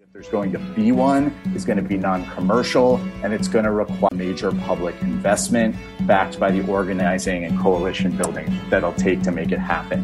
If 0.00 0.12
there's 0.12 0.28
going 0.28 0.50
to 0.50 0.58
be 0.58 0.90
one, 0.90 1.32
it's 1.54 1.64
going 1.64 1.76
to 1.76 1.82
be 1.82 1.96
non 1.96 2.28
commercial 2.30 2.96
and 3.22 3.32
it's 3.32 3.46
going 3.46 3.64
to 3.64 3.70
require 3.70 4.10
major 4.12 4.50
public 4.50 5.00
investment 5.02 5.76
backed 6.00 6.40
by 6.40 6.50
the 6.50 6.66
organizing 6.66 7.44
and 7.44 7.56
coalition 7.60 8.16
building 8.16 8.60
that'll 8.70 8.92
take 8.94 9.22
to 9.22 9.30
make 9.30 9.52
it 9.52 9.60
happen. 9.60 10.02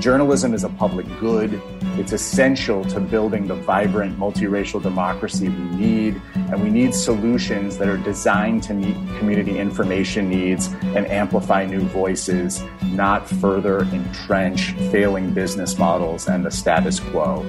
Journalism 0.00 0.54
is 0.54 0.62
a 0.62 0.68
public 0.68 1.06
good. 1.18 1.60
It's 1.98 2.12
essential 2.12 2.84
to 2.84 3.00
building 3.00 3.48
the 3.48 3.56
vibrant 3.56 4.16
multiracial 4.18 4.80
democracy 4.80 5.48
we 5.48 5.64
need, 5.76 6.22
and 6.34 6.62
we 6.62 6.70
need 6.70 6.94
solutions 6.94 7.76
that 7.78 7.88
are 7.88 7.96
designed 7.96 8.62
to 8.64 8.74
meet 8.74 8.94
community 9.18 9.58
information 9.58 10.28
needs 10.28 10.68
and 10.94 11.06
amplify 11.08 11.64
new 11.64 11.80
voices, 11.80 12.62
not 12.82 13.28
further 13.28 13.80
entrench 13.80 14.72
failing 14.92 15.34
business 15.34 15.76
models 15.76 16.28
and 16.28 16.44
the 16.44 16.50
status 16.50 17.00
quo. 17.00 17.42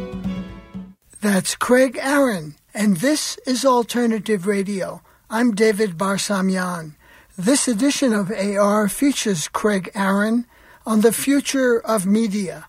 That's 1.26 1.56
Craig 1.56 1.98
Aaron, 2.00 2.54
and 2.72 2.98
this 2.98 3.40
is 3.48 3.66
Alternative 3.66 4.46
Radio. 4.46 5.02
I'm 5.28 5.56
David 5.56 5.98
Barsamian. 5.98 6.94
This 7.36 7.68
edition 7.68 8.14
of 8.14 8.30
AR 8.30 8.88
features 8.88 9.48
Craig 9.48 9.90
Aaron 9.96 10.46
on 10.86 11.02
the 11.02 11.12
future 11.12 11.80
of 11.80 12.06
media. 12.06 12.68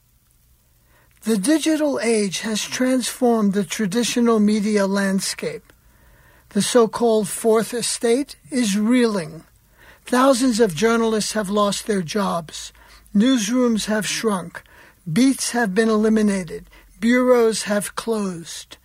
The 1.25 1.37
digital 1.37 2.01
age 2.01 2.41
has 2.41 2.65
transformed 2.65 3.53
the 3.53 3.63
traditional 3.63 4.41
media 4.41 4.87
landscape. 4.87 5.71
The 6.49 6.63
so 6.63 6.89
called 6.89 7.29
Fourth 7.29 7.75
Estate 7.75 8.37
is 8.51 8.79
reeling. 8.79 9.45
Thousands 10.07 10.61
of 10.61 10.75
journalists 10.75 11.35
have 11.35 11.51
lost 11.51 11.87
their 11.87 12.01
jobs. 12.01 12.73
Newsrooms 13.15 13.85
have 13.85 14.07
shrunk. 14.07 14.63
Beats 15.13 15.51
have 15.51 15.75
been 15.75 15.91
eliminated 15.91 16.71
bureaus 17.01 17.65
have 17.65 17.95
closed. 17.95 18.77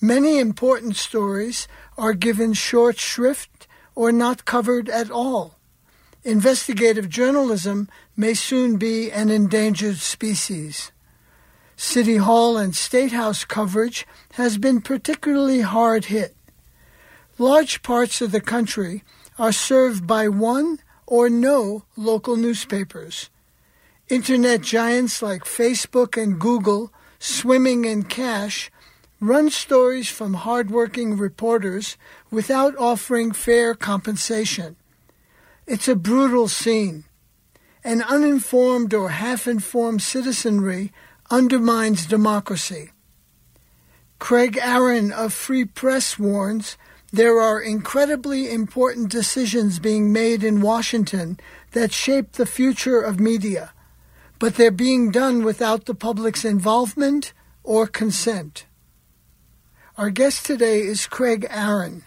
Many 0.00 0.38
important 0.38 0.96
stories 0.96 1.66
are 1.96 2.12
given 2.12 2.52
short 2.52 2.98
shrift 2.98 3.66
or 3.94 4.12
not 4.12 4.44
covered 4.44 4.88
at 4.88 5.10
all. 5.10 5.56
Investigative 6.22 7.08
journalism 7.08 7.88
may 8.16 8.34
soon 8.34 8.76
be 8.76 9.10
an 9.10 9.30
endangered 9.30 9.96
species. 9.96 10.92
City 11.76 12.16
Hall 12.16 12.56
and 12.56 12.74
State 12.74 13.12
House 13.12 13.44
coverage 13.44 14.06
has 14.32 14.58
been 14.58 14.80
particularly 14.80 15.60
hard 15.60 16.06
hit. 16.06 16.36
Large 17.38 17.82
parts 17.82 18.20
of 18.20 18.32
the 18.32 18.40
country 18.40 19.04
are 19.38 19.52
served 19.52 20.06
by 20.06 20.28
one 20.28 20.80
or 21.06 21.30
no 21.30 21.84
local 21.96 22.36
newspapers. 22.36 23.30
Internet 24.08 24.62
giants 24.62 25.22
like 25.22 25.44
Facebook 25.44 26.20
and 26.20 26.40
Google 26.40 26.92
swimming 27.18 27.84
in 27.84 28.04
cash, 28.04 28.70
run 29.20 29.50
stories 29.50 30.08
from 30.08 30.34
hardworking 30.34 31.16
reporters 31.16 31.96
without 32.30 32.76
offering 32.76 33.32
fair 33.32 33.74
compensation. 33.74 34.76
It's 35.66 35.88
a 35.88 35.96
brutal 35.96 36.48
scene. 36.48 37.04
An 37.84 38.02
uninformed 38.02 38.94
or 38.94 39.10
half 39.10 39.46
informed 39.46 40.02
citizenry 40.02 40.92
undermines 41.30 42.06
democracy. 42.06 42.90
Craig 44.18 44.58
Aaron 44.60 45.12
of 45.12 45.32
Free 45.32 45.64
Press 45.64 46.18
warns 46.18 46.76
there 47.12 47.40
are 47.40 47.60
incredibly 47.60 48.52
important 48.52 49.10
decisions 49.10 49.78
being 49.78 50.12
made 50.12 50.44
in 50.44 50.60
Washington 50.60 51.40
that 51.72 51.92
shape 51.92 52.32
the 52.32 52.44
future 52.44 53.00
of 53.00 53.18
media 53.18 53.72
but 54.38 54.54
they're 54.54 54.70
being 54.70 55.10
done 55.10 55.44
without 55.44 55.86
the 55.86 55.94
public's 55.94 56.44
involvement 56.44 57.32
or 57.62 57.86
consent. 57.86 58.66
Our 59.96 60.10
guest 60.10 60.46
today 60.46 60.80
is 60.80 61.06
Craig 61.06 61.46
Aaron, 61.50 62.04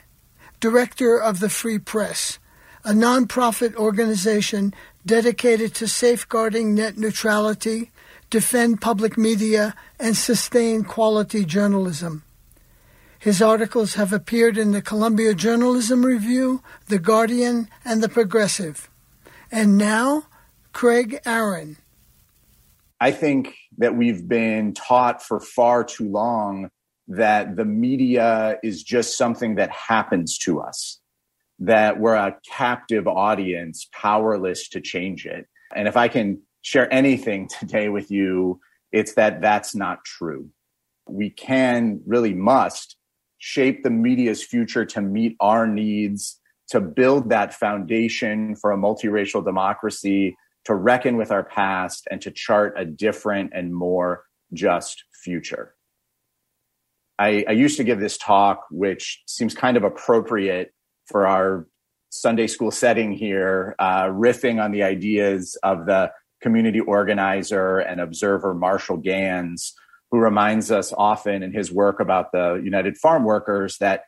director 0.60 1.18
of 1.18 1.40
the 1.40 1.50
Free 1.50 1.78
Press, 1.78 2.40
a 2.86 2.92
nonprofit 2.92 3.76
organization 3.76 4.74
dedicated 5.06 5.76
to 5.76 5.88
safeguarding 5.88 6.74
net 6.74 6.98
neutrality, 6.98 7.92
defend 8.30 8.82
public 8.82 9.18
media, 9.18 9.76
and 10.00 10.16
sustain 10.16 10.84
quality 10.84 11.44
journalism. 11.44 12.24
His 13.20 13.42
articles 13.42 13.96
have 13.96 14.14
appeared 14.14 14.58
in 14.58 14.72
the 14.72 14.82
Columbia 14.82 15.36
Journalism 15.36 16.04
Review, 16.06 16.64
The 16.88 16.98
Guardian, 16.98 17.70
and 17.86 18.02
The 18.02 18.10
Progressive. 18.10 18.90
And 19.52 19.78
now, 19.78 20.24
Craig 20.74 21.20
Aaron. 21.26 21.78
I 23.02 23.10
think 23.12 23.56
that 23.80 23.98
we've 23.98 24.28
been 24.28 24.76
taught 24.76 25.24
for 25.24 25.40
far 25.40 25.84
too 25.84 26.08
long 26.08 26.70
that 27.08 27.56
the 27.56 27.66
media 27.66 28.60
is 28.62 28.84
just 28.84 29.18
something 29.18 29.56
that 29.56 29.72
happens 29.72 30.38
to 30.40 30.62
us, 30.62 31.00
that 31.58 32.00
we're 32.00 32.14
a 32.14 32.38
captive 32.48 33.08
audience, 33.08 33.90
powerless 33.92 34.70
to 34.70 34.82
change 34.82 35.26
it. 35.26 35.48
And 35.76 35.88
if 35.88 35.98
I 35.98 36.10
can 36.10 36.44
share 36.62 36.94
anything 36.94 37.50
today 37.60 37.90
with 37.90 38.12
you, 38.12 38.60
it's 38.92 39.16
that 39.16 39.42
that's 39.42 39.74
not 39.74 40.06
true. 40.06 40.50
We 41.10 41.32
can, 41.32 42.02
really 42.06 42.36
must, 42.36 42.98
shape 43.40 43.82
the 43.82 43.90
media's 43.90 44.44
future 44.44 44.86
to 44.86 45.02
meet 45.02 45.36
our 45.40 45.66
needs, 45.66 46.40
to 46.70 46.80
build 46.80 47.32
that 47.32 47.56
foundation 47.56 48.56
for 48.56 48.72
a 48.72 48.78
multiracial 48.78 49.44
democracy 49.44 50.38
to 50.66 50.76
reckon 50.76 51.18
with 51.18 51.32
our 51.32 51.44
past 51.44 52.08
and 52.12 52.22
to 52.22 52.32
chart 52.32 52.76
a 52.78 52.86
different 52.86 53.52
and 53.54 53.74
more 53.74 54.26
just 54.54 55.04
future. 55.24 55.76
I, 57.18 57.46
I, 57.48 57.52
used 57.52 57.78
to 57.78 57.84
give 57.84 58.00
this 58.00 58.18
talk, 58.18 58.66
which 58.72 59.22
seems 59.28 59.54
kind 59.54 59.78
of 59.78 59.84
appropriate 59.84 60.74
for 61.06 61.28
our 61.28 61.68
Sunday 62.10 62.48
school 62.48 62.72
setting 62.72 63.12
here, 63.12 63.76
uh, 63.80 64.06
riffing 64.06 64.64
on 64.64 64.72
the 64.72 64.84
ideas 64.84 65.58
of 65.64 65.86
the 65.86 66.12
community 66.42 66.80
organizer 66.80 67.78
and 67.78 68.02
observer 68.02 68.54
Marshall 68.54 68.98
Ganz, 68.98 69.74
who 70.10 70.20
reminds 70.20 70.72
us 70.72 70.94
often 70.98 71.44
in 71.44 71.54
his 71.54 71.72
work 71.72 72.00
about 72.00 72.32
the 72.32 72.60
United 72.64 72.98
Farm 72.98 73.24
Workers 73.24 73.78
that 73.78 74.04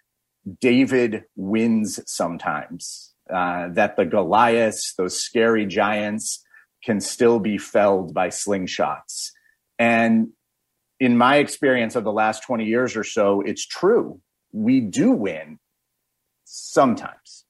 David 0.59 1.23
wins 1.35 1.99
sometimes. 2.05 3.11
Uh, 3.33 3.69
that 3.69 3.95
the 3.95 4.03
Goliaths, 4.03 4.95
those 4.97 5.17
scary 5.17 5.65
giants, 5.65 6.42
can 6.83 6.99
still 6.99 7.39
be 7.39 7.57
felled 7.57 8.13
by 8.13 8.29
slingshots. 8.29 9.31
And 9.79 10.29
in 10.99 11.17
my 11.17 11.37
experience 11.37 11.95
of 11.95 12.03
the 12.03 12.11
last 12.11 12.43
20 12.43 12.65
years 12.65 12.95
or 12.95 13.03
so, 13.03 13.41
it's 13.41 13.65
true. 13.65 14.19
We 14.51 14.79
do 14.79 15.11
win 15.11 15.59
sometimes. 16.45 17.45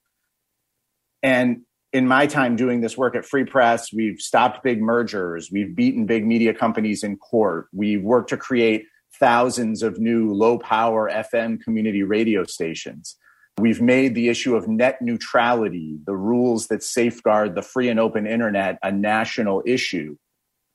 And 1.22 1.62
in 1.92 2.08
my 2.08 2.26
time 2.26 2.56
doing 2.56 2.80
this 2.80 2.98
work 2.98 3.14
at 3.14 3.24
Free 3.24 3.44
Press, 3.44 3.92
we've 3.92 4.20
stopped 4.20 4.64
big 4.64 4.82
mergers, 4.82 5.50
we've 5.52 5.76
beaten 5.76 6.06
big 6.06 6.26
media 6.26 6.52
companies 6.52 7.04
in 7.04 7.16
court, 7.16 7.68
we've 7.72 8.02
worked 8.02 8.30
to 8.30 8.36
create 8.36 8.86
thousands 9.20 9.82
of 9.82 10.00
new 10.00 10.32
low 10.32 10.58
power 10.58 11.10
FM 11.10 11.60
community 11.60 12.02
radio 12.02 12.44
stations. 12.44 13.16
We've 13.58 13.80
made 13.80 14.14
the 14.14 14.28
issue 14.28 14.56
of 14.56 14.66
net 14.66 15.00
neutrality, 15.00 15.98
the 16.04 16.16
rules 16.16 16.66
that 16.68 16.82
safeguard 16.82 17.54
the 17.54 17.62
free 17.62 17.88
and 17.88 18.00
open 18.00 18.26
internet, 18.26 18.78
a 18.82 18.90
national 18.90 19.62
issue. 19.64 20.16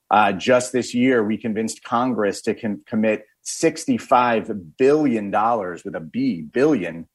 Uh, 0.09 0.31
just 0.31 0.71
this 0.71 0.93
year, 0.93 1.23
we 1.23 1.37
convinced 1.37 1.83
Congress 1.83 2.41
to 2.43 2.55
con- 2.55 2.81
commit 2.87 3.25
$65 3.45 4.77
billion 4.77 5.29
with 5.29 5.95
a 5.95 5.99
B, 5.99 6.41
billion, 6.41 7.07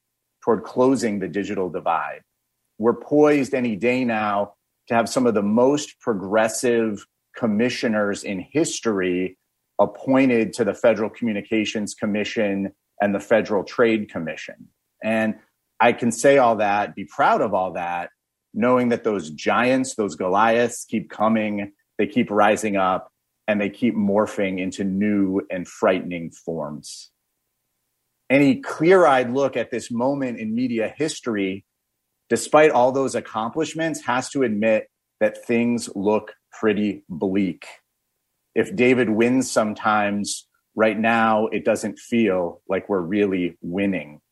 toward 0.42 0.64
closing 0.64 1.18
the 1.18 1.28
digital 1.28 1.70
divide. 1.70 2.20
We're 2.78 2.94
poised 2.94 3.54
any 3.54 3.76
day 3.76 4.04
now 4.04 4.54
to 4.88 4.94
have 4.94 5.08
some 5.08 5.26
of 5.26 5.32
the 5.32 5.42
most 5.42 5.98
progressive 6.00 7.06
commissioners 7.34 8.22
in 8.22 8.40
history 8.40 9.38
appointed 9.80 10.52
to 10.52 10.64
the 10.64 10.74
Federal 10.74 11.08
Communications 11.08 11.94
Commission 11.94 12.72
and 13.00 13.14
the 13.14 13.20
Federal 13.20 13.64
Trade 13.64 14.10
Commission. 14.10 14.68
And 15.02 15.36
I 15.84 15.92
can 15.92 16.10
say 16.10 16.38
all 16.38 16.56
that, 16.56 16.94
be 16.94 17.04
proud 17.04 17.42
of 17.42 17.52
all 17.52 17.74
that, 17.74 18.08
knowing 18.54 18.88
that 18.88 19.04
those 19.04 19.28
giants, 19.28 19.96
those 19.96 20.16
Goliaths 20.16 20.86
keep 20.88 21.10
coming, 21.10 21.72
they 21.98 22.06
keep 22.06 22.30
rising 22.30 22.74
up, 22.74 23.12
and 23.46 23.60
they 23.60 23.68
keep 23.68 23.94
morphing 23.94 24.58
into 24.58 24.82
new 24.82 25.42
and 25.50 25.68
frightening 25.68 26.30
forms. 26.30 27.10
Any 28.30 28.62
clear 28.62 29.04
eyed 29.04 29.30
look 29.30 29.58
at 29.58 29.70
this 29.70 29.90
moment 29.90 30.40
in 30.40 30.54
media 30.54 30.88
history, 30.96 31.66
despite 32.30 32.70
all 32.70 32.90
those 32.90 33.14
accomplishments, 33.14 34.06
has 34.06 34.30
to 34.30 34.42
admit 34.42 34.88
that 35.20 35.44
things 35.44 35.90
look 35.94 36.32
pretty 36.50 37.04
bleak. 37.10 37.66
If 38.54 38.74
David 38.74 39.10
wins 39.10 39.50
sometimes, 39.50 40.48
right 40.74 40.98
now, 40.98 41.48
it 41.48 41.66
doesn't 41.66 41.98
feel 41.98 42.62
like 42.70 42.88
we're 42.88 43.02
really 43.02 43.58
winning. 43.60 44.22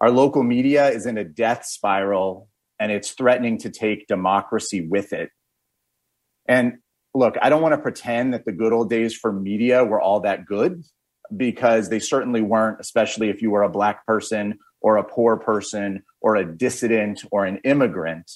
Our 0.00 0.10
local 0.10 0.42
media 0.42 0.88
is 0.88 1.06
in 1.06 1.18
a 1.18 1.24
death 1.24 1.64
spiral 1.64 2.48
and 2.78 2.90
it's 2.92 3.12
threatening 3.12 3.58
to 3.58 3.70
take 3.70 4.06
democracy 4.06 4.86
with 4.86 5.12
it. 5.12 5.30
And 6.46 6.78
look, 7.14 7.36
I 7.40 7.48
don't 7.48 7.62
want 7.62 7.74
to 7.74 7.80
pretend 7.80 8.34
that 8.34 8.44
the 8.44 8.52
good 8.52 8.72
old 8.72 8.90
days 8.90 9.14
for 9.14 9.32
media 9.32 9.84
were 9.84 10.00
all 10.00 10.20
that 10.20 10.44
good. 10.46 10.82
because 11.36 11.88
they 11.88 11.98
certainly 11.98 12.42
weren't, 12.42 12.80
especially 12.80 13.28
if 13.30 13.42
you 13.42 13.50
were 13.50 13.62
a 13.62 13.68
black 13.68 14.06
person 14.06 14.58
or 14.80 14.96
a 14.96 15.04
poor 15.04 15.36
person 15.36 16.02
or 16.20 16.36
a 16.36 16.44
dissident 16.44 17.24
or 17.30 17.44
an 17.44 17.58
immigrant. 17.64 18.30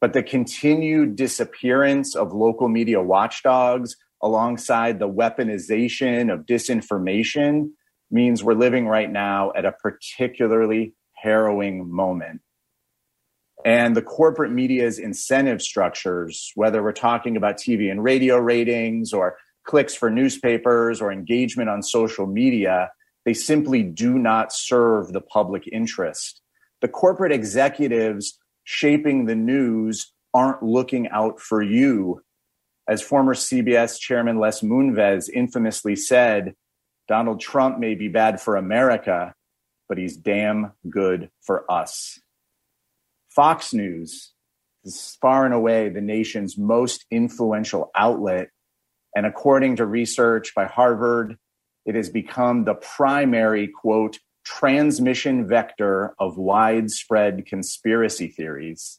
But 0.00 0.12
the 0.12 0.22
continued 0.22 1.16
disappearance 1.16 2.14
of 2.14 2.32
local 2.32 2.68
media 2.68 3.00
watchdogs 3.02 3.96
alongside 4.22 4.98
the 4.98 5.08
weaponization 5.08 6.32
of 6.32 6.46
disinformation 6.46 7.70
means 8.10 8.42
we're 8.42 8.54
living 8.54 8.86
right 8.86 9.10
now 9.10 9.52
at 9.54 9.64
a 9.64 9.72
particularly 9.72 10.94
harrowing 11.14 11.90
moment. 11.92 12.40
And 13.64 13.96
the 13.96 14.02
corporate 14.02 14.52
media's 14.52 14.98
incentive 14.98 15.60
structures, 15.60 16.52
whether 16.54 16.82
we're 16.82 16.92
talking 16.92 17.36
about 17.36 17.56
TV 17.56 17.90
and 17.90 18.02
radio 18.02 18.38
ratings 18.38 19.12
or 19.12 19.36
clicks 19.64 19.94
for 19.94 20.10
newspapers 20.10 21.00
or 21.00 21.12
engagement 21.12 21.68
on 21.68 21.82
social 21.82 22.26
media, 22.26 22.90
they 23.24 23.34
simply 23.34 23.82
do 23.82 24.18
not 24.18 24.52
serve 24.52 25.12
the 25.12 25.20
public 25.20 25.68
interest. 25.70 26.40
The 26.80 26.88
corporate 26.88 27.32
executives 27.32 28.38
shaping 28.64 29.26
the 29.26 29.34
news 29.34 30.12
aren't 30.32 30.62
looking 30.62 31.08
out 31.08 31.40
for 31.40 31.62
you. 31.62 32.22
As 32.88 33.02
former 33.02 33.34
CBS 33.34 33.98
chairman 33.98 34.38
Les 34.38 34.62
Moonves 34.62 35.28
infamously 35.28 35.96
said, 35.96 36.54
Donald 37.08 37.40
Trump 37.40 37.78
may 37.78 37.94
be 37.94 38.08
bad 38.08 38.40
for 38.40 38.56
America, 38.56 39.34
but 39.88 39.98
he's 39.98 40.16
damn 40.16 40.72
good 40.88 41.30
for 41.40 41.70
us. 41.70 42.20
Fox 43.30 43.72
News 43.72 44.32
is 44.84 45.16
far 45.20 45.44
and 45.44 45.54
away 45.54 45.88
the 45.88 46.00
nation's 46.00 46.58
most 46.58 47.06
influential 47.10 47.90
outlet. 47.94 48.50
And 49.16 49.26
according 49.26 49.76
to 49.76 49.86
research 49.86 50.54
by 50.54 50.66
Harvard, 50.66 51.36
it 51.86 51.94
has 51.94 52.10
become 52.10 52.64
the 52.64 52.74
primary, 52.74 53.68
quote, 53.68 54.18
transmission 54.44 55.46
vector 55.46 56.14
of 56.18 56.36
widespread 56.36 57.46
conspiracy 57.46 58.28
theories. 58.28 58.98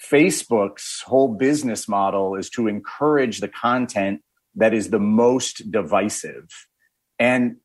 Facebook's 0.00 1.02
whole 1.06 1.34
business 1.34 1.88
model 1.88 2.36
is 2.36 2.48
to 2.50 2.68
encourage 2.68 3.40
the 3.40 3.48
content 3.48 4.22
that 4.54 4.72
is 4.72 4.90
the 4.90 4.98
most 4.98 5.70
divisive. 5.70 6.48
And 7.18 7.56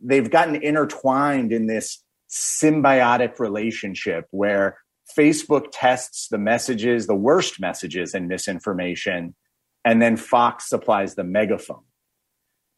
they've 0.00 0.30
gotten 0.30 0.56
intertwined 0.56 1.52
in 1.52 1.66
this 1.66 2.02
symbiotic 2.28 3.38
relationship 3.38 4.26
where 4.30 4.78
Facebook 5.16 5.66
tests 5.72 6.28
the 6.28 6.38
messages, 6.38 7.06
the 7.06 7.14
worst 7.14 7.60
messages 7.60 8.14
and 8.14 8.28
misinformation, 8.28 9.34
and 9.84 10.02
then 10.02 10.16
Fox 10.16 10.68
supplies 10.68 11.14
the 11.14 11.24
megaphone. 11.24 11.84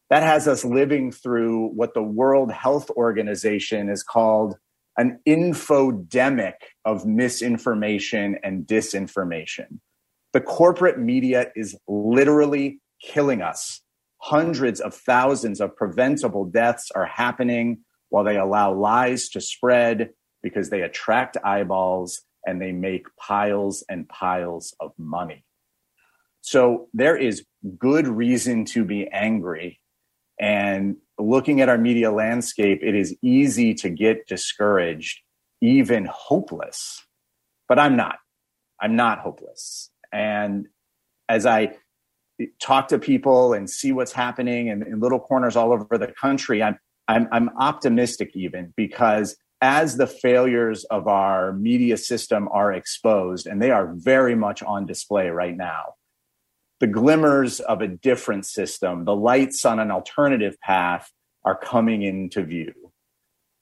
That 0.09 0.23
has 0.23 0.47
us 0.47 0.65
living 0.65 1.11
through 1.11 1.67
what 1.69 1.93
the 1.93 2.03
World 2.03 2.51
Health 2.51 2.89
Organization 2.91 3.89
is 3.89 4.03
called 4.03 4.55
an 4.97 5.19
infodemic 5.27 6.55
of 6.83 7.05
misinformation 7.05 8.37
and 8.43 8.65
disinformation. 8.65 9.79
The 10.33 10.41
corporate 10.41 10.99
media 10.99 11.51
is 11.55 11.75
literally 11.87 12.79
killing 13.01 13.41
us. 13.41 13.81
Hundreds 14.21 14.79
of 14.79 14.93
thousands 14.93 15.61
of 15.61 15.75
preventable 15.75 16.45
deaths 16.45 16.91
are 16.93 17.05
happening 17.05 17.79
while 18.09 18.23
they 18.23 18.37
allow 18.37 18.73
lies 18.73 19.29
to 19.29 19.41
spread 19.41 20.09
because 20.43 20.69
they 20.69 20.81
attract 20.81 21.37
eyeballs 21.43 22.21
and 22.45 22.61
they 22.61 22.71
make 22.71 23.05
piles 23.17 23.83
and 23.89 24.07
piles 24.09 24.73
of 24.79 24.91
money. 24.97 25.43
So 26.41 26.87
there 26.93 27.17
is 27.17 27.45
good 27.77 28.07
reason 28.07 28.65
to 28.65 28.83
be 28.85 29.07
angry. 29.07 29.79
And 30.39 30.97
looking 31.17 31.59
at 31.61 31.69
our 31.69 31.77
media 31.77 32.11
landscape, 32.11 32.79
it 32.81 32.95
is 32.95 33.15
easy 33.21 33.73
to 33.75 33.89
get 33.89 34.27
discouraged, 34.27 35.19
even 35.61 36.07
hopeless. 36.09 37.05
But 37.67 37.77
I'm 37.77 37.97
not. 37.97 38.19
I'm 38.81 38.95
not 38.95 39.19
hopeless. 39.19 39.91
And 40.11 40.67
as 41.27 41.45
I 41.45 41.75
talk 42.59 42.87
to 42.89 42.99
people 42.99 43.53
and 43.53 43.69
see 43.69 43.91
what's 43.91 44.11
happening 44.11 44.67
in, 44.67 44.83
in 44.83 44.99
little 44.99 45.19
corners 45.19 45.55
all 45.55 45.71
over 45.71 45.97
the 45.97 46.13
country, 46.19 46.63
I'm, 46.63 46.77
I'm, 47.07 47.27
I'm 47.31 47.49
optimistic 47.57 48.31
even 48.35 48.73
because 48.75 49.35
as 49.61 49.97
the 49.97 50.07
failures 50.07 50.85
of 50.85 51.07
our 51.07 51.53
media 51.53 51.97
system 51.97 52.47
are 52.51 52.71
exposed, 52.71 53.45
and 53.45 53.61
they 53.61 53.71
are 53.71 53.93
very 53.93 54.35
much 54.35 54.63
on 54.63 54.85
display 54.85 55.29
right 55.29 55.55
now, 55.55 55.95
the 56.79 56.87
glimmers 56.87 57.59
of 57.59 57.81
a 57.81 57.87
different 57.87 58.45
system, 58.45 59.03
the 59.03 59.15
lights 59.15 59.65
on 59.65 59.79
an 59.79 59.91
alternative 59.91 60.55
path 60.61 61.11
are 61.43 61.57
coming 61.57 62.03
into 62.03 62.41
view. 62.43 62.73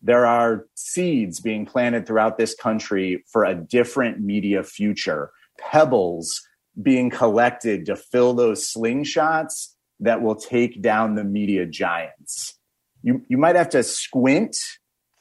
There 0.01 0.27
are 0.27 0.67
seeds 0.75 1.39
being 1.39 1.65
planted 1.65 2.05
throughout 2.05 2.37
this 2.37 2.53
country 2.53 3.23
for 3.31 3.43
a 3.43 3.55
different 3.55 4.19
media 4.19 4.63
future, 4.63 5.31
pebbles 5.59 6.46
being 6.81 7.09
collected 7.09 7.85
to 7.87 7.95
fill 7.95 8.33
those 8.33 8.71
slingshots 8.71 9.69
that 9.99 10.21
will 10.21 10.35
take 10.35 10.81
down 10.81 11.15
the 11.15 11.23
media 11.23 11.65
giants. 11.65 12.55
You, 13.01 13.23
you 13.27 13.37
might 13.37 13.55
have 13.55 13.69
to 13.69 13.83
squint 13.83 14.57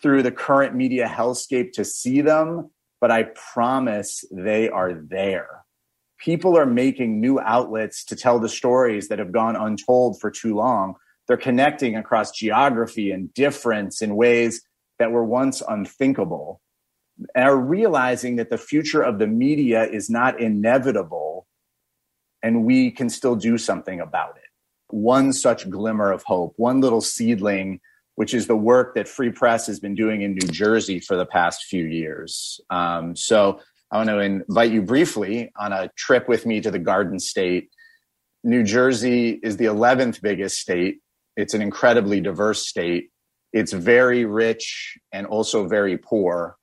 through 0.02 0.22
the 0.22 0.30
current 0.30 0.74
media 0.74 1.06
hellscape 1.06 1.72
to 1.72 1.84
see 1.84 2.20
them, 2.20 2.70
but 3.00 3.10
I 3.10 3.24
promise 3.52 4.24
they 4.30 4.68
are 4.68 4.92
there. 4.92 5.64
People 6.18 6.58
are 6.58 6.66
making 6.66 7.20
new 7.20 7.38
outlets 7.40 8.04
to 8.06 8.16
tell 8.16 8.38
the 8.38 8.48
stories 8.48 9.08
that 9.08 9.18
have 9.18 9.32
gone 9.32 9.56
untold 9.56 10.20
for 10.20 10.30
too 10.30 10.54
long. 10.54 10.94
They're 11.26 11.36
connecting 11.36 11.96
across 11.96 12.30
geography 12.32 13.10
and 13.10 13.32
difference 13.34 14.02
in 14.02 14.16
ways 14.16 14.62
that 14.98 15.10
were 15.10 15.24
once 15.24 15.62
unthinkable. 15.66 16.60
And 17.34 17.44
are 17.44 17.56
realizing 17.56 18.36
that 18.36 18.50
the 18.50 18.58
future 18.58 19.02
of 19.02 19.18
the 19.18 19.26
media 19.26 19.84
is 19.84 20.10
not 20.10 20.40
inevitable 20.40 21.25
and 22.46 22.64
we 22.64 22.92
can 22.92 23.10
still 23.10 23.34
do 23.34 23.58
something 23.58 24.00
about 24.00 24.36
it. 24.36 24.50
One 24.88 25.32
such 25.32 25.68
glimmer 25.68 26.12
of 26.12 26.22
hope, 26.22 26.54
one 26.56 26.80
little 26.80 27.00
seedling 27.00 27.80
which 28.16 28.32
is 28.32 28.46
the 28.46 28.56
work 28.56 28.94
that 28.94 29.06
Free 29.06 29.30
Press 29.30 29.66
has 29.66 29.78
been 29.78 29.94
doing 29.94 30.22
in 30.22 30.32
New 30.32 30.48
Jersey 30.48 31.00
for 31.00 31.16
the 31.16 31.26
past 31.26 31.64
few 31.64 31.84
years. 31.84 32.60
Um, 32.70 33.14
so 33.14 33.60
I 33.90 33.98
want 33.98 34.08
to 34.08 34.18
invite 34.20 34.72
you 34.72 34.82
briefly 34.82 35.52
on 35.58 35.72
a 35.72 35.90
trip 35.96 36.26
with 36.26 36.46
me 36.46 36.60
to 36.62 36.70
the 36.70 36.78
Garden 36.78 37.20
State. 37.20 37.68
New 38.42 38.62
Jersey 38.62 39.38
is 39.42 39.58
the 39.58 39.66
11th 39.66 40.22
biggest 40.22 40.56
state. 40.56 41.00
It's 41.36 41.52
an 41.52 41.60
incredibly 41.60 42.20
diverse 42.20 42.66
state. 42.66 43.10
It's 43.52 43.72
very 43.72 44.24
rich 44.24 44.96
and 45.12 45.26
also 45.26 45.68
very 45.68 45.98
poor. 45.98 46.55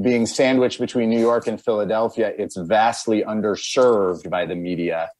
Being 0.00 0.26
sandwiched 0.26 0.80
between 0.80 1.08
New 1.08 1.20
York 1.20 1.46
and 1.46 1.60
Philadelphia, 1.60 2.32
it's 2.36 2.56
vastly 2.56 3.22
underserved 3.22 4.28
by 4.28 4.44
the 4.44 4.56
media. 4.56 5.10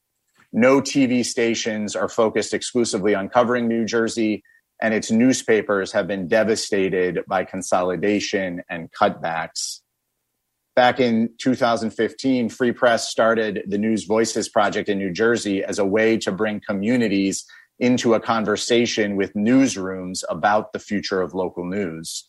No 0.51 0.81
TV 0.81 1.23
stations 1.25 1.95
are 1.95 2.09
focused 2.09 2.53
exclusively 2.53 3.15
on 3.15 3.29
covering 3.29 3.67
New 3.67 3.85
Jersey 3.85 4.43
and 4.81 4.93
its 4.93 5.11
newspapers 5.11 5.91
have 5.93 6.07
been 6.07 6.27
devastated 6.27 7.19
by 7.27 7.45
consolidation 7.45 8.61
and 8.69 8.91
cutbacks. 8.91 9.79
Back 10.75 10.99
in 10.99 11.29
2015, 11.39 12.49
Free 12.49 12.73
Press 12.73 13.09
started 13.09 13.63
the 13.67 13.77
News 13.77 14.03
Voices 14.03 14.49
Project 14.49 14.89
in 14.89 14.97
New 14.97 15.11
Jersey 15.11 15.63
as 15.63 15.79
a 15.79 15.85
way 15.85 16.17
to 16.17 16.31
bring 16.33 16.59
communities 16.59 17.45
into 17.79 18.13
a 18.13 18.19
conversation 18.19 19.15
with 19.15 19.33
newsrooms 19.33 20.23
about 20.27 20.73
the 20.73 20.79
future 20.79 21.21
of 21.21 21.33
local 21.33 21.65
news. 21.65 22.27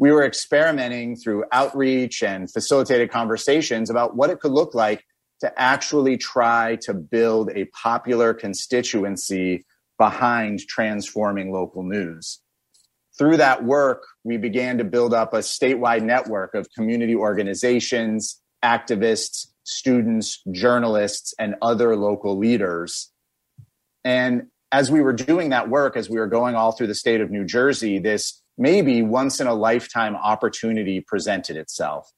We 0.00 0.12
were 0.12 0.24
experimenting 0.24 1.14
through 1.14 1.44
outreach 1.52 2.22
and 2.22 2.50
facilitated 2.50 3.10
conversations 3.10 3.90
about 3.90 4.16
what 4.16 4.30
it 4.30 4.40
could 4.40 4.52
look 4.52 4.74
like 4.74 5.04
to 5.40 5.60
actually 5.60 6.16
try 6.16 6.76
to 6.82 6.94
build 6.94 7.50
a 7.54 7.66
popular 7.66 8.32
constituency 8.32 9.66
behind 9.98 10.60
transforming 10.60 11.52
local 11.52 11.82
news. 11.82 12.40
Through 13.18 13.36
that 13.36 13.64
work, 13.64 14.06
we 14.24 14.38
began 14.38 14.78
to 14.78 14.84
build 14.84 15.12
up 15.12 15.34
a 15.34 15.40
statewide 15.40 16.02
network 16.02 16.54
of 16.54 16.66
community 16.74 17.14
organizations, 17.14 18.40
activists, 18.64 19.48
students, 19.64 20.42
journalists, 20.50 21.34
and 21.38 21.56
other 21.60 21.94
local 21.94 22.38
leaders. 22.38 23.12
And 24.02 24.46
as 24.72 24.90
we 24.90 25.02
were 25.02 25.12
doing 25.12 25.50
that 25.50 25.68
work, 25.68 25.94
as 25.94 26.08
we 26.08 26.18
were 26.18 26.26
going 26.26 26.54
all 26.54 26.72
through 26.72 26.86
the 26.86 26.94
state 26.94 27.20
of 27.20 27.30
New 27.30 27.44
Jersey, 27.44 27.98
this 27.98 28.40
maybe 28.60 29.00
once 29.02 29.40
in 29.40 29.46
a 29.46 29.54
lifetime 29.54 30.14
opportunity 30.14 31.00
presented 31.00 31.56
itself. 31.56 32.12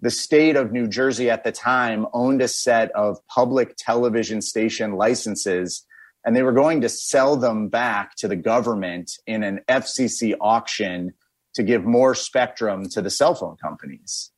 The 0.00 0.10
state 0.10 0.56
of 0.56 0.72
New 0.72 0.86
Jersey 0.86 1.28
at 1.28 1.44
the 1.44 1.52
time 1.52 2.06
owned 2.14 2.40
a 2.40 2.48
set 2.48 2.90
of 2.92 3.18
public 3.26 3.74
television 3.76 4.40
station 4.40 4.92
licenses 4.92 5.84
and 6.24 6.36
they 6.36 6.42
were 6.42 6.52
going 6.52 6.82
to 6.82 6.88
sell 6.88 7.36
them 7.36 7.68
back 7.68 8.14
to 8.16 8.28
the 8.28 8.36
government 8.36 9.10
in 9.26 9.42
an 9.42 9.60
FCC 9.68 10.34
auction 10.40 11.12
to 11.54 11.62
give 11.62 11.84
more 11.84 12.14
spectrum 12.14 12.88
to 12.90 13.02
the 13.02 13.10
cell 13.10 13.34
phone 13.34 13.56
companies. 13.56 14.30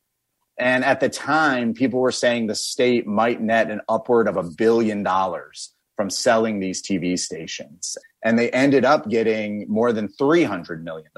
And 0.57 0.83
at 0.83 1.01
the 1.01 1.09
time, 1.09 1.73
people 1.73 1.99
were 1.99 2.11
saying 2.11 2.47
the 2.47 2.55
state 2.55 3.05
might 3.05 3.41
net 3.41 3.69
an 3.69 3.81
upward 3.87 4.27
of 4.27 4.37
a 4.37 4.43
billion 4.43 5.03
dollars 5.03 5.73
from 5.95 6.09
selling 6.09 6.59
these 6.59 6.81
TV 6.81 7.17
stations. 7.17 7.97
And 8.23 8.37
they 8.39 8.49
ended 8.51 8.85
up 8.85 9.09
getting 9.09 9.65
more 9.69 9.93
than 9.93 10.09
$300 10.19 10.81
million. 10.81 11.11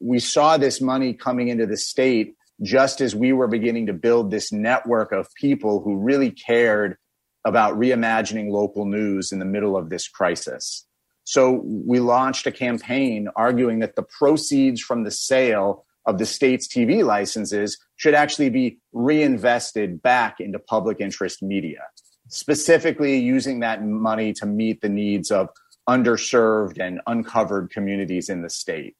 We 0.00 0.18
saw 0.18 0.56
this 0.56 0.80
money 0.80 1.14
coming 1.14 1.48
into 1.48 1.66
the 1.66 1.76
state 1.76 2.34
just 2.62 3.00
as 3.00 3.14
we 3.14 3.32
were 3.32 3.48
beginning 3.48 3.86
to 3.86 3.92
build 3.92 4.30
this 4.30 4.52
network 4.52 5.12
of 5.12 5.28
people 5.34 5.82
who 5.82 5.96
really 5.96 6.30
cared 6.30 6.96
about 7.44 7.78
reimagining 7.78 8.50
local 8.50 8.86
news 8.86 9.30
in 9.30 9.38
the 9.38 9.44
middle 9.44 9.76
of 9.76 9.90
this 9.90 10.08
crisis. 10.08 10.86
So 11.24 11.62
we 11.64 12.00
launched 12.00 12.46
a 12.46 12.52
campaign 12.52 13.28
arguing 13.36 13.80
that 13.80 13.96
the 13.96 14.02
proceeds 14.02 14.80
from 14.80 15.04
the 15.04 15.10
sale 15.10 15.84
of 16.06 16.18
the 16.18 16.26
state's 16.26 16.68
TV 16.68 17.04
licenses 17.04 17.78
should 17.96 18.14
actually 18.14 18.48
be 18.48 18.78
reinvested 18.92 20.02
back 20.02 20.40
into 20.40 20.58
public 20.58 21.00
interest 21.00 21.42
media, 21.42 21.80
specifically 22.28 23.18
using 23.18 23.60
that 23.60 23.84
money 23.84 24.32
to 24.34 24.46
meet 24.46 24.80
the 24.80 24.88
needs 24.88 25.30
of 25.30 25.48
underserved 25.88 26.80
and 26.80 27.00
uncovered 27.06 27.70
communities 27.70 28.28
in 28.28 28.42
the 28.42 28.50
state. 28.50 28.96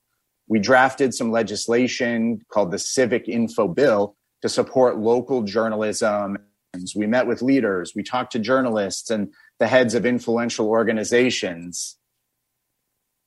We 0.49 0.61
drafted 0.61 1.13
some 1.15 1.33
legislation 1.33 2.41
called 2.53 2.71
the 2.71 2.79
Civic 2.79 3.29
Info 3.29 3.67
Bill 3.67 4.17
to 4.43 4.49
support 4.49 4.99
local 4.99 5.43
journalism. 5.43 6.39
We 6.95 7.07
met 7.07 7.27
with 7.27 7.43
leaders, 7.43 7.93
we 7.97 8.03
talked 8.03 8.33
to 8.33 8.39
journalists 8.39 9.11
and 9.11 9.33
the 9.59 9.67
heads 9.67 9.95
of 9.95 10.05
influential 10.05 10.69
organizations, 10.69 11.97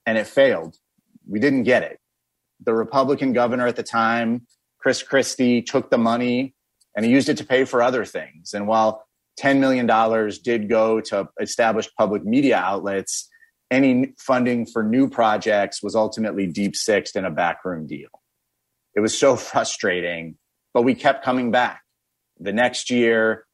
and 0.06 0.18
it 0.18 0.28
failed. 0.28 0.78
We 1.28 1.40
didn't 1.40 1.64
get 1.64 1.84
it. 1.84 2.00
The 2.64 2.74
Republican 2.74 3.34
governor 3.34 3.68
at 3.68 3.76
the 3.76 3.84
time, 3.84 4.46
Chris 4.80 5.04
Christie, 5.04 5.62
took 5.62 5.90
the 5.90 5.98
money 5.98 6.54
and 6.96 7.06
he 7.06 7.12
used 7.12 7.30
it 7.30 7.38
to 7.38 7.46
pay 7.46 7.66
for 7.66 7.82
other 7.82 8.06
things. 8.06 8.54
And 8.54 8.68
while 8.68 9.06
$10 9.40 9.60
million 9.60 9.88
did 10.44 10.70
go 10.70 11.00
to 11.02 11.30
establish 11.40 11.90
public 11.98 12.26
media 12.26 12.58
outlets, 12.58 13.30
any 13.72 14.14
funding 14.18 14.66
for 14.66 14.84
new 14.84 15.10
projects 15.10 15.82
was 15.82 15.96
ultimately 15.96 16.48
deep 16.48 16.76
sixed 16.76 17.16
in 17.16 17.26
a 17.26 17.32
backroom 17.32 17.88
deal. 17.88 18.10
It 18.96 19.00
was 19.00 19.18
so 19.18 19.36
frustrating, 19.52 20.38
but 20.74 20.84
we 20.84 20.96
kept 20.96 21.24
coming 21.24 21.52
back. 21.52 21.82
The 22.40 22.54
next 22.54 22.90
year 22.90 23.46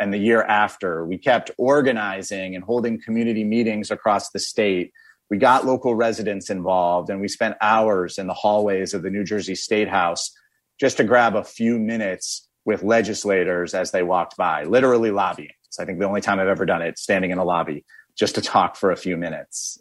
and 0.00 0.12
the 0.12 0.18
year 0.18 0.42
after, 0.42 1.04
we 1.04 1.18
kept 1.18 1.50
organizing 1.58 2.54
and 2.54 2.64
holding 2.64 3.00
community 3.00 3.44
meetings 3.44 3.90
across 3.90 4.30
the 4.30 4.38
state. 4.38 4.92
We 5.30 5.38
got 5.38 5.64
local 5.64 5.94
residents 5.94 6.50
involved 6.50 7.08
and 7.08 7.20
we 7.20 7.28
spent 7.28 7.56
hours 7.60 8.18
in 8.18 8.26
the 8.26 8.34
hallways 8.34 8.94
of 8.94 9.02
the 9.02 9.10
New 9.10 9.24
Jersey 9.24 9.54
State 9.54 9.88
House 9.88 10.30
just 10.78 10.96
to 10.96 11.04
grab 11.04 11.36
a 11.36 11.44
few 11.44 11.78
minutes 11.78 12.48
with 12.64 12.82
legislators 12.82 13.74
as 13.74 13.90
they 13.90 14.02
walked 14.02 14.36
by, 14.36 14.64
literally 14.64 15.10
lobbying. 15.10 15.50
It's, 15.66 15.78
I 15.78 15.84
think, 15.84 15.98
the 15.98 16.06
only 16.06 16.20
time 16.20 16.38
I've 16.38 16.48
ever 16.48 16.66
done 16.66 16.82
it, 16.82 16.98
standing 16.98 17.30
in 17.30 17.38
a 17.38 17.44
lobby 17.44 17.84
just 18.16 18.34
to 18.36 18.42
talk 18.42 18.76
for 18.76 18.90
a 18.90 18.96
few 18.96 19.16
minutes. 19.16 19.80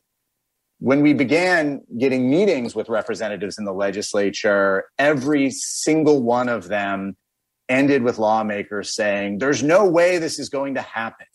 When 0.79 1.01
we 1.01 1.13
began 1.13 1.81
getting 1.99 2.29
meetings 2.29 2.73
with 2.73 2.89
representatives 2.89 3.59
in 3.59 3.65
the 3.65 3.73
legislature, 3.73 4.85
every 4.97 5.51
single 5.51 6.23
one 6.23 6.49
of 6.49 6.69
them 6.69 7.17
ended 7.69 8.01
with 8.01 8.17
lawmakers 8.17 8.95
saying, 8.95 9.37
There's 9.37 9.61
no 9.61 9.87
way 9.87 10.17
this 10.17 10.39
is 10.39 10.49
going 10.49 10.75
to 10.75 10.81
happen. 10.81 11.27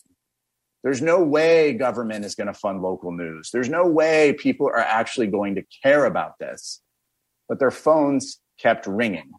There's 0.83 1.01
no 1.01 1.23
way 1.23 1.73
government 1.73 2.23
is 2.23 2.35
going 2.35 2.47
to 2.47 2.53
fund 2.53 2.81
local 2.81 3.11
news. 3.11 3.49
There's 3.51 3.69
no 3.69 3.85
way 3.85 4.33
people 4.33 4.67
are 4.67 4.79
actually 4.79 5.27
going 5.27 5.55
to 5.55 5.63
care 5.83 6.05
about 6.05 6.39
this. 6.39 6.81
But 7.49 7.59
their 7.59 7.71
phones 7.71 8.39
kept 8.59 8.85
ringing. 8.87 9.31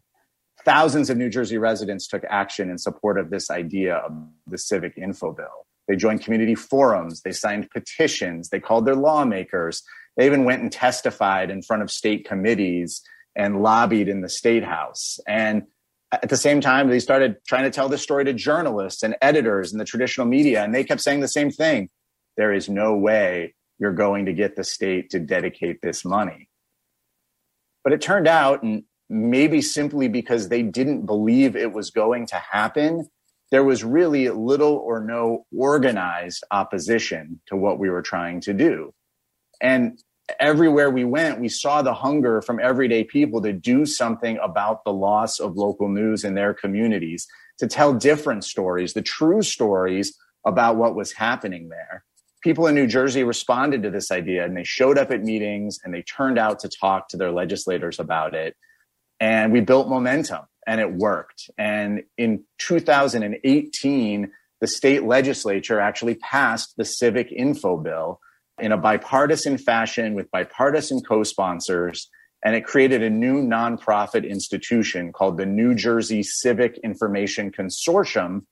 Thousands 0.65 1.09
of 1.09 1.17
New 1.17 1.29
Jersey 1.29 1.57
residents 1.57 2.07
took 2.07 2.23
action 2.29 2.69
in 2.69 2.77
support 2.77 3.17
of 3.17 3.29
this 3.29 3.49
idea 3.49 3.95
of 3.95 4.11
the 4.47 4.57
civic 4.57 4.97
info 4.97 5.31
bill. 5.31 5.65
They 5.87 5.95
joined 5.95 6.23
community 6.23 6.55
forums. 6.55 7.21
They 7.21 7.31
signed 7.31 7.69
petitions. 7.71 8.49
They 8.49 8.59
called 8.59 8.85
their 8.85 8.95
lawmakers. 8.95 9.83
They 10.17 10.25
even 10.25 10.43
went 10.43 10.61
and 10.61 10.71
testified 10.71 11.49
in 11.49 11.61
front 11.61 11.81
of 11.81 11.89
state 11.89 12.27
committees 12.27 13.01
and 13.35 13.63
lobbied 13.63 14.09
in 14.09 14.21
the 14.21 14.29
state 14.29 14.63
house. 14.63 15.19
And 15.27 15.63
at 16.11 16.29
the 16.29 16.37
same 16.37 16.59
time, 16.59 16.89
they 16.89 16.99
started 16.99 17.37
trying 17.47 17.63
to 17.63 17.71
tell 17.71 17.87
this 17.87 18.01
story 18.01 18.25
to 18.25 18.33
journalists 18.33 19.01
and 19.01 19.15
editors 19.21 19.71
in 19.71 19.79
the 19.79 19.85
traditional 19.85 20.27
media. 20.27 20.63
And 20.63 20.75
they 20.75 20.83
kept 20.83 21.01
saying 21.01 21.21
the 21.21 21.27
same 21.27 21.51
thing. 21.51 21.89
There 22.35 22.53
is 22.53 22.67
no 22.67 22.95
way 22.95 23.55
you're 23.79 23.93
going 23.93 24.25
to 24.25 24.33
get 24.33 24.55
the 24.55 24.63
state 24.63 25.09
to 25.11 25.19
dedicate 25.19 25.81
this 25.81 26.03
money. 26.03 26.49
But 27.83 27.93
it 27.93 28.01
turned 28.01 28.27
out, 28.27 28.61
and 28.61 28.83
maybe 29.09 29.61
simply 29.61 30.07
because 30.07 30.49
they 30.49 30.61
didn't 30.61 31.05
believe 31.05 31.55
it 31.55 31.73
was 31.73 31.89
going 31.89 32.27
to 32.27 32.35
happen, 32.35 33.07
there 33.51 33.63
was 33.63 33.83
really 33.83 34.29
little 34.29 34.75
or 34.75 34.99
no 34.99 35.45
organized 35.55 36.43
opposition 36.51 37.41
to 37.47 37.55
what 37.55 37.79
we 37.79 37.89
were 37.89 38.03
trying 38.03 38.39
to 38.41 38.53
do. 38.53 38.93
And 39.61 39.99
everywhere 40.39 40.91
we 40.91 41.03
went, 41.03 41.39
we 41.39 41.49
saw 41.49 41.81
the 41.81 41.93
hunger 41.93 42.41
from 42.41 42.59
everyday 42.59 43.03
people 43.03 43.41
to 43.41 43.51
do 43.51 43.85
something 43.85 44.37
about 44.43 44.83
the 44.83 44.93
loss 44.93 45.39
of 45.39 45.57
local 45.57 45.89
news 45.89 46.23
in 46.23 46.35
their 46.35 46.53
communities, 46.53 47.27
to 47.57 47.67
tell 47.67 47.93
different 47.93 48.43
stories, 48.43 48.93
the 48.93 49.01
true 49.01 49.41
stories 49.41 50.15
about 50.45 50.77
what 50.77 50.95
was 50.95 51.11
happening 51.13 51.69
there. 51.69 52.05
People 52.41 52.67
in 52.67 52.75
New 52.75 52.87
Jersey 52.87 53.23
responded 53.23 53.83
to 53.83 53.89
this 53.89 54.11
idea 54.11 54.45
and 54.45 54.55
they 54.55 54.63
showed 54.63 54.97
up 54.97 55.11
at 55.11 55.23
meetings 55.23 55.79
and 55.83 55.93
they 55.93 56.03
turned 56.03 56.37
out 56.37 56.59
to 56.59 56.69
talk 56.69 57.09
to 57.09 57.17
their 57.17 57.31
legislators 57.31 57.99
about 57.99 58.33
it. 58.33 58.55
And 59.19 59.51
we 59.51 59.61
built 59.61 59.89
momentum 59.89 60.45
and 60.65 60.79
it 60.79 60.93
worked. 60.93 61.49
And 61.57 62.03
in 62.17 62.43
2018, 62.59 64.31
the 64.61 64.67
state 64.67 65.03
legislature 65.03 65.79
actually 65.79 66.15
passed 66.15 66.75
the 66.77 66.85
Civic 66.85 67.31
Info 67.31 67.77
Bill 67.77 68.19
in 68.59 68.71
a 68.71 68.77
bipartisan 68.77 69.57
fashion 69.57 70.13
with 70.13 70.31
bipartisan 70.31 71.01
co 71.01 71.23
sponsors. 71.23 72.09
And 72.43 72.55
it 72.55 72.65
created 72.65 73.03
a 73.03 73.09
new 73.09 73.41
nonprofit 73.41 74.29
institution 74.29 75.11
called 75.11 75.37
the 75.37 75.45
New 75.45 75.75
Jersey 75.75 76.23
Civic 76.23 76.77
Information 76.83 77.51
Consortium, 77.51 78.43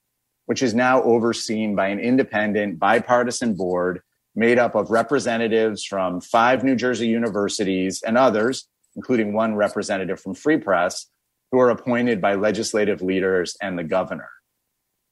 which 0.45 0.61
is 0.61 0.73
now 0.73 1.01
overseen 1.03 1.75
by 1.75 1.87
an 1.87 1.99
independent 1.99 2.79
bipartisan 2.79 3.55
board 3.55 4.01
made 4.35 4.59
up 4.59 4.75
of 4.75 4.91
representatives 4.91 5.83
from 5.83 6.21
five 6.21 6.63
New 6.63 6.75
Jersey 6.75 7.07
universities 7.07 8.03
and 8.05 8.17
others, 8.17 8.67
including 8.97 9.31
one 9.31 9.55
representative 9.55 10.19
from 10.19 10.33
Free 10.33 10.57
Press, 10.57 11.05
who 11.51 11.59
are 11.59 11.69
appointed 11.69 12.19
by 12.19 12.35
legislative 12.35 13.01
leaders 13.01 13.55
and 13.61 13.79
the 13.79 13.83
governor. 13.83 14.29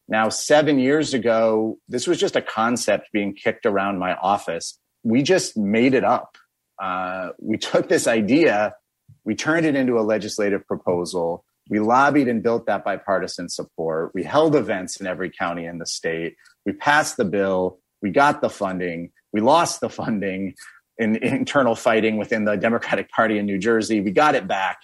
Now, 0.08 0.30
seven 0.30 0.78
years 0.80 1.14
ago, 1.14 1.78
this 1.88 2.08
was 2.08 2.20
just 2.20 2.36
a 2.36 2.42
concept 2.42 3.10
being 3.14 3.34
kicked 3.34 3.66
around 3.66 3.98
my 3.98 4.16
office. 4.16 4.78
We 5.04 5.24
just 5.24 5.56
made 5.56 5.94
it 5.94 6.04
up. 6.04 6.38
Uh, 6.82 7.30
we 7.40 7.58
took 7.70 7.88
this 7.88 8.08
idea, 8.08 8.76
we 9.24 9.36
turned 9.36 9.66
it 9.66 9.76
into 9.76 9.98
a 10.00 10.02
legislative 10.02 10.66
proposal. 10.68 11.44
We 11.68 11.80
lobbied 11.80 12.28
and 12.28 12.44
built 12.44 12.68
that 12.68 12.84
bipartisan 12.84 13.50
support. 13.50 14.12
We 14.14 14.24
held 14.24 14.56
events 14.56 14.98
in 14.98 15.08
every 15.08 15.32
county 15.32 15.66
in 15.66 15.80
the 15.80 15.88
state. 15.88 16.36
We 16.64 16.74
passed 16.74 17.18
the 17.18 17.26
bill. 17.26 17.80
We 18.04 18.12
got 18.12 18.42
the 18.42 18.52
funding. 18.52 19.12
We 19.34 19.42
lost 19.42 19.82
the 19.82 19.90
funding 20.02 20.54
in, 20.98 21.16
in 21.18 21.36
internal 21.36 21.76
fighting 21.76 22.18
within 22.18 22.46
the 22.46 22.56
Democratic 22.56 23.10
Party 23.10 23.38
in 23.38 23.46
New 23.46 23.58
Jersey. 23.58 24.02
We 24.02 24.12
got 24.12 24.36
it 24.36 24.48
back. 24.48 24.78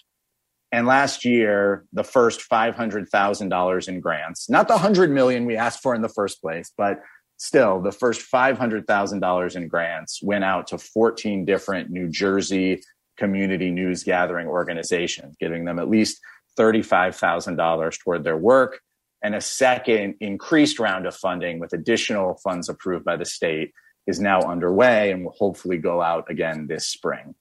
And 0.72 0.88
last 0.88 1.26
year, 1.26 1.86
the 1.92 2.04
first 2.04 2.50
$500,000 2.50 3.88
in 3.88 4.00
grants, 4.00 4.50
not 4.50 4.68
the 4.68 4.74
100 4.74 5.12
million 5.12 5.46
we 5.46 5.58
asked 5.58 5.82
for 5.82 5.94
in 5.94 6.02
the 6.02 6.10
first 6.10 6.42
place, 6.42 6.72
but 6.78 7.02
still 7.38 7.82
the 7.82 7.92
first 7.92 8.32
$500,000 8.32 9.56
in 9.56 9.68
grants 9.68 10.22
went 10.24 10.44
out 10.44 10.68
to 10.68 10.78
14 10.78 11.44
different 11.44 11.90
New 11.90 12.08
Jersey 12.08 12.82
community 13.18 13.70
news 13.70 14.04
gathering 14.04 14.48
organizations, 14.48 15.36
giving 15.40 15.66
them 15.66 15.78
at 15.78 15.90
least 15.90 16.22
$35,000 16.58 18.00
toward 18.00 18.24
their 18.24 18.38
work. 18.38 18.80
And 19.24 19.36
a 19.36 19.42
second 19.42 20.16
increased 20.20 20.80
round 20.80 21.06
of 21.06 21.16
funding 21.16 21.60
with 21.60 21.74
additional 21.74 22.36
funds 22.44 22.70
approved 22.70 23.06
by 23.06 23.18
the 23.18 23.26
state 23.26 23.74
is 24.12 24.20
now 24.20 24.42
underway 24.42 25.12
and 25.12 25.24
will 25.24 25.36
hopefully 25.38 25.78
go 25.78 26.02
out 26.02 26.30
again 26.30 26.68
this 26.68 26.88
spring. 26.88 27.34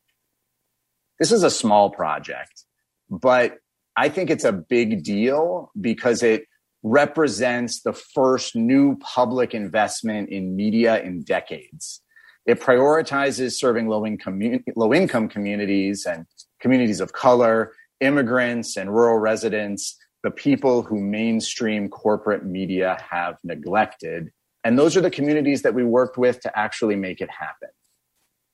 This 1.19 1.33
is 1.33 1.43
a 1.43 1.51
small 1.51 1.91
project 1.91 2.65
but 3.11 3.59
I 3.97 4.09
think 4.09 4.31
it's 4.31 4.45
a 4.45 4.53
big 4.53 5.03
deal 5.03 5.73
because 5.79 6.23
it 6.23 6.45
represents 6.83 7.83
the 7.83 7.93
first 7.93 8.57
new 8.57 8.97
public 8.99 9.53
investment 9.53 10.31
in 10.31 10.57
media 10.57 11.03
in 11.03 11.23
decades. 11.23 12.01
It 12.47 12.61
prioritizes 12.61 13.53
serving 13.53 13.89
low 13.89 14.07
income, 14.07 14.41
low 14.77 14.95
income 14.95 15.29
communities 15.29 16.07
and 16.07 16.25
communities 16.61 17.01
of 17.01 17.13
color, 17.13 17.75
immigrants 18.01 18.77
and 18.77 18.95
rural 18.95 19.19
residents, 19.19 19.99
the 20.23 20.31
people 20.31 20.83
who 20.83 21.01
mainstream 21.01 21.89
corporate 21.89 22.47
media 22.47 22.97
have 23.11 23.37
neglected. 23.45 24.31
And 24.65 24.79
those 24.79 24.97
are 24.97 25.01
the 25.01 25.11
communities 25.11 25.63
that 25.63 25.75
we 25.75 25.85
worked 25.85 26.19
with 26.19 26.41
to 26.41 26.59
actually 26.59 26.97
make 26.97 27.21
it 27.21 27.31
happen. 27.31 27.71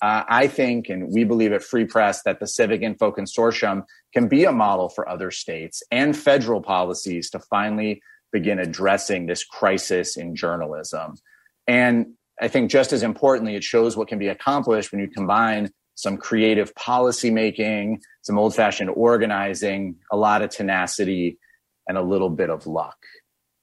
Uh, 0.02 0.24
I 0.28 0.46
think, 0.46 0.88
and 0.88 1.12
we 1.12 1.24
believe 1.24 1.52
at 1.52 1.62
Free 1.62 1.86
Press, 1.86 2.22
that 2.24 2.38
the 2.38 2.46
Civic 2.46 2.82
Info 2.82 3.10
Consortium 3.10 3.84
can 4.12 4.28
be 4.28 4.44
a 4.44 4.52
model 4.52 4.88
for 4.88 5.08
other 5.08 5.30
states 5.30 5.82
and 5.90 6.16
federal 6.16 6.60
policies 6.60 7.30
to 7.30 7.38
finally 7.38 8.02
begin 8.30 8.58
addressing 8.58 9.26
this 9.26 9.42
crisis 9.42 10.16
in 10.16 10.36
journalism. 10.36 11.14
And 11.66 12.14
I 12.40 12.48
think 12.48 12.70
just 12.70 12.92
as 12.92 13.02
importantly, 13.02 13.56
it 13.56 13.64
shows 13.64 13.96
what 13.96 14.08
can 14.08 14.18
be 14.18 14.28
accomplished 14.28 14.92
when 14.92 15.00
you 15.00 15.08
combine 15.08 15.70
some 15.94 16.18
creative 16.18 16.74
policy 16.74 17.30
making, 17.30 18.02
some 18.20 18.38
old 18.38 18.54
fashioned 18.54 18.90
organizing, 18.90 19.96
a 20.12 20.16
lot 20.16 20.42
of 20.42 20.50
tenacity, 20.50 21.38
and 21.88 21.96
a 21.96 22.02
little 22.02 22.28
bit 22.28 22.50
of 22.50 22.66
luck. 22.66 22.98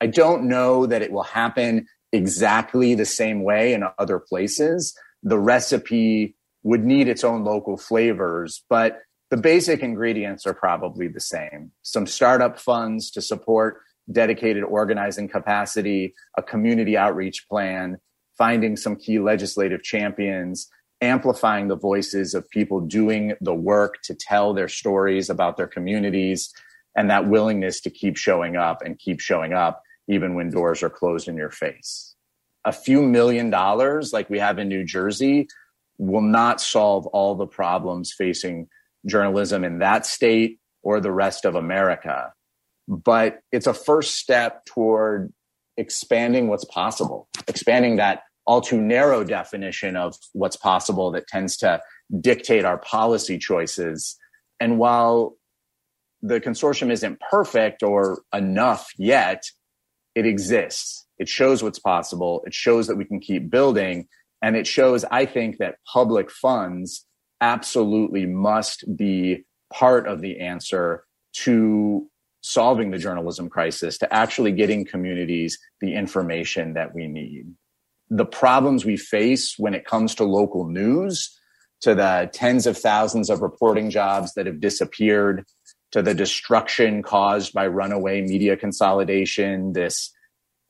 I 0.02 0.08
don't 0.08 0.46
know 0.46 0.88
that 0.88 1.04
it 1.04 1.12
will 1.12 1.24
happen 1.24 1.86
exactly 2.14 2.96
the 2.96 3.06
same 3.06 3.44
way 3.44 3.74
in 3.74 3.84
other 3.98 4.20
places. 4.20 4.98
The 5.24 5.40
recipe 5.40 6.36
would 6.64 6.86
need 6.86 7.10
its 7.10 7.24
own 7.24 7.44
local 7.44 7.76
flavors, 7.76 8.64
but 8.70 9.02
the 9.32 9.38
basic 9.38 9.82
ingredients 9.82 10.46
are 10.46 10.54
probably 10.54 11.08
the 11.08 11.20
same. 11.20 11.72
Some 11.82 12.06
startup 12.06 12.60
funds 12.60 13.12
to 13.12 13.22
support 13.22 13.82
dedicated 14.12 14.64
organizing 14.64 15.28
capacity, 15.28 16.14
a 16.38 16.44
community 16.44 16.96
outreach 16.96 17.48
plan, 17.50 17.98
finding 18.38 18.78
some 18.78 18.96
key 18.96 19.20
legislative 19.20 19.82
champions, 19.82 20.70
amplifying 21.02 21.68
the 21.68 21.76
voices 21.76 22.34
of 22.34 22.50
people 22.50 22.80
doing 22.80 23.34
the 23.42 23.54
work 23.54 23.96
to 24.04 24.14
tell 24.14 24.54
their 24.54 24.68
stories 24.68 25.30
about 25.30 25.58
their 25.58 25.68
communities, 25.68 26.54
and 26.96 27.10
that 27.10 27.28
willingness 27.28 27.82
to 27.82 27.90
keep 27.90 28.18
showing 28.18 28.56
up 28.56 28.82
and 28.84 29.00
keep 29.00 29.20
showing 29.20 29.52
up 29.52 29.82
even 30.08 30.36
when 30.36 30.50
doors 30.50 30.84
are 30.84 30.90
closed 30.90 31.28
in 31.28 31.38
your 31.38 31.50
face. 31.50 32.16
A 32.66 32.72
few 32.72 33.02
million 33.02 33.50
dollars, 33.50 34.14
like 34.14 34.30
we 34.30 34.40
have 34.40 34.60
in 34.60 34.70
New 34.70 34.84
Jersey, 34.84 35.48
will 35.98 36.22
not 36.22 36.62
solve 36.62 37.06
all 37.08 37.36
the 37.36 37.48
problems 37.48 38.14
facing 38.14 38.68
journalism 39.06 39.64
in 39.64 39.80
that 39.80 40.06
state 40.06 40.60
or 40.82 41.00
the 41.00 41.12
rest 41.12 41.46
of 41.46 41.56
America. 41.56 42.34
But 42.88 43.40
it's 43.52 43.68
a 43.68 43.74
first 43.74 44.16
step 44.16 44.66
toward 44.66 45.32
expanding 45.78 46.48
what's 46.48 46.66
possible, 46.66 47.28
expanding 47.48 47.98
that 47.98 48.24
all 48.46 48.62
too 48.62 48.82
narrow 48.82 49.24
definition 49.24 49.96
of 49.96 50.16
what's 50.34 50.58
possible 50.58 51.12
that 51.12 51.28
tends 51.28 51.58
to 51.58 51.82
dictate 52.20 52.66
our 52.66 52.78
policy 52.78 53.38
choices. 53.38 54.18
And 54.60 54.78
while 54.78 55.38
the 56.22 56.42
consortium 56.42 56.92
isn't 56.92 57.20
perfect 57.20 57.84
or 57.84 58.22
enough 58.34 58.92
yet, 58.98 59.44
it 60.16 60.26
exists. 60.26 61.06
It 61.18 61.30
shows 61.30 61.64
what's 61.64 61.80
possible. 61.80 62.44
It 62.46 62.54
shows 62.54 62.88
that 62.88 62.96
we 62.96 63.06
can 63.06 63.20
keep 63.20 63.50
building. 63.50 64.08
And 64.42 64.56
it 64.56 64.68
shows, 64.68 65.06
I 65.06 65.26
think, 65.26 65.58
that 65.58 65.76
public 65.92 66.30
funds 66.30 67.06
absolutely 67.40 68.26
must 68.26 68.84
be 68.96 69.46
part 69.72 70.08
of 70.08 70.22
the 70.22 70.40
answer 70.40 71.04
to 71.34 72.08
solving 72.42 72.92
the 72.92 72.98
journalism 72.98 73.50
crisis, 73.50 73.98
to 73.98 74.14
actually 74.14 74.52
getting 74.52 74.86
communities 74.86 75.58
the 75.82 75.96
information 75.96 76.74
that 76.74 76.94
we 76.94 77.08
need. 77.08 77.46
The 78.10 78.26
problems 78.26 78.86
we 78.86 78.98
face 78.98 79.56
when 79.58 79.74
it 79.74 79.86
comes 79.86 80.14
to 80.16 80.26
local 80.26 80.68
news, 80.68 81.40
to 81.82 81.96
the 81.96 82.30
tens 82.34 82.68
of 82.68 82.78
thousands 82.78 83.30
of 83.30 83.42
reporting 83.42 83.90
jobs 83.90 84.34
that 84.34 84.46
have 84.46 84.60
disappeared, 84.60 85.46
to 85.94 86.02
the 86.02 86.16
destruction 86.16 87.04
caused 87.04 87.54
by 87.54 87.68
runaway 87.68 88.22
media 88.22 88.58
consolidation, 88.58 89.74
this 89.74 90.12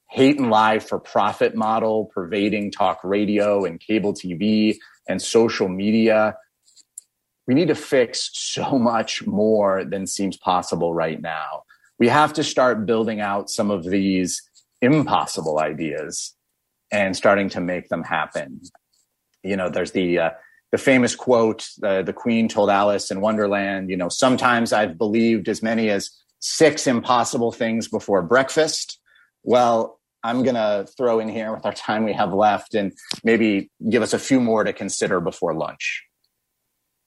hate 0.10 0.38
and 0.38 0.51
lie 0.51 0.80
for 0.80 1.00
profit 1.00 1.56
model 1.56 2.12
pervading 2.13 2.70
talk 2.70 3.00
radio 3.06 3.63
and 3.63 3.80
cable 3.80 4.13
TV 4.13 4.75
and 5.08 5.22
social 5.22 5.70
media. 5.70 6.36
We 7.48 7.53
need 7.53 7.70
to 7.70 7.75
fix 7.75 8.32
so 8.34 8.77
much 8.77 9.25
more 9.25 9.86
than 9.86 10.08
seems 10.08 10.36
possible 10.36 10.94
right 10.94 11.22
now. 11.22 11.63
We 12.00 12.10
have 12.10 12.34
to 12.34 12.44
start 12.44 12.86
building 12.86 13.22
out 13.22 13.50
some 13.50 13.72
of 13.72 13.86
these 13.86 14.42
impossible 14.82 15.60
ideas 15.60 16.36
and 16.92 17.15
starting 17.15 17.48
to 17.50 17.62
make 17.62 17.88
them 17.88 18.03
happen. 18.03 18.60
You 19.42 19.56
know, 19.56 19.70
there's 19.70 19.94
the 19.94 20.20
uh, 20.20 20.30
the 20.74 20.80
famous 20.80 21.15
quote 21.15 21.68
uh, 21.84 22.01
the 22.01 22.12
Queen 22.12 22.48
told 22.48 22.72
Alice 22.72 23.12
in 23.12 23.22
Wonderland. 23.22 23.92
You 23.92 23.96
know, 23.96 24.10
sometimes 24.10 24.74
I've 24.74 24.98
believed 24.98 25.48
as 25.48 25.62
many 25.62 25.92
as 25.92 26.10
six 26.39 26.88
impossible 26.88 27.52
things 27.52 27.88
before 27.88 28.24
breakfast. 28.24 29.00
Well, 29.43 30.00
I'm 30.24 30.41
going 30.41 30.56
to 30.56 30.88
throw 30.97 31.19
in 31.19 31.30
here 31.30 31.54
with 31.54 31.63
our 31.63 31.74
time 31.74 32.06
we 32.06 32.13
have 32.13 32.34
left 32.34 32.74
and 32.74 32.91
maybe 33.24 33.69
give 33.88 34.02
us 34.02 34.13
a 34.13 34.19
few 34.19 34.41
more 34.41 34.63
to 34.63 34.74
consider 34.74 35.19
before 35.19 35.54
lunch. 35.54 36.04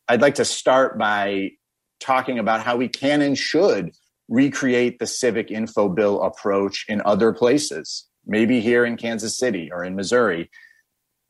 I'd 0.07 0.23
like 0.23 0.37
to 0.37 0.45
start 0.45 0.97
by 0.97 1.51
talking 1.99 2.39
about 2.39 2.63
how 2.63 2.77
we 2.77 2.87
can 2.87 3.21
and 3.21 3.37
should 3.37 3.91
recreate 4.29 5.01
the 5.01 5.09
civic 5.09 5.51
info 5.51 5.89
bill 5.89 6.23
approach 6.23 6.85
in 6.89 7.03
other 7.05 7.33
places, 7.33 8.07
maybe 8.25 8.61
here 8.61 8.85
in 8.85 8.97
Kansas 8.97 9.37
City 9.37 9.71
or 9.73 9.83
in 9.83 9.97
Missouri. 9.97 10.51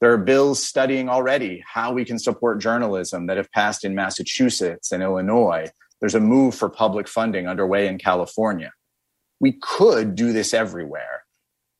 There 0.01 0.13
are 0.13 0.19
bills 0.19 0.63
studying 0.63 1.09
already 1.09 1.65
how 1.67 1.93
we 1.93 2.05
can 2.05 2.19
support 2.19 2.61
journalism 2.61 3.27
that 3.27 3.37
have 3.37 3.51
passed 3.53 3.85
in 3.85 3.95
Massachusetts 3.95 4.93
and 4.93 5.03
Illinois. 5.03 5.71
There's 6.01 6.15
a 6.15 6.21
move 6.21 6.55
for 6.55 6.69
public 6.69 7.09
funding 7.09 7.47
underway 7.47 7.89
in 7.89 7.99
California. 7.99 8.73
We 9.41 9.53
could 9.53 10.15
do 10.15 10.33
this 10.33 10.53
everywhere 10.53 11.25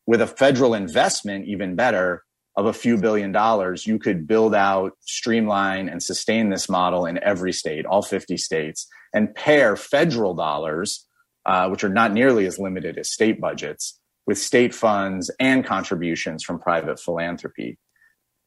with 0.07 0.21
a 0.21 0.27
federal 0.27 0.73
investment, 0.73 1.45
even 1.47 1.75
better, 1.75 2.23
of 2.55 2.65
a 2.65 2.73
few 2.73 2.97
billion 2.97 3.31
dollars, 3.31 3.85
you 3.85 3.99
could 3.99 4.25
build 4.25 4.55
out, 4.55 4.93
streamline, 5.01 5.87
and 5.87 6.01
sustain 6.01 6.49
this 6.49 6.67
model 6.67 7.05
in 7.05 7.23
every 7.23 7.53
state, 7.53 7.85
all 7.85 8.01
50 8.01 8.35
states, 8.37 8.87
and 9.13 9.35
pair 9.35 9.75
federal 9.75 10.33
dollars, 10.33 11.05
uh, 11.45 11.69
which 11.69 11.83
are 11.83 11.89
not 11.89 12.13
nearly 12.13 12.47
as 12.47 12.57
limited 12.57 12.97
as 12.97 13.11
state 13.11 13.39
budgets, 13.39 13.99
with 14.25 14.39
state 14.39 14.73
funds 14.73 15.29
and 15.39 15.65
contributions 15.65 16.43
from 16.43 16.57
private 16.57 16.99
philanthropy. 16.99 17.77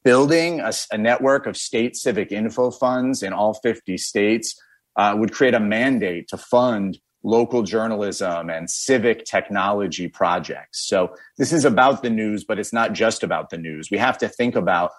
Building 0.03 0.59
a, 0.59 0.71
a 0.91 0.97
network 0.97 1.45
of 1.45 1.55
state 1.55 1.95
civic 1.95 2.31
info 2.31 2.71
funds 2.71 3.21
in 3.23 3.33
all 3.33 3.53
50 3.53 3.97
states 3.97 4.59
uh, 4.95 5.15
would 5.17 5.31
create 5.31 5.53
a 5.53 5.59
mandate 5.59 6.27
to 6.29 6.37
fund 6.37 6.97
local 7.23 7.61
journalism 7.63 8.49
and 8.49 8.69
civic 8.69 9.25
technology 9.25 10.07
projects. 10.07 10.87
So 10.87 11.15
this 11.37 11.53
is 11.53 11.65
about 11.65 12.01
the 12.01 12.09
news, 12.09 12.43
but 12.43 12.57
it's 12.57 12.73
not 12.73 12.93
just 12.93 13.23
about 13.23 13.51
the 13.51 13.57
news. 13.57 13.89
We 13.91 13.99
have 13.99 14.17
to 14.19 14.27
think 14.27 14.55
about 14.55 14.91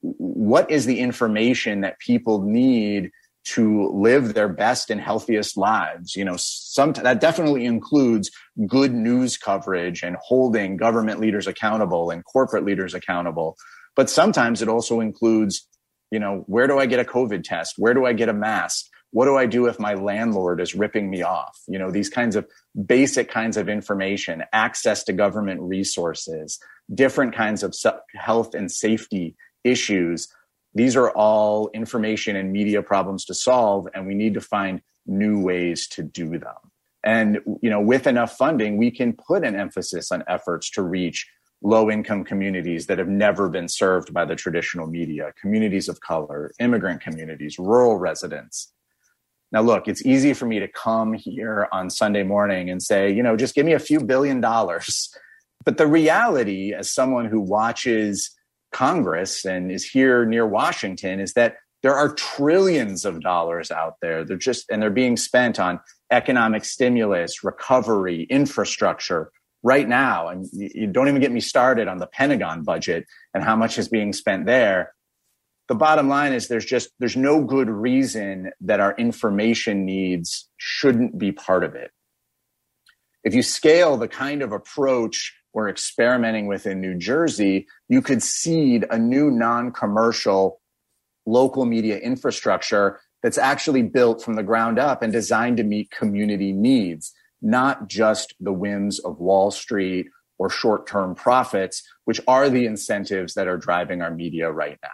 what 0.00 0.70
is 0.70 0.86
the 0.86 0.98
information 0.98 1.82
that 1.82 2.00
people 2.00 2.42
need 2.42 3.10
to 3.44 3.88
live 3.90 4.34
their 4.34 4.48
best 4.48 4.90
and 4.90 5.00
healthiest 5.00 5.56
lives. 5.56 6.14
You 6.16 6.24
know, 6.24 6.36
some 6.36 6.92
that 6.94 7.20
definitely 7.20 7.64
includes 7.64 8.30
good 8.66 8.92
news 8.92 9.38
coverage 9.38 10.02
and 10.02 10.16
holding 10.20 10.76
government 10.76 11.20
leaders 11.20 11.46
accountable 11.46 12.10
and 12.10 12.24
corporate 12.24 12.64
leaders 12.64 12.92
accountable. 12.92 13.56
But 13.98 14.08
sometimes 14.08 14.62
it 14.62 14.68
also 14.68 15.00
includes, 15.00 15.68
you 16.10 16.20
know, 16.20 16.44
where 16.46 16.66
do 16.66 16.78
I 16.78 16.86
get 16.86 17.00
a 17.00 17.04
COVID 17.04 17.42
test? 17.44 17.74
Where 17.76 17.92
do 17.92 18.06
I 18.06 18.14
get 18.14 18.30
a 18.30 18.32
mask? 18.32 18.86
what 19.10 19.24
do 19.24 19.36
I 19.36 19.46
do 19.46 19.66
if 19.66 19.78
my 19.78 19.94
landlord 19.94 20.60
is 20.60 20.74
ripping 20.74 21.08
me 21.08 21.22
off? 21.22 21.58
You 21.66 21.78
know, 21.78 21.90
these 21.90 22.10
kinds 22.10 22.36
of 22.36 22.46
basic 22.86 23.30
kinds 23.30 23.56
of 23.56 23.68
information, 23.68 24.44
access 24.52 25.02
to 25.04 25.12
government 25.12 25.60
resources, 25.62 26.58
different 26.94 27.34
kinds 27.34 27.62
of 27.62 27.74
health 28.14 28.54
and 28.54 28.70
safety 28.70 29.34
issues. 29.64 30.28
These 30.74 30.94
are 30.94 31.10
all 31.10 31.70
information 31.72 32.36
and 32.36 32.52
media 32.52 32.82
problems 32.82 33.24
to 33.26 33.34
solve, 33.34 33.88
and 33.94 34.06
we 34.06 34.14
need 34.14 34.34
to 34.34 34.40
find 34.40 34.82
new 35.06 35.40
ways 35.40 35.88
to 35.88 36.02
do 36.02 36.38
them. 36.38 36.56
And, 37.02 37.40
you 37.62 37.70
know, 37.70 37.80
with 37.80 38.06
enough 38.06 38.36
funding, 38.36 38.76
we 38.76 38.90
can 38.90 39.14
put 39.14 39.44
an 39.44 39.56
emphasis 39.56 40.12
on 40.12 40.24
efforts 40.28 40.70
to 40.72 40.82
reach 40.82 41.26
low 41.62 41.90
income 41.90 42.24
communities 42.24 42.86
that 42.86 42.98
have 42.98 43.08
never 43.08 43.48
been 43.48 43.68
served 43.68 44.14
by 44.14 44.24
the 44.24 44.36
traditional 44.36 44.86
media, 44.86 45.32
communities 45.40 45.88
of 45.88 46.00
color, 46.00 46.52
immigrant 46.60 47.00
communities, 47.00 47.58
rural 47.58 47.96
residents, 47.96 48.72
now, 49.50 49.62
look, 49.62 49.88
it's 49.88 50.04
easy 50.04 50.34
for 50.34 50.46
me 50.46 50.58
to 50.58 50.68
come 50.68 51.14
here 51.14 51.68
on 51.72 51.88
Sunday 51.88 52.22
morning 52.22 52.68
and 52.68 52.82
say, 52.82 53.10
you 53.10 53.22
know, 53.22 53.36
just 53.36 53.54
give 53.54 53.64
me 53.64 53.72
a 53.72 53.78
few 53.78 54.00
billion 54.00 54.40
dollars. 54.40 55.14
But 55.64 55.76
the 55.76 55.88
reality, 55.88 56.72
as 56.72 56.94
someone 56.94 57.26
who 57.26 57.40
watches 57.40 58.30
Congress 58.72 59.44
and 59.44 59.70
is 59.70 59.84
here 59.84 60.24
near 60.24 60.46
Washington, 60.46 61.20
is 61.20 61.34
that 61.34 61.56
there 61.82 61.94
are 61.94 62.14
trillions 62.14 63.04
of 63.04 63.20
dollars 63.20 63.70
out 63.70 63.94
there. 64.00 64.24
They're 64.24 64.38
just, 64.38 64.70
and 64.70 64.80
they're 64.80 64.88
being 64.88 65.16
spent 65.16 65.58
on 65.58 65.80
economic 66.10 66.64
stimulus, 66.64 67.44
recovery, 67.44 68.22
infrastructure 68.30 69.30
right 69.62 69.88
now. 69.88 70.28
And 70.28 70.46
you 70.52 70.86
don't 70.86 71.08
even 71.08 71.20
get 71.20 71.32
me 71.32 71.40
started 71.40 71.88
on 71.88 71.98
the 71.98 72.06
Pentagon 72.06 72.62
budget 72.62 73.06
and 73.34 73.42
how 73.42 73.56
much 73.56 73.78
is 73.78 73.88
being 73.88 74.12
spent 74.12 74.46
there 74.46 74.94
the 75.68 75.74
bottom 75.74 76.08
line 76.08 76.32
is 76.32 76.48
there's 76.48 76.64
just 76.64 76.90
there's 76.98 77.16
no 77.16 77.44
good 77.44 77.68
reason 77.68 78.50
that 78.60 78.80
our 78.80 78.94
information 78.96 79.84
needs 79.84 80.48
shouldn't 80.56 81.18
be 81.18 81.30
part 81.30 81.62
of 81.62 81.74
it 81.74 81.92
if 83.22 83.34
you 83.34 83.42
scale 83.42 83.96
the 83.96 84.08
kind 84.08 84.42
of 84.42 84.52
approach 84.52 85.34
we're 85.52 85.68
experimenting 85.68 86.46
with 86.46 86.66
in 86.66 86.80
new 86.80 86.94
jersey 86.94 87.66
you 87.88 88.02
could 88.02 88.22
seed 88.22 88.86
a 88.90 88.98
new 88.98 89.30
non-commercial 89.30 90.60
local 91.26 91.66
media 91.66 91.98
infrastructure 91.98 93.00
that's 93.22 93.38
actually 93.38 93.82
built 93.82 94.22
from 94.22 94.34
the 94.34 94.42
ground 94.42 94.78
up 94.78 95.02
and 95.02 95.12
designed 95.12 95.58
to 95.58 95.64
meet 95.64 95.90
community 95.90 96.52
needs 96.52 97.12
not 97.40 97.88
just 97.88 98.34
the 98.40 98.52
whims 98.52 98.98
of 98.98 99.18
wall 99.18 99.50
street 99.50 100.08
or 100.38 100.50
short 100.50 100.86
term 100.86 101.14
profits, 101.14 101.82
which 102.04 102.20
are 102.26 102.48
the 102.48 102.66
incentives 102.66 103.34
that 103.34 103.48
are 103.48 103.56
driving 103.56 104.02
our 104.02 104.10
media 104.10 104.50
right 104.50 104.78
now. 104.82 104.88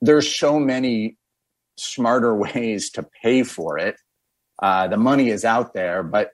There's 0.00 0.34
so 0.34 0.58
many 0.58 1.16
smarter 1.76 2.34
ways 2.54 2.90
to 2.90 3.06
pay 3.22 3.42
for 3.42 3.78
it. 3.78 3.96
Uh, 4.62 4.86
the 4.86 4.96
money 4.96 5.30
is 5.30 5.44
out 5.44 5.74
there, 5.74 6.02
but 6.02 6.30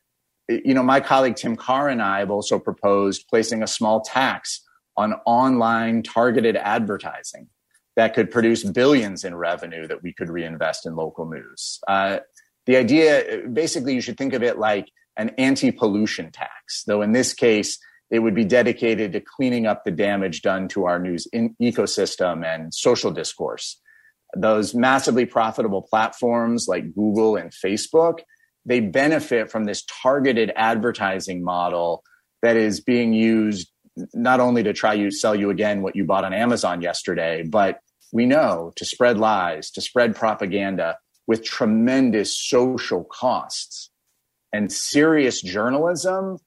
you 0.49 0.75
know, 0.75 0.83
my 0.83 1.01
colleague 1.01 1.37
Tim 1.37 1.57
Karr 1.57 1.89
and 1.89 2.03
I 2.03 2.19
have 2.19 2.31
also 2.31 2.59
proposed 2.59 3.27
placing 3.29 3.63
a 3.63 3.69
small 3.69 4.01
tax 4.01 4.63
on 4.97 5.15
online 5.25 6.03
targeted 6.03 6.57
advertising 6.57 7.49
that 7.97 8.15
could 8.15 8.31
produce 8.31 8.65
billions 8.65 9.25
in 9.25 9.35
revenue 9.35 9.87
that 9.87 10.03
we 10.03 10.13
could 10.13 10.29
reinvest 10.29 10.87
in 10.87 10.97
local 10.97 11.29
news. 11.29 11.79
Uh, 11.87 12.19
the 12.67 12.77
idea, 12.77 13.43
basically, 13.53 13.95
you 13.95 14.01
should 14.01 14.19
think 14.19 14.33
of 14.33 14.43
it 14.43 14.59
like 14.59 14.91
an 15.17 15.31
anti 15.39 15.71
pollution 15.71 16.31
tax, 16.31 16.85
though 16.87 17.03
in 17.03 17.13
this 17.13 17.35
case, 17.35 17.79
it 18.11 18.21
would 18.21 18.35
be 18.35 18.45
dedicated 18.45 19.13
to 19.13 19.21
cleaning 19.21 19.67
up 19.67 19.85
the 19.85 19.91
damage 19.91 20.43
done 20.43 20.69
to 20.69 20.85
our 20.85 20.99
news 20.99 21.27
ecosystem 21.35 22.45
and 22.45 22.75
social 22.75 23.11
discourse. 23.11 23.81
Those 24.37 24.75
massively 24.75 25.27
profitable 25.27 25.83
platforms 25.83 26.67
like 26.69 26.95
Google 26.95 27.37
and 27.37 27.53
Facebook, 27.53 28.21
they 28.65 28.81
benefit 28.81 29.51
from 29.51 29.65
this 29.65 29.85
targeted 30.03 30.53
advertising 30.57 31.43
model 31.43 32.03
that 32.43 32.57
is 32.57 32.81
being 32.81 33.13
used 33.13 33.71
not 34.15 34.41
only 34.41 34.63
to 34.63 34.73
try 34.73 34.97
to 34.97 35.11
sell 35.11 35.35
you 35.35 35.51
again 35.51 35.83
what 35.83 35.97
you 35.97 36.05
bought 36.05 36.25
on 36.25 36.33
Amazon 36.33 36.81
yesterday, 36.81 37.43
but 37.43 37.81
we 38.13 38.27
know 38.27 38.73
to 38.77 38.85
spread 38.85 39.19
lies, 39.19 39.71
to 39.73 39.81
spread 39.81 40.17
propaganda 40.17 40.97
with 41.27 41.45
tremendous 41.45 42.37
social 42.37 43.05
costs. 43.05 43.90
And 44.53 44.73
serious 44.73 45.41
journalism 45.43 46.39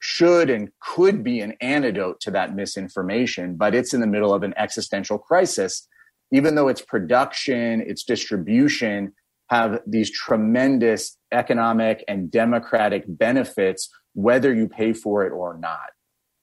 should 0.00 0.50
and 0.50 0.70
could 0.80 1.24
be 1.24 1.40
an 1.40 1.54
antidote 1.60 2.20
to 2.20 2.30
that 2.30 2.54
misinformation, 2.54 3.56
but 3.56 3.74
it's 3.74 3.92
in 3.92 4.00
the 4.00 4.06
middle 4.06 4.32
of 4.32 4.42
an 4.42 4.54
existential 4.56 5.18
crisis. 5.18 5.88
Even 6.30 6.54
though 6.54 6.68
its 6.68 6.82
production, 6.82 7.80
its 7.80 8.04
distribution 8.04 9.12
have 9.48 9.80
these 9.86 10.10
tremendous 10.10 11.16
economic 11.32 12.04
and 12.06 12.30
democratic 12.30 13.04
benefits, 13.08 13.88
whether 14.12 14.54
you 14.54 14.68
pay 14.68 14.92
for 14.92 15.24
it 15.24 15.32
or 15.32 15.56
not. 15.58 15.90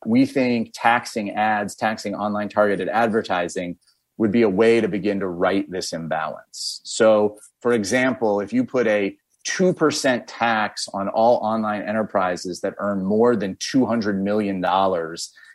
We 0.05 0.25
think 0.25 0.71
taxing 0.73 1.31
ads, 1.31 1.75
taxing 1.75 2.15
online 2.15 2.49
targeted 2.49 2.89
advertising 2.89 3.77
would 4.17 4.31
be 4.31 4.41
a 4.41 4.49
way 4.49 4.81
to 4.81 4.87
begin 4.87 5.19
to 5.19 5.27
right 5.27 5.69
this 5.69 5.93
imbalance. 5.93 6.81
So, 6.83 7.37
for 7.61 7.73
example, 7.73 8.39
if 8.39 8.53
you 8.53 8.63
put 8.63 8.87
a 8.87 9.15
2% 9.45 10.23
tax 10.27 10.87
on 10.93 11.07
all 11.09 11.37
online 11.37 11.83
enterprises 11.83 12.61
that 12.61 12.75
earn 12.79 13.03
more 13.03 13.35
than 13.35 13.55
$200 13.55 14.21
million 14.21 14.63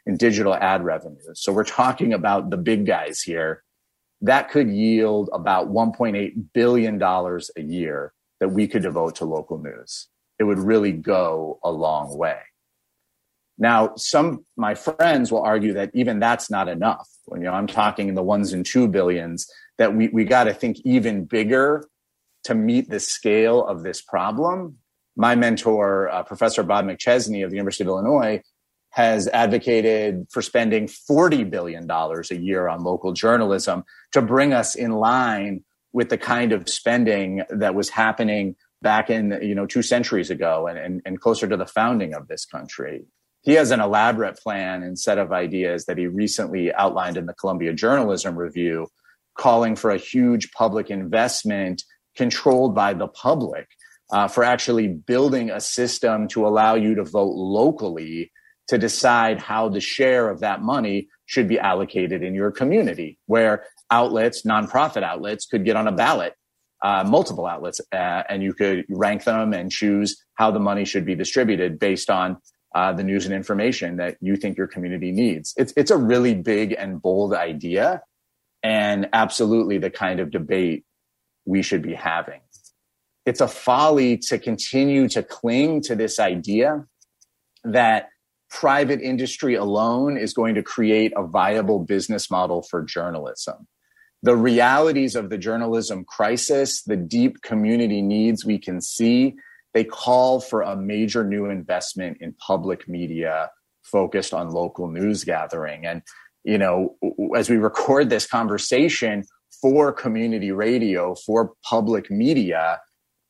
in 0.07 0.17
digital 0.17 0.55
ad 0.55 0.85
revenue. 0.85 1.35
So 1.35 1.53
we're 1.53 1.65
talking 1.65 2.13
about 2.13 2.51
the 2.51 2.57
big 2.57 2.87
guys 2.87 3.21
here. 3.21 3.63
That 4.23 4.51
could 4.51 4.69
yield 4.69 5.31
about 5.33 5.71
$1.8 5.71 6.33
billion 6.53 7.03
a 7.03 7.41
year 7.63 8.13
that 8.39 8.49
we 8.49 8.67
could 8.67 8.83
devote 8.83 9.17
to 9.17 9.25
local 9.25 9.59
news. 9.59 10.09
It 10.39 10.45
would 10.45 10.59
really 10.59 10.93
go 10.93 11.59
a 11.63 11.71
long 11.71 12.17
way. 12.17 12.39
Now, 13.59 13.95
some 13.97 14.47
my 14.57 14.75
friends 14.75 15.31
will 15.31 15.43
argue 15.43 15.75
that 15.75 15.91
even 15.93 16.19
that's 16.19 16.51
not 16.51 16.67
enough. 16.67 17.07
When 17.27 17.43
you 17.43 17.47
know 17.47 17.53
I'm 17.53 17.67
talking 17.67 18.09
in 18.09 18.15
the 18.15 18.23
ones 18.23 18.55
and 18.55 18.65
two 18.65 18.89
billions, 18.89 19.47
that 19.77 19.95
we, 19.95 20.09
we 20.09 20.25
got 20.25 20.45
to 20.45 20.55
think 20.55 20.79
even 20.85 21.27
bigger 21.27 21.87
to 22.45 22.55
meet 22.55 22.89
the 22.89 23.01
scale 23.01 23.65
of 23.65 23.83
this 23.83 24.01
problem. 24.01 24.79
My 25.17 25.35
mentor, 25.35 26.09
uh, 26.09 26.23
Professor 26.23 26.63
Bob 26.63 26.87
McChesney 26.87 27.45
of 27.45 27.51
the 27.51 27.57
University 27.57 27.85
of 27.85 27.89
Illinois, 27.89 28.43
has 28.91 29.29
advocated 29.29 30.27
for 30.31 30.43
spending 30.43 30.87
$40 30.87 31.49
billion 31.49 31.89
a 31.91 32.35
year 32.35 32.69
on 32.69 32.83
local 32.83 33.13
journalism 33.13 33.85
to 34.13 34.21
bring 34.21 34.53
us 34.53 34.75
in 34.75 34.93
line 34.93 35.65
with 35.93 36.09
the 36.09 36.19
kind 36.19 36.53
of 36.53 36.69
spending 36.69 37.43
that 37.51 37.75
was 37.75 37.89
happening 37.89 38.57
back 38.83 39.11
in, 39.11 39.39
you 39.43 39.55
know, 39.55 39.67
two 39.67 39.83
centuries 39.83 40.31
ago 40.31 40.67
and, 40.67 40.79
and, 40.79 41.03
and 41.05 41.21
closer 41.21 41.47
to 41.47 41.57
the 41.57 41.67
founding 41.67 42.15
of 42.15 42.29
this 42.29 42.45
country. 42.45 43.05
He 43.43 43.53
has 43.53 43.71
an 43.71 43.81
elaborate 43.81 44.39
plan 44.39 44.83
and 44.83 44.99
set 44.99 45.19
of 45.19 45.33
ideas 45.33 45.87
that 45.87 45.99
he 45.99 46.07
recently 46.07 46.73
outlined 46.73 47.17
in 47.17 47.27
the 47.27 47.35
Columbia 47.35 47.73
Journalism 47.73 48.37
Review, 48.37 48.89
calling 49.37 49.77
for 49.77 49.91
a 49.91 49.97
huge 49.97 50.53
public 50.53 50.91
investment 50.91 51.83
controlled 52.17 52.75
by 52.75 52.95
the 52.95 53.09
public 53.09 53.69
uh, 54.13 54.29
for 54.29 54.45
actually 54.45 54.89
building 54.89 55.51
a 55.51 55.61
system 55.61 56.29
to 56.29 56.47
allow 56.47 56.75
you 56.75 56.95
to 56.97 57.05
vote 57.05 57.35
locally 57.35 58.33
to 58.69 58.79
decide 58.79 59.41
how 59.41 59.69
the 59.69 59.81
share 59.81 60.29
of 60.29 60.41
that 60.41 60.63
money 60.63 61.09
should 61.27 61.49
be 61.49 61.59
allocated 61.59 62.23
in 62.23 62.35
your 62.35 62.51
community, 62.51 63.19
where 63.27 63.65
outlets, 63.91 64.43
nonprofit 64.43 65.03
outlets, 65.03 65.47
could 65.47 65.65
get 65.65 65.77
on 65.77 65.89
a 65.89 65.93
ballot, 65.93 66.35
uh, 66.83 67.05
multiple 67.05 67.47
outlets, 67.47 67.81
uh, 67.93 68.23
and 68.29 68.43
you 68.43 68.53
could 68.53 68.85
rank 68.89 69.25
them 69.25 69.53
and 69.53 69.71
choose 69.71 70.17
how 70.35 70.51
the 70.51 70.61
money 70.61 70.85
should 70.85 71.05
be 71.05 71.15
distributed 71.15 71.79
based 71.79 72.11
on 72.11 72.37
uh, 72.75 72.93
the 72.93 73.03
news 73.03 73.27
and 73.27 73.35
information 73.35 73.97
that 73.97 74.17
you 74.21 74.37
think 74.37 74.57
your 74.57 74.69
community 74.69 75.11
needs. 75.11 75.53
It's 75.57 75.73
it's 75.77 75.91
a 75.91 75.97
really 75.97 76.35
big 76.35 76.73
and 76.73 77.03
bold 77.03 77.35
idea, 77.35 78.03
and 78.63 79.09
absolutely 79.13 79.79
the 79.79 79.91
kind 79.91 80.21
of 80.21 80.31
debate 80.31 80.85
we 81.51 81.63
should 81.63 81.83
be 81.83 81.95
having. 81.95 82.41
It's 83.27 83.41
a 83.41 83.49
folly 83.49 84.17
to 84.29 84.39
continue 84.39 85.09
to 85.09 85.23
cling 85.23 85.83
to 85.83 85.97
this 85.97 86.21
idea 86.21 86.87
that 87.65 88.09
private 88.51 89.01
industry 89.01 89.57
alone 89.57 90.17
is 90.17 90.33
going 90.33 90.55
to 90.55 90.63
create 90.63 91.13
a 91.17 91.27
viable 91.27 91.81
business 91.81 92.31
model 92.31 92.63
for 92.63 92.83
journalism. 92.83 93.67
The 94.23 94.37
realities 94.37 95.17
of 95.17 95.29
the 95.29 95.39
journalism 95.39 96.05
crisis, 96.05 96.83
the 96.83 96.97
deep 96.97 97.43
community 97.43 98.01
needs 98.01 98.45
we 98.45 98.59
can 98.59 98.81
see, 98.81 99.35
they 99.75 99.85
call 99.85 100.41
for 100.41 100.63
a 100.63 100.77
major 100.77 101.25
new 101.25 101.47
investment 101.47 102.19
in 102.21 102.35
public 102.35 102.89
media 102.89 103.51
focused 103.83 104.33
on 104.33 104.51
local 104.51 104.89
news 104.89 105.25
gathering. 105.25 105.85
And, 105.85 106.03
you 106.45 106.59
know, 106.59 106.97
as 107.37 107.51
we 107.51 107.57
record 107.57 108.09
this 108.09 108.27
conversation, 108.27 109.25
for 109.61 109.93
community 109.93 110.53
radio, 110.53 111.15
for 111.15 111.53
public 111.65 112.11
media, 112.11 112.81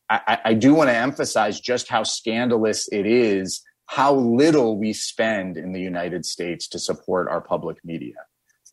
I, 0.08 0.38
I 0.44 0.54
do 0.54 0.74
want 0.74 0.90
to 0.90 0.96
emphasize 0.96 1.60
just 1.60 1.88
how 1.88 2.02
scandalous 2.02 2.88
it 2.90 3.06
is 3.06 3.62
how 3.90 4.14
little 4.14 4.78
we 4.78 4.92
spend 4.92 5.56
in 5.56 5.72
the 5.72 5.80
United 5.80 6.24
States 6.24 6.68
to 6.68 6.78
support 6.78 7.28
our 7.28 7.40
public 7.40 7.78
media. 7.84 8.14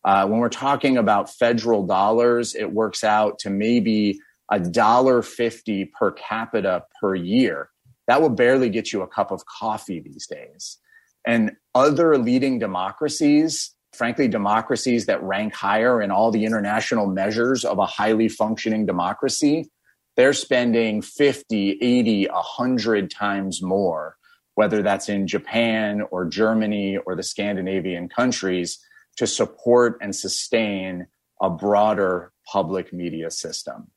Uh, 0.06 0.28
when 0.28 0.40
we're 0.40 0.48
talking 0.48 0.96
about 0.96 1.28
federal 1.28 1.88
dollars, 1.88 2.54
it 2.54 2.72
works 2.72 3.04
out 3.04 3.40
to 3.40 3.50
maybe 3.50 4.20
a 4.52 4.60
dollar 4.60 5.24
fifty 5.24 5.86
per 5.86 6.12
capita 6.12 6.84
per 7.02 7.16
year. 7.16 7.70
That 8.08 8.22
will 8.22 8.30
barely 8.30 8.70
get 8.70 8.94
you 8.94 9.02
a 9.02 9.08
cup 9.08 9.32
of 9.32 9.44
coffee 9.48 10.00
these 10.00 10.28
days. 10.28 10.78
And 11.26 11.54
other 11.74 12.20
leading 12.20 12.60
democracies 12.60 13.74
frankly, 13.98 14.28
democracies 14.28 15.08
that 15.08 15.22
rank 15.24 15.54
higher 15.54 16.02
in 16.02 16.12
all 16.12 16.32
the 16.32 16.46
international 16.46 17.08
measures 17.08 17.66
of 17.66 17.80
a 17.80 17.86
highly 17.86 18.30
functioning 18.30 18.86
democracy, 18.86 19.70
they're 20.16 20.34
spending 20.34 21.02
50, 21.02 21.80
80, 21.82 22.28
100 22.28 23.12
times 23.12 23.62
more, 23.62 24.18
whether 24.56 24.82
that's 24.82 25.10
in 25.10 25.28
Japan 25.28 26.02
or 26.12 26.26
Germany 26.26 26.98
or 26.98 27.16
the 27.16 27.24
Scandinavian 27.24 28.10
countries, 28.10 28.80
to 29.18 29.28
support 29.28 29.98
and 30.02 30.16
sustain 30.16 31.08
a 31.42 31.50
broader 31.50 32.32
public 32.46 32.94
media 32.94 33.30
system. 33.30 33.92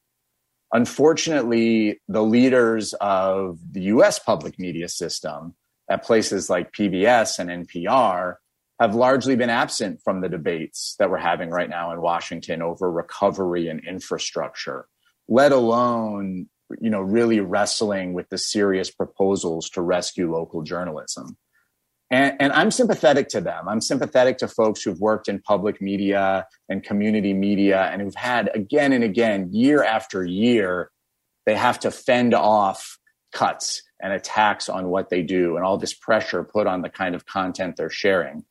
Unfortunately, 0.72 2.00
the 2.08 2.22
leaders 2.22 2.94
of 3.00 3.58
the 3.72 3.82
US 3.82 4.18
public 4.18 4.58
media 4.58 4.88
system 4.88 5.54
at 5.90 6.04
places 6.04 6.48
like 6.48 6.72
PBS 6.72 7.38
and 7.38 7.66
NPR 7.66 8.36
have 8.80 8.94
largely 8.94 9.36
been 9.36 9.50
absent 9.50 10.00
from 10.02 10.22
the 10.22 10.28
debates 10.28 10.96
that 10.98 11.10
we're 11.10 11.18
having 11.18 11.50
right 11.50 11.68
now 11.68 11.92
in 11.92 12.00
Washington 12.00 12.62
over 12.62 12.90
recovery 12.90 13.68
and 13.68 13.86
infrastructure, 13.86 14.86
let 15.28 15.52
alone, 15.52 16.48
you 16.80 16.88
know, 16.88 17.02
really 17.02 17.40
wrestling 17.40 18.14
with 18.14 18.26
the 18.30 18.38
serious 18.38 18.90
proposals 18.90 19.68
to 19.68 19.82
rescue 19.82 20.32
local 20.32 20.62
journalism. 20.62 21.36
And, 22.10 22.34
and, 22.40 22.52
I'm 22.52 22.72
sympathetic 22.72 23.28
to 23.28 23.40
them. 23.40 23.68
I'm 23.68 23.80
sympathetic 23.80 24.38
to 24.38 24.48
folks 24.48 24.82
who've 24.82 24.98
worked 24.98 25.28
in 25.28 25.40
public 25.42 25.80
media 25.80 26.44
and 26.68 26.82
community 26.82 27.34
media 27.34 27.82
and 27.92 28.02
who've 28.02 28.16
had 28.16 28.50
again 28.52 28.92
and 28.92 29.04
again, 29.04 29.50
year 29.52 29.84
after 29.84 30.24
year, 30.24 30.90
they 31.46 31.54
have 31.54 31.78
to 31.80 31.92
fend 31.92 32.34
off 32.34 32.98
cuts 33.32 33.82
and 34.02 34.12
attacks 34.12 34.68
on 34.68 34.88
what 34.88 35.10
they 35.10 35.22
do 35.22 35.54
and 35.54 35.64
all 35.64 35.78
this 35.78 35.94
pressure 35.94 36.42
put 36.42 36.66
on 36.66 36.82
the 36.82 36.88
kind 36.88 37.14
of 37.14 37.26
content 37.26 37.76
they're 37.76 37.90
sharing. 37.90 38.44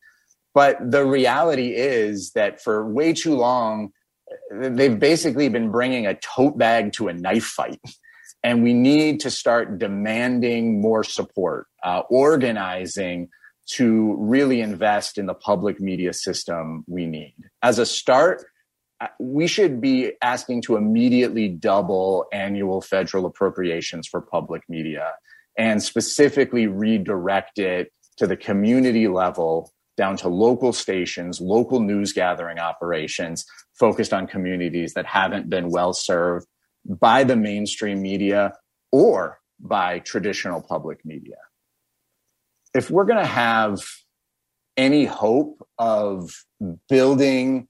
But 0.54 0.78
the 0.92 1.06
reality 1.06 1.76
is 1.76 2.32
that 2.32 2.62
for 2.62 2.88
way 2.88 3.14
too 3.14 3.36
long, 3.36 3.92
they've 4.52 5.00
basically 5.00 5.50
been 5.50 5.72
bringing 5.72 6.08
a 6.08 6.16
tote 6.16 6.58
bag 6.58 6.94
to 6.94 7.08
a 7.08 7.14
knife 7.14 7.46
fight. 7.46 7.80
And 8.44 8.64
we 8.64 8.74
need 8.74 9.20
to 9.22 9.32
start 9.32 9.80
demanding 9.80 10.82
more 10.82 11.04
support, 11.04 11.68
uh, 11.84 12.04
organizing 12.10 13.30
to 13.72 14.16
really 14.18 14.62
invest 14.62 15.18
in 15.18 15.28
the 15.28 15.34
public 15.34 15.80
media 15.80 16.14
system 16.14 16.84
we 16.88 17.06
need. 17.06 17.36
As 17.62 17.78
a 17.80 17.86
start, 17.86 18.46
uh, 19.02 19.08
we 19.20 19.46
should 19.46 19.80
be 19.80 20.14
asking 20.22 20.62
to 20.64 20.76
immediately 20.76 21.48
double 21.48 22.26
annual 22.34 22.82
federal 22.82 23.26
appropriations 23.26 24.08
for 24.08 24.22
public 24.22 24.64
media 24.68 25.14
and 25.58 25.84
specifically 25.84 26.68
redirect 26.68 27.60
it 27.60 27.92
to 28.18 28.26
the 28.26 28.38
community 28.38 29.08
level 29.08 29.72
down 30.00 30.16
to 30.16 30.30
local 30.30 30.72
stations, 30.72 31.42
local 31.42 31.82
news 31.82 32.14
gathering 32.14 32.58
operations 32.58 33.46
focused 33.78 34.14
on 34.14 34.26
communities 34.28 34.94
that 34.94 35.06
haven't 35.06 35.50
been 35.50 35.70
well 35.70 35.92
served 35.92 36.48
by 36.86 37.26
the 37.26 37.36
mainstream 37.36 38.02
media 38.02 38.54
or 38.94 39.40
by 39.60 40.00
traditional 40.00 40.62
public 40.62 41.04
media. 41.04 41.36
If 42.74 42.90
we're 42.90 43.04
going 43.04 43.20
to 43.20 43.26
have 43.26 43.80
any 44.78 45.04
hope 45.04 45.68
of 45.78 46.32
building 46.88 47.68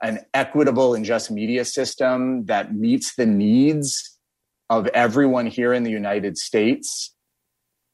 an 0.00 0.20
equitable 0.34 0.94
and 0.94 1.04
just 1.04 1.32
media 1.32 1.64
system 1.64 2.46
that 2.46 2.72
meets 2.72 3.16
the 3.16 3.26
needs 3.26 4.18
of 4.70 4.86
everyone 4.88 5.46
here 5.46 5.72
in 5.72 5.82
the 5.82 5.90
United 5.90 6.38
States, 6.38 7.12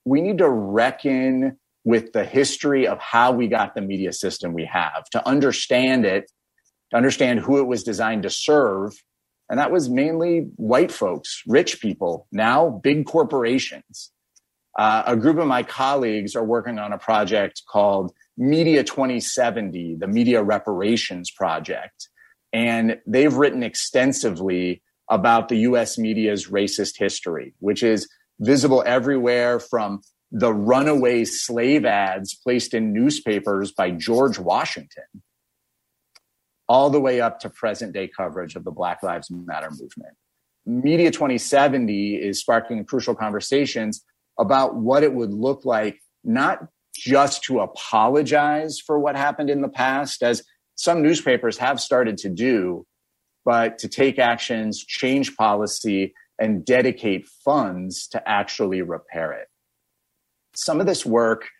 we 0.04 0.20
need 0.20 0.38
to 0.38 0.48
reckon 0.50 1.58
with 1.88 2.12
the 2.12 2.22
history 2.22 2.86
of 2.86 2.98
how 3.00 3.32
we 3.32 3.48
got 3.48 3.74
the 3.74 3.80
media 3.80 4.12
system 4.12 4.52
we 4.52 4.66
have 4.66 5.08
to 5.10 5.26
understand 5.26 6.04
it, 6.04 6.30
to 6.90 6.96
understand 6.98 7.40
who 7.40 7.58
it 7.58 7.66
was 7.66 7.82
designed 7.82 8.22
to 8.22 8.28
serve. 8.28 8.92
And 9.48 9.58
that 9.58 9.72
was 9.72 9.88
mainly 9.88 10.50
white 10.56 10.92
folks, 10.92 11.42
rich 11.46 11.80
people, 11.80 12.28
now 12.30 12.68
big 12.68 13.06
corporations. 13.06 14.12
Uh, 14.78 15.04
a 15.06 15.16
group 15.16 15.38
of 15.38 15.46
my 15.46 15.62
colleagues 15.62 16.36
are 16.36 16.44
working 16.44 16.78
on 16.78 16.92
a 16.92 16.98
project 16.98 17.62
called 17.66 18.12
Media 18.36 18.84
2070, 18.84 19.94
the 19.94 20.06
Media 20.06 20.42
Reparations 20.42 21.30
Project. 21.30 22.10
And 22.52 22.98
they've 23.06 23.32
written 23.32 23.62
extensively 23.62 24.82
about 25.08 25.48
the 25.48 25.56
US 25.70 25.96
media's 25.96 26.48
racist 26.48 26.98
history, 26.98 27.54
which 27.60 27.82
is 27.82 28.06
visible 28.40 28.82
everywhere 28.84 29.58
from 29.58 30.02
the 30.30 30.52
runaway 30.52 31.24
slave 31.24 31.84
ads 31.84 32.34
placed 32.34 32.74
in 32.74 32.92
newspapers 32.92 33.72
by 33.72 33.90
George 33.90 34.38
Washington, 34.38 35.04
all 36.68 36.90
the 36.90 37.00
way 37.00 37.20
up 37.20 37.40
to 37.40 37.50
present 37.50 37.94
day 37.94 38.08
coverage 38.14 38.54
of 38.54 38.64
the 38.64 38.70
Black 38.70 39.02
Lives 39.02 39.30
Matter 39.30 39.70
movement. 39.70 40.14
Media 40.66 41.10
2070 41.10 42.16
is 42.16 42.40
sparking 42.40 42.84
crucial 42.84 43.14
conversations 43.14 44.04
about 44.38 44.76
what 44.76 45.02
it 45.02 45.14
would 45.14 45.32
look 45.32 45.64
like, 45.64 45.98
not 46.24 46.66
just 46.94 47.42
to 47.44 47.60
apologize 47.60 48.78
for 48.78 48.98
what 48.98 49.16
happened 49.16 49.48
in 49.48 49.62
the 49.62 49.68
past, 49.68 50.22
as 50.22 50.42
some 50.74 51.02
newspapers 51.02 51.56
have 51.58 51.80
started 51.80 52.18
to 52.18 52.28
do, 52.28 52.86
but 53.44 53.78
to 53.78 53.88
take 53.88 54.18
actions, 54.18 54.84
change 54.84 55.36
policy, 55.36 56.12
and 56.38 56.64
dedicate 56.64 57.26
funds 57.44 58.06
to 58.08 58.28
actually 58.28 58.82
repair 58.82 59.32
it. 59.32 59.47
Some 60.58 60.80
of 60.80 60.86
this 60.86 61.06
work 61.06 61.50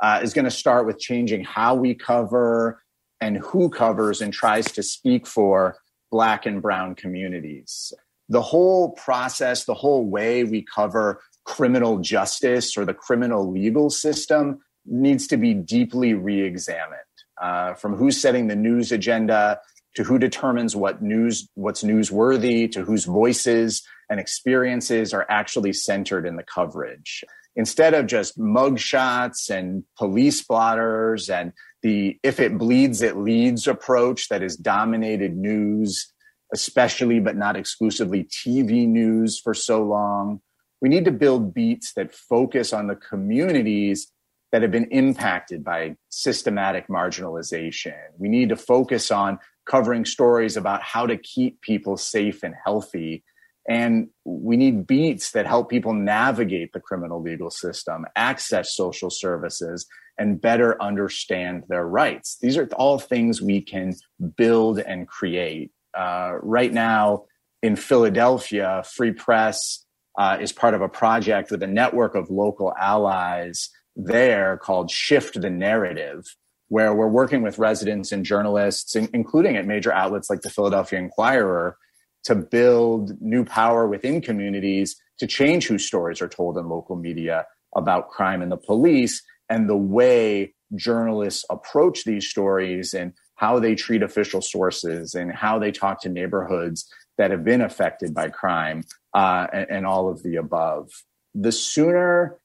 uh, 0.00 0.20
is 0.22 0.32
going 0.32 0.44
to 0.44 0.50
start 0.50 0.86
with 0.86 1.00
changing 1.00 1.42
how 1.42 1.74
we 1.74 1.92
cover 1.92 2.80
and 3.20 3.38
who 3.38 3.68
covers 3.68 4.20
and 4.20 4.32
tries 4.32 4.66
to 4.72 4.82
speak 4.84 5.26
for 5.26 5.76
Black 6.12 6.46
and 6.46 6.62
Brown 6.62 6.94
communities. 6.94 7.92
The 8.28 8.40
whole 8.40 8.92
process, 8.92 9.64
the 9.64 9.74
whole 9.74 10.06
way 10.06 10.44
we 10.44 10.64
cover 10.72 11.20
criminal 11.44 11.98
justice 11.98 12.76
or 12.76 12.84
the 12.84 12.94
criminal 12.94 13.50
legal 13.50 13.90
system 13.90 14.60
needs 14.86 15.26
to 15.26 15.36
be 15.36 15.52
deeply 15.52 16.14
re 16.14 16.40
examined. 16.40 17.00
Uh, 17.42 17.74
from 17.74 17.96
who's 17.96 18.22
setting 18.22 18.46
the 18.46 18.54
news 18.54 18.92
agenda 18.92 19.58
to 19.96 20.04
who 20.04 20.16
determines 20.16 20.76
what 20.76 21.02
news 21.02 21.48
what's 21.54 21.82
newsworthy 21.82 22.70
to 22.70 22.84
whose 22.84 23.04
voices 23.04 23.82
and 24.08 24.20
experiences 24.20 25.12
are 25.12 25.26
actually 25.28 25.72
centered 25.72 26.24
in 26.24 26.36
the 26.36 26.44
coverage 26.44 27.24
instead 27.56 27.94
of 27.94 28.06
just 28.06 28.38
mugshots 28.38 29.50
and 29.50 29.84
police 29.96 30.42
blotters 30.42 31.28
and 31.28 31.52
the 31.82 32.18
if 32.22 32.40
it 32.40 32.58
bleeds, 32.58 33.02
it 33.02 33.16
leads 33.16 33.66
approach 33.66 34.28
that 34.28 34.42
has 34.42 34.56
dominated 34.56 35.36
news, 35.36 36.12
especially 36.52 37.20
but 37.20 37.36
not 37.36 37.56
exclusively 37.56 38.24
TV 38.24 38.88
news 38.88 39.38
for 39.38 39.54
so 39.54 39.82
long. 39.82 40.40
We 40.80 40.88
need 40.88 41.04
to 41.04 41.10
build 41.10 41.54
beats 41.54 41.92
that 41.94 42.14
focus 42.14 42.72
on 42.72 42.86
the 42.86 42.96
communities 42.96 44.10
that 44.50 44.62
have 44.62 44.70
been 44.70 44.90
impacted 44.90 45.64
by 45.64 45.96
systematic 46.10 46.88
marginalization. 46.88 47.98
We 48.18 48.28
need 48.28 48.50
to 48.50 48.56
focus 48.56 49.10
on 49.10 49.38
covering 49.66 50.04
stories 50.04 50.56
about 50.56 50.82
how 50.82 51.06
to 51.06 51.16
keep 51.16 51.60
people 51.60 51.96
safe 51.96 52.42
and 52.42 52.54
healthy 52.64 53.24
and 53.68 54.08
we 54.24 54.56
need 54.56 54.86
beats 54.86 55.32
that 55.32 55.46
help 55.46 55.70
people 55.70 55.94
navigate 55.94 56.72
the 56.72 56.80
criminal 56.80 57.22
legal 57.22 57.50
system, 57.50 58.04
access 58.14 58.74
social 58.74 59.10
services, 59.10 59.86
and 60.18 60.40
better 60.40 60.80
understand 60.82 61.64
their 61.68 61.86
rights. 61.86 62.36
These 62.40 62.56
are 62.56 62.68
all 62.74 62.98
things 62.98 63.40
we 63.40 63.60
can 63.60 63.94
build 64.36 64.78
and 64.78 65.08
create. 65.08 65.72
Uh, 65.96 66.34
right 66.42 66.72
now 66.72 67.24
in 67.62 67.76
Philadelphia, 67.76 68.82
Free 68.86 69.12
Press 69.12 69.84
uh, 70.18 70.38
is 70.40 70.52
part 70.52 70.74
of 70.74 70.82
a 70.82 70.88
project 70.88 71.50
with 71.50 71.62
a 71.62 71.66
network 71.66 72.14
of 72.14 72.30
local 72.30 72.72
allies 72.78 73.70
there 73.96 74.56
called 74.58 74.90
Shift 74.90 75.40
the 75.40 75.50
Narrative, 75.50 76.24
where 76.68 76.94
we're 76.94 77.08
working 77.08 77.42
with 77.42 77.58
residents 77.58 78.12
and 78.12 78.24
journalists, 78.24 78.94
including 78.96 79.56
at 79.56 79.66
major 79.66 79.92
outlets 79.92 80.28
like 80.28 80.42
the 80.42 80.50
Philadelphia 80.50 80.98
Inquirer, 80.98 81.76
to 82.24 82.34
build 82.34 83.20
new 83.20 83.44
power 83.44 83.86
within 83.86 84.20
communities 84.20 84.96
to 85.18 85.26
change 85.26 85.66
whose 85.66 85.86
stories 85.86 86.20
are 86.20 86.28
told 86.28 86.58
in 86.58 86.68
local 86.68 86.96
media 86.96 87.46
about 87.76 88.10
crime 88.10 88.42
and 88.42 88.50
the 88.50 88.56
police 88.56 89.22
and 89.48 89.68
the 89.68 89.76
way 89.76 90.54
journalists 90.74 91.44
approach 91.50 92.04
these 92.04 92.28
stories 92.28 92.94
and 92.94 93.12
how 93.36 93.58
they 93.58 93.74
treat 93.74 94.02
official 94.02 94.40
sources 94.40 95.14
and 95.14 95.32
how 95.32 95.58
they 95.58 95.70
talk 95.70 96.00
to 96.00 96.08
neighborhoods 96.08 96.88
that 97.18 97.30
have 97.30 97.44
been 97.44 97.60
affected 97.60 98.14
by 98.14 98.28
crime 98.28 98.82
uh, 99.14 99.46
and, 99.52 99.66
and, 99.70 99.86
all 99.86 100.08
of 100.08 100.22
the 100.22 100.36
above. 100.36 100.90
The 101.34 101.52
sooner 101.52 102.38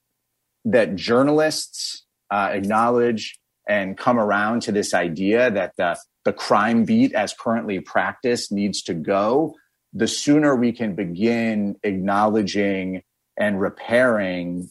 that 0.64 0.94
journalists 0.94 2.04
uh, 2.30 2.50
acknowledge 2.52 3.38
and 3.68 3.96
come 3.96 4.18
around 4.18 4.62
to 4.62 4.72
this 4.72 4.94
idea 4.94 5.50
that 5.50 5.72
the, 5.76 5.96
the 6.24 6.32
crime 6.32 6.84
beat 6.84 7.12
as 7.14 7.32
currently 7.32 7.80
practiced 7.80 8.52
needs 8.52 8.82
to 8.82 8.94
go, 8.94 9.54
the 9.92 10.08
sooner 10.08 10.54
we 10.54 10.72
can 10.72 10.94
begin 10.94 11.76
acknowledging 11.82 13.02
and 13.38 13.60
repairing 13.60 14.68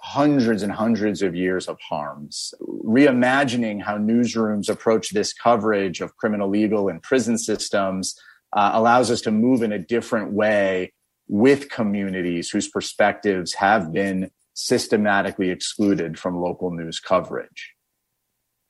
hundreds 0.00 0.62
and 0.62 0.72
hundreds 0.72 1.22
of 1.22 1.34
years 1.34 1.68
of 1.68 1.78
harms. 1.80 2.54
Reimagining 2.60 3.82
how 3.82 3.98
newsrooms 3.98 4.68
approach 4.68 5.10
this 5.10 5.32
coverage 5.32 6.00
of 6.00 6.16
criminal 6.16 6.48
legal 6.48 6.88
and 6.88 7.02
prison 7.02 7.36
systems 7.36 8.18
uh, 8.52 8.70
allows 8.74 9.10
us 9.10 9.20
to 9.22 9.30
move 9.30 9.62
in 9.62 9.72
a 9.72 9.78
different 9.78 10.32
way 10.32 10.92
with 11.28 11.70
communities 11.70 12.50
whose 12.50 12.68
perspectives 12.68 13.54
have 13.54 13.92
been 13.92 14.30
systematically 14.54 15.50
excluded 15.50 16.18
from 16.18 16.36
local 16.36 16.70
news 16.70 17.00
coverage. 17.00 17.72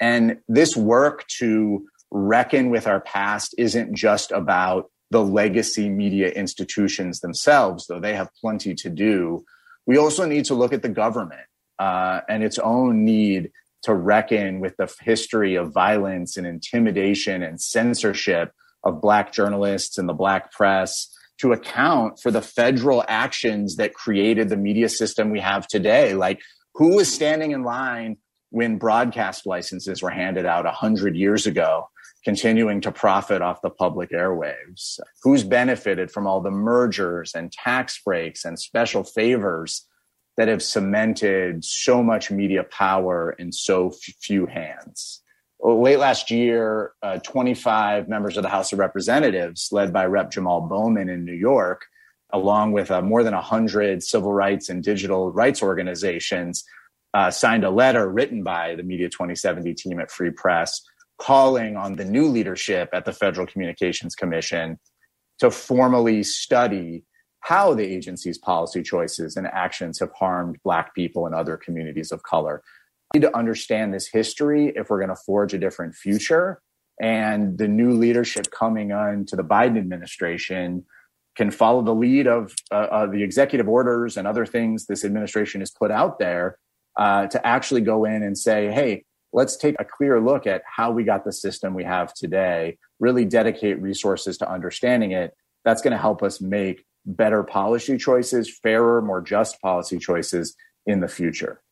And 0.00 0.38
this 0.48 0.76
work 0.76 1.26
to 1.38 1.86
reckon 2.10 2.70
with 2.70 2.86
our 2.86 3.00
past 3.00 3.54
isn't 3.58 3.94
just 3.94 4.30
about 4.32 4.90
the 5.12 5.22
legacy 5.22 5.90
media 5.90 6.30
institutions 6.30 7.20
themselves, 7.20 7.86
though 7.86 8.00
they 8.00 8.14
have 8.14 8.30
plenty 8.40 8.74
to 8.74 8.88
do. 8.88 9.44
We 9.86 9.98
also 9.98 10.24
need 10.24 10.46
to 10.46 10.54
look 10.54 10.72
at 10.72 10.80
the 10.80 10.88
government 10.88 11.46
uh, 11.78 12.22
and 12.30 12.42
its 12.42 12.58
own 12.58 13.04
need 13.04 13.50
to 13.82 13.94
reckon 13.94 14.60
with 14.60 14.74
the 14.78 14.90
history 15.00 15.54
of 15.54 15.72
violence 15.72 16.38
and 16.38 16.46
intimidation 16.46 17.42
and 17.42 17.60
censorship 17.60 18.52
of 18.84 19.02
Black 19.02 19.32
journalists 19.32 19.98
and 19.98 20.08
the 20.08 20.14
Black 20.14 20.50
press 20.50 21.14
to 21.38 21.52
account 21.52 22.18
for 22.18 22.30
the 22.30 22.40
federal 22.40 23.04
actions 23.06 23.76
that 23.76 23.92
created 23.92 24.48
the 24.48 24.56
media 24.56 24.88
system 24.88 25.30
we 25.30 25.40
have 25.40 25.66
today. 25.66 26.14
Like, 26.14 26.40
who 26.74 26.96
was 26.96 27.12
standing 27.12 27.50
in 27.50 27.64
line 27.64 28.16
when 28.48 28.78
broadcast 28.78 29.44
licenses 29.44 30.00
were 30.00 30.10
handed 30.10 30.46
out 30.46 30.64
100 30.64 31.16
years 31.16 31.46
ago? 31.46 31.90
Continuing 32.24 32.80
to 32.82 32.92
profit 32.92 33.42
off 33.42 33.62
the 33.62 33.70
public 33.70 34.10
airwaves? 34.10 34.98
Who's 35.22 35.44
benefited 35.44 36.10
from 36.10 36.26
all 36.26 36.40
the 36.40 36.50
mergers 36.50 37.32
and 37.34 37.50
tax 37.52 38.00
breaks 38.04 38.44
and 38.44 38.58
special 38.58 39.04
favors 39.04 39.86
that 40.36 40.48
have 40.48 40.62
cemented 40.62 41.64
so 41.64 42.02
much 42.02 42.30
media 42.30 42.64
power 42.64 43.32
in 43.38 43.52
so 43.52 43.92
few 44.20 44.46
hands? 44.46 45.22
Late 45.64 45.98
last 45.98 46.30
year, 46.30 46.92
uh, 47.02 47.18
25 47.18 48.08
members 48.08 48.36
of 48.36 48.42
the 48.42 48.48
House 48.48 48.72
of 48.72 48.80
Representatives, 48.80 49.68
led 49.70 49.92
by 49.92 50.06
Rep. 50.06 50.32
Jamal 50.32 50.62
Bowman 50.62 51.08
in 51.08 51.24
New 51.24 51.34
York, 51.34 51.86
along 52.32 52.72
with 52.72 52.90
uh, 52.90 53.00
more 53.00 53.22
than 53.22 53.34
100 53.34 54.02
civil 54.02 54.32
rights 54.32 54.68
and 54.68 54.82
digital 54.82 55.30
rights 55.30 55.62
organizations, 55.62 56.64
uh, 57.14 57.30
signed 57.30 57.62
a 57.62 57.70
letter 57.70 58.08
written 58.08 58.42
by 58.42 58.74
the 58.74 58.82
Media 58.82 59.08
2070 59.08 59.74
team 59.74 60.00
at 60.00 60.10
Free 60.10 60.30
Press 60.30 60.82
calling 61.22 61.76
on 61.76 61.94
the 61.94 62.04
new 62.04 62.26
leadership 62.26 62.88
at 62.92 63.04
the 63.04 63.12
Federal 63.12 63.46
Communications 63.46 64.16
Commission 64.16 64.78
to 65.38 65.50
formally 65.50 66.22
study 66.24 67.04
how 67.40 67.74
the 67.74 67.84
agency's 67.84 68.38
policy 68.38 68.82
choices 68.82 69.36
and 69.36 69.46
actions 69.46 70.00
have 70.00 70.10
harmed 70.18 70.56
Black 70.64 70.94
people 70.94 71.26
and 71.26 71.34
other 71.34 71.56
communities 71.56 72.10
of 72.10 72.22
color. 72.24 72.62
We 73.14 73.20
need 73.20 73.26
to 73.26 73.36
understand 73.36 73.94
this 73.94 74.08
history 74.08 74.72
if 74.74 74.90
we're 74.90 74.98
going 74.98 75.10
to 75.10 75.22
forge 75.26 75.54
a 75.54 75.58
different 75.58 75.94
future. 75.94 76.60
And 77.00 77.56
the 77.56 77.68
new 77.68 77.92
leadership 77.92 78.50
coming 78.50 78.90
on 78.92 79.24
to 79.26 79.36
the 79.36 79.44
Biden 79.44 79.78
administration 79.78 80.84
can 81.36 81.50
follow 81.50 81.82
the 81.82 81.94
lead 81.94 82.26
of 82.26 82.52
uh, 82.70 83.06
the 83.06 83.22
executive 83.22 83.68
orders 83.68 84.16
and 84.16 84.26
other 84.26 84.44
things 84.44 84.86
this 84.86 85.04
administration 85.04 85.60
has 85.60 85.70
put 85.70 85.90
out 85.90 86.18
there 86.18 86.58
uh, 86.98 87.26
to 87.28 87.44
actually 87.46 87.80
go 87.80 88.04
in 88.04 88.22
and 88.22 88.36
say, 88.36 88.70
hey, 88.70 89.04
let's 89.32 89.56
take 89.56 89.76
a 89.78 89.84
clear 89.84 90.20
look 90.20 90.46
at 90.46 90.62
how 90.66 90.90
we 90.90 91.04
got 91.04 91.24
the 91.24 91.32
system 91.32 91.74
we 91.74 91.84
have 91.84 92.12
today, 92.14 92.78
really 93.00 93.24
dedicate 93.24 93.80
resources 93.80 94.38
to 94.38 94.50
understanding 94.50 95.12
it. 95.12 95.34
That's 95.64 95.82
going 95.82 95.92
to 95.92 95.98
help 95.98 96.22
us 96.22 96.40
make 96.40 96.84
better 97.04 97.42
policy 97.42 97.96
choices, 97.96 98.50
fairer, 98.62 99.02
more 99.02 99.20
just 99.20 99.60
policy 99.60 99.98
choices 99.98 100.54
in 100.86 101.00
the 101.00 101.08
future. 101.08 101.62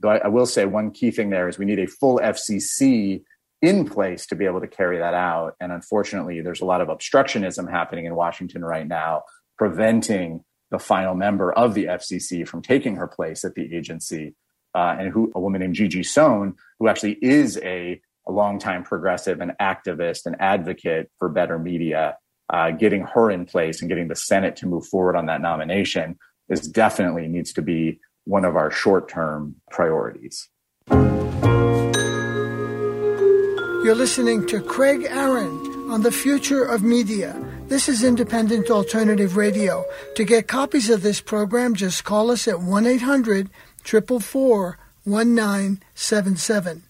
Though 0.00 0.10
I, 0.10 0.16
I 0.18 0.28
will 0.28 0.46
say 0.46 0.64
one 0.64 0.90
key 0.90 1.10
thing 1.10 1.30
there 1.30 1.48
is 1.48 1.58
we 1.58 1.64
need 1.64 1.78
a 1.78 1.86
full 1.86 2.18
FCC 2.22 3.22
in 3.62 3.88
place 3.88 4.26
to 4.26 4.36
be 4.36 4.44
able 4.44 4.60
to 4.60 4.68
carry 4.68 4.98
that 4.98 5.14
out. 5.14 5.54
And 5.60 5.72
unfortunately, 5.72 6.40
there's 6.40 6.60
a 6.60 6.66
lot 6.66 6.80
of 6.80 6.88
obstructionism 6.88 7.70
happening 7.70 8.04
in 8.04 8.14
Washington 8.14 8.64
right 8.64 8.86
now, 8.86 9.22
preventing 9.56 10.44
the 10.70 10.78
final 10.78 11.14
member 11.14 11.52
of 11.52 11.74
the 11.74 11.84
FCC 11.84 12.46
from 12.46 12.60
taking 12.60 12.96
her 12.96 13.06
place 13.06 13.44
at 13.44 13.54
the 13.54 13.74
agency. 13.74 14.34
Uh, 14.76 14.94
and 14.98 15.08
who 15.08 15.32
a 15.34 15.40
woman 15.40 15.62
named 15.62 15.74
Gigi 15.74 16.02
Sohn, 16.02 16.54
who 16.78 16.86
actually 16.86 17.16
is 17.22 17.56
a, 17.62 17.98
a 18.28 18.30
longtime 18.30 18.84
progressive 18.84 19.40
and 19.40 19.52
activist 19.58 20.26
and 20.26 20.36
advocate 20.38 21.08
for 21.18 21.30
better 21.30 21.58
media, 21.58 22.18
uh, 22.52 22.72
getting 22.72 23.02
her 23.06 23.30
in 23.30 23.46
place 23.46 23.80
and 23.80 23.88
getting 23.88 24.08
the 24.08 24.14
Senate 24.14 24.54
to 24.56 24.66
move 24.66 24.86
forward 24.86 25.16
on 25.16 25.24
that 25.26 25.40
nomination 25.40 26.18
is 26.50 26.68
definitely 26.68 27.26
needs 27.26 27.54
to 27.54 27.62
be 27.62 27.98
one 28.24 28.44
of 28.44 28.54
our 28.54 28.70
short 28.70 29.08
term 29.08 29.56
priorities. 29.70 30.46
You're 33.86 33.94
listening 33.94 34.46
to 34.48 34.60
Craig 34.60 35.06
Aaron 35.08 35.90
on 35.90 36.02
the 36.02 36.12
future 36.12 36.64
of 36.64 36.82
media. 36.82 37.34
This 37.68 37.88
is 37.88 38.04
Independent 38.04 38.68
Alternative 38.68 39.36
Radio. 39.36 39.84
To 40.16 40.24
get 40.24 40.48
copies 40.48 40.90
of 40.90 41.02
this 41.02 41.20
program, 41.20 41.74
just 41.74 42.04
call 42.04 42.30
us 42.30 42.46
at 42.46 42.60
1 42.60 42.86
800 42.86 43.48
444 43.86 44.78
1977. 45.04 46.82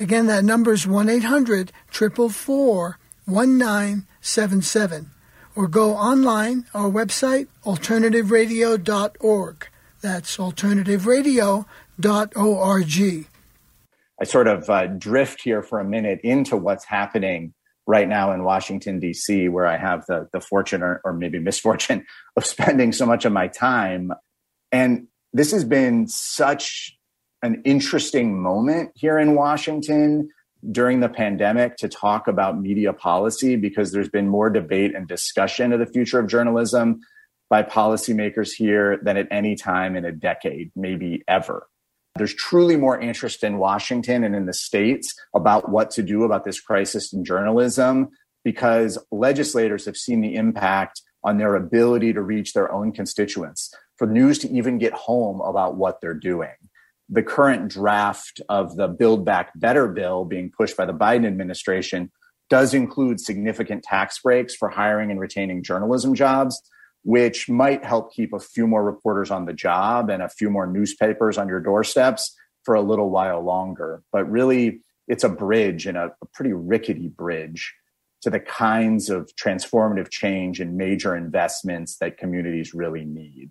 Again, 0.00 0.26
that 0.26 0.44
number 0.44 0.72
is 0.72 0.86
1 0.86 1.08
800 1.08 1.72
444 1.88 2.98
1977. 3.24 5.10
Or 5.56 5.66
go 5.66 5.94
online, 5.94 6.66
our 6.72 6.88
website, 6.88 7.48
alternativeradio.org. 7.64 9.68
That's 10.00 10.36
alternativeradio.org. 10.36 13.26
I 14.20 14.24
sort 14.24 14.48
of 14.48 14.68
uh, 14.70 14.86
drift 14.86 15.42
here 15.42 15.62
for 15.62 15.80
a 15.80 15.84
minute 15.84 16.20
into 16.22 16.56
what's 16.56 16.84
happening 16.84 17.54
right 17.88 18.08
now 18.08 18.32
in 18.32 18.44
Washington, 18.44 19.00
D.C., 19.00 19.48
where 19.48 19.66
I 19.66 19.78
have 19.78 20.04
the, 20.06 20.28
the 20.32 20.40
fortune 20.40 20.82
or, 20.82 21.00
or 21.04 21.12
maybe 21.12 21.40
misfortune 21.40 22.06
of 22.36 22.46
spending 22.46 22.92
so 22.92 23.06
much 23.06 23.24
of 23.24 23.32
my 23.32 23.48
time. 23.48 24.12
And 24.70 25.08
this 25.32 25.52
has 25.52 25.64
been 25.64 26.08
such 26.08 26.96
an 27.42 27.62
interesting 27.64 28.40
moment 28.40 28.90
here 28.94 29.18
in 29.18 29.34
Washington 29.34 30.28
during 30.72 31.00
the 31.00 31.08
pandemic 31.08 31.76
to 31.76 31.88
talk 31.88 32.26
about 32.26 32.60
media 32.60 32.92
policy 32.92 33.54
because 33.54 33.92
there's 33.92 34.08
been 34.08 34.28
more 34.28 34.50
debate 34.50 34.94
and 34.94 35.06
discussion 35.06 35.72
of 35.72 35.78
the 35.78 35.86
future 35.86 36.18
of 36.18 36.26
journalism 36.26 37.00
by 37.48 37.62
policymakers 37.62 38.52
here 38.52 38.98
than 39.02 39.16
at 39.16 39.28
any 39.30 39.54
time 39.54 39.96
in 39.96 40.04
a 40.04 40.12
decade, 40.12 40.70
maybe 40.74 41.22
ever. 41.28 41.68
There's 42.16 42.34
truly 42.34 42.76
more 42.76 43.00
interest 43.00 43.44
in 43.44 43.58
Washington 43.58 44.24
and 44.24 44.34
in 44.34 44.46
the 44.46 44.52
states 44.52 45.14
about 45.34 45.70
what 45.70 45.90
to 45.92 46.02
do 46.02 46.24
about 46.24 46.44
this 46.44 46.60
crisis 46.60 47.12
in 47.12 47.24
journalism 47.24 48.08
because 48.44 48.98
legislators 49.12 49.84
have 49.86 49.96
seen 49.96 50.20
the 50.20 50.34
impact 50.34 51.02
on 51.22 51.38
their 51.38 51.54
ability 51.54 52.12
to 52.12 52.22
reach 52.22 52.52
their 52.52 52.70
own 52.72 52.92
constituents, 52.92 53.72
for 53.98 54.06
news 54.06 54.38
to 54.40 54.50
even 54.50 54.78
get 54.78 54.92
home 54.92 55.40
about 55.40 55.76
what 55.76 56.00
they're 56.00 56.14
doing. 56.14 56.54
The 57.08 57.22
current 57.22 57.70
draft 57.70 58.40
of 58.48 58.76
the 58.76 58.88
Build 58.88 59.24
Back 59.24 59.52
Better 59.58 59.88
bill 59.88 60.24
being 60.24 60.50
pushed 60.50 60.76
by 60.76 60.84
the 60.84 60.92
Biden 60.92 61.26
administration 61.26 62.10
does 62.50 62.74
include 62.74 63.20
significant 63.20 63.82
tax 63.82 64.20
breaks 64.20 64.54
for 64.54 64.68
hiring 64.68 65.10
and 65.10 65.20
retaining 65.20 65.62
journalism 65.62 66.14
jobs 66.14 66.62
which 67.08 67.48
might 67.48 67.84
help 67.84 68.12
keep 68.12 68.32
a 68.32 68.38
few 68.38 68.66
more 68.66 68.84
reporters 68.84 69.30
on 69.30 69.46
the 69.46 69.52
job 69.52 70.10
and 70.10 70.22
a 70.22 70.28
few 70.28 70.50
more 70.50 70.66
newspapers 70.66 71.38
on 71.38 71.48
your 71.48 71.60
doorsteps 71.60 72.36
for 72.64 72.74
a 72.74 72.82
little 72.82 73.10
while 73.10 73.42
longer. 73.42 74.02
But 74.12 74.30
really, 74.30 74.82
it's 75.06 75.24
a 75.24 75.28
bridge 75.28 75.86
and 75.86 75.96
a, 75.96 76.12
a 76.20 76.26
pretty 76.34 76.52
rickety 76.52 77.08
bridge 77.08 77.74
to 78.22 78.30
the 78.30 78.40
kinds 78.40 79.10
of 79.10 79.30
transformative 79.42 80.10
change 80.10 80.60
and 80.60 80.76
major 80.76 81.16
investments 81.16 81.96
that 81.98 82.18
communities 82.18 82.74
really 82.74 83.04
need. 83.04 83.50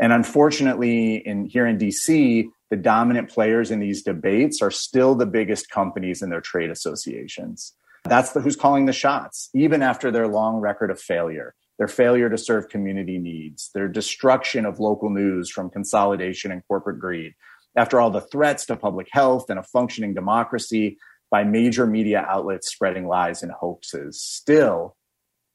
And 0.00 0.12
unfortunately, 0.12 1.16
in 1.16 1.44
here 1.44 1.66
in 1.66 1.78
DC, 1.78 2.46
the 2.70 2.76
dominant 2.76 3.28
players 3.28 3.70
in 3.70 3.80
these 3.80 4.02
debates 4.02 4.62
are 4.62 4.70
still 4.70 5.14
the 5.14 5.26
biggest 5.26 5.70
companies 5.70 6.22
and 6.22 6.32
their 6.32 6.40
trade 6.40 6.70
associations. 6.70 7.74
That's 8.04 8.32
the, 8.32 8.40
who's 8.40 8.56
calling 8.56 8.86
the 8.86 8.94
shots, 8.94 9.50
even 9.54 9.82
after 9.82 10.10
their 10.10 10.26
long 10.26 10.56
record 10.56 10.90
of 10.90 11.00
failure 11.00 11.54
their 11.80 11.88
failure 11.88 12.28
to 12.28 12.36
serve 12.36 12.68
community 12.68 13.16
needs, 13.16 13.70
their 13.72 13.88
destruction 13.88 14.66
of 14.66 14.80
local 14.80 15.08
news 15.08 15.50
from 15.50 15.70
consolidation 15.70 16.52
and 16.52 16.62
corporate 16.68 17.00
greed. 17.00 17.32
After 17.74 17.98
all 17.98 18.10
the 18.10 18.20
threats 18.20 18.66
to 18.66 18.76
public 18.76 19.08
health 19.10 19.48
and 19.48 19.58
a 19.58 19.62
functioning 19.62 20.12
democracy 20.12 20.98
by 21.30 21.42
major 21.42 21.86
media 21.86 22.22
outlets 22.28 22.70
spreading 22.70 23.08
lies 23.08 23.42
and 23.42 23.50
hoaxes, 23.50 24.20
still, 24.20 24.94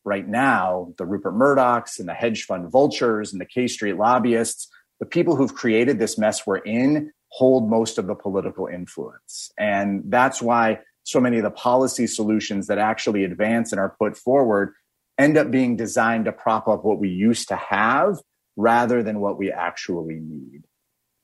right 0.05 0.27
now, 0.27 0.93
the 0.97 1.05
Rupert 1.05 1.33
Murdochs 1.33 1.99
and 1.99 2.07
the 2.07 2.13
hedge 2.13 2.43
fund 2.43 2.71
vultures 2.71 3.33
and 3.33 3.41
the 3.41 3.45
K 3.45 3.67
Street 3.67 3.97
lobbyists, 3.97 4.69
the 4.99 5.05
people 5.05 5.35
who've 5.35 5.53
created 5.53 5.99
this 5.99 6.17
mess 6.17 6.45
we're 6.47 6.57
in, 6.57 7.11
hold 7.29 7.69
most 7.69 7.97
of 7.97 8.07
the 8.07 8.15
political 8.15 8.67
influence. 8.67 9.51
And 9.57 10.03
that's 10.05 10.41
why 10.41 10.79
so 11.03 11.19
many 11.19 11.37
of 11.37 11.43
the 11.43 11.51
policy 11.51 12.07
solutions 12.07 12.67
that 12.67 12.77
actually 12.77 13.23
advance 13.23 13.71
and 13.71 13.79
are 13.79 13.95
put 13.99 14.15
forward 14.15 14.73
end 15.17 15.37
up 15.37 15.51
being 15.51 15.75
designed 15.75 16.25
to 16.25 16.31
prop 16.31 16.67
up 16.67 16.85
what 16.85 16.99
we 16.99 17.09
used 17.09 17.47
to 17.49 17.55
have 17.55 18.17
rather 18.55 19.03
than 19.03 19.19
what 19.19 19.37
we 19.37 19.51
actually 19.51 20.19
need. 20.19 20.63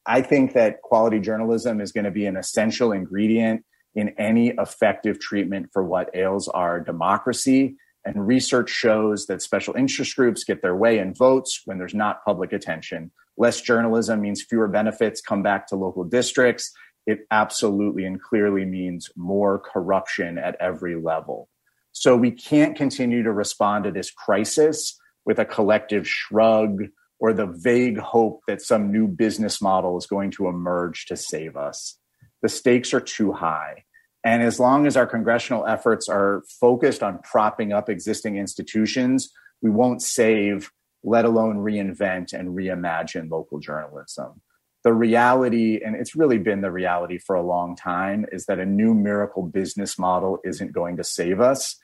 I 0.06 0.22
think 0.22 0.54
that 0.54 0.82
quality 0.82 1.20
journalism 1.20 1.80
is 1.80 1.92
going 1.92 2.06
to 2.06 2.12
be 2.12 2.26
an 2.26 2.36
essential 2.36 2.92
ingredient 2.92 3.64
in 3.94 4.10
any 4.18 4.50
effective 4.50 5.20
treatment 5.20 5.70
for 5.72 5.84
what 5.84 6.16
ails 6.16 6.48
our 6.48 6.80
democracy. 6.80 7.76
And 8.04 8.26
research 8.28 8.70
shows 8.70 9.28
that 9.28 9.42
special 9.42 9.76
interest 9.76 10.16
groups 10.16 10.44
get 10.44 10.62
their 10.62 10.76
way 10.76 10.98
in 10.98 11.14
votes 11.14 11.62
when 11.66 11.78
there's 11.78 11.94
not 11.94 12.26
public 12.26 12.52
attention. 12.52 13.12
Less 13.38 13.62
journalism 13.62 14.22
means 14.22 14.44
fewer 14.44 14.68
benefits 14.68 15.22
come 15.22 15.44
back 15.44 15.68
to 15.68 15.76
local 15.76 16.04
districts. 16.04 16.72
It 17.06 17.20
absolutely 17.32 18.06
and 18.06 18.22
clearly 18.22 18.66
means 18.66 19.10
more 19.16 19.60
corruption 19.60 20.38
at 20.38 20.56
every 20.60 20.96
level. 20.96 21.50
So 21.92 22.16
we 22.16 22.32
can't 22.32 22.76
continue 22.76 23.24
to 23.24 23.32
respond 23.32 23.84
to 23.84 23.92
this 23.92 24.12
crisis 24.12 24.98
with 25.26 25.40
a 25.40 25.46
collective 25.46 26.08
shrug 26.08 26.84
or 27.20 27.34
the 27.34 27.46
vague 27.46 28.00
hope 28.00 28.42
that 28.48 28.62
some 28.62 28.92
new 28.92 29.08
business 29.08 29.62
model 29.62 29.98
is 29.98 30.08
going 30.08 30.32
to 30.32 30.48
emerge 30.48 31.06
to 31.06 31.16
save 31.16 31.56
us. 31.56 31.98
The 32.42 32.50
stakes 32.50 32.94
are 32.94 33.02
too 33.02 33.32
high. 33.32 33.86
And 34.24 34.44
as 34.44 34.60
long 34.60 34.86
as 34.86 34.96
our 34.96 35.08
congressional 35.08 35.66
efforts 35.66 36.08
are 36.08 36.44
focused 36.48 37.02
on 37.02 37.20
propping 37.20 37.74
up 37.74 37.90
existing 37.90 38.38
institutions, 38.38 39.32
we 39.62 39.70
won't 39.70 40.02
save, 40.02 40.72
let 41.04 41.26
alone 41.26 41.58
reinvent 41.58 42.34
and 42.34 42.50
reimagine 42.50 43.30
local 43.32 43.60
journalism. 43.60 44.42
The 44.84 44.94
reality, 44.94 45.80
and 45.84 45.96
it's 45.96 46.16
really 46.16 46.40
been 46.40 46.62
the 46.62 46.72
reality 46.72 47.20
for 47.20 47.36
a 47.36 47.44
long 47.44 47.76
time, 47.76 48.26
is 48.32 48.46
that 48.46 48.60
a 48.60 48.66
new 48.66 48.94
miracle 48.94 49.44
business 49.44 49.98
model 49.98 50.40
isn't 50.44 50.72
going 50.72 50.98
to 50.98 51.04
save 51.04 51.40
us 51.40 51.78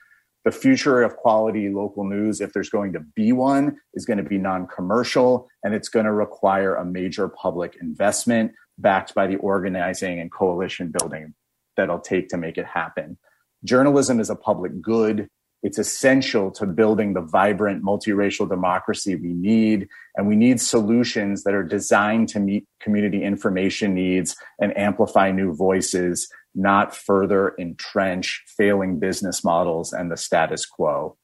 the 0.48 0.52
future 0.52 1.02
of 1.02 1.16
quality 1.16 1.68
local 1.68 2.04
news, 2.04 2.40
if 2.40 2.54
there's 2.54 2.70
going 2.70 2.92
to 2.94 3.00
be 3.00 3.32
one, 3.32 3.76
is 3.92 4.06
going 4.06 4.16
to 4.16 4.22
be 4.22 4.38
non 4.38 4.66
commercial 4.66 5.46
and 5.62 5.74
it's 5.74 5.90
going 5.90 6.06
to 6.06 6.12
require 6.12 6.74
a 6.74 6.84
major 6.86 7.28
public 7.28 7.76
investment 7.82 8.52
backed 8.78 9.14
by 9.14 9.26
the 9.26 9.36
organizing 9.36 10.20
and 10.20 10.32
coalition 10.32 10.90
building 10.98 11.34
that'll 11.78 12.00
take 12.00 12.28
to 12.28 12.36
make 12.36 12.58
it 12.58 12.66
happen. 12.66 13.16
Journalism 13.64 14.20
is 14.20 14.28
a 14.28 14.36
public 14.36 14.82
good. 14.82 15.28
It's 15.62 15.78
essential 15.78 16.50
to 16.52 16.66
building 16.66 17.14
the 17.14 17.22
vibrant 17.22 17.82
multiracial 17.82 18.48
democracy 18.48 19.16
we 19.16 19.32
need. 19.32 19.88
And 20.16 20.28
we 20.28 20.36
need 20.36 20.60
solutions 20.60 21.44
that 21.44 21.54
are 21.54 21.64
designed 21.64 22.28
to 22.30 22.40
meet 22.40 22.66
community 22.80 23.24
information 23.24 23.94
needs 23.94 24.36
and 24.60 24.76
amplify 24.76 25.32
new 25.32 25.54
voices, 25.54 26.28
not 26.54 26.94
further 26.94 27.54
entrench 27.58 28.44
failing 28.56 28.98
business 28.98 29.42
models 29.42 29.92
and 29.92 30.12
the 30.12 30.16
status 30.16 30.66
quo. 30.66 31.16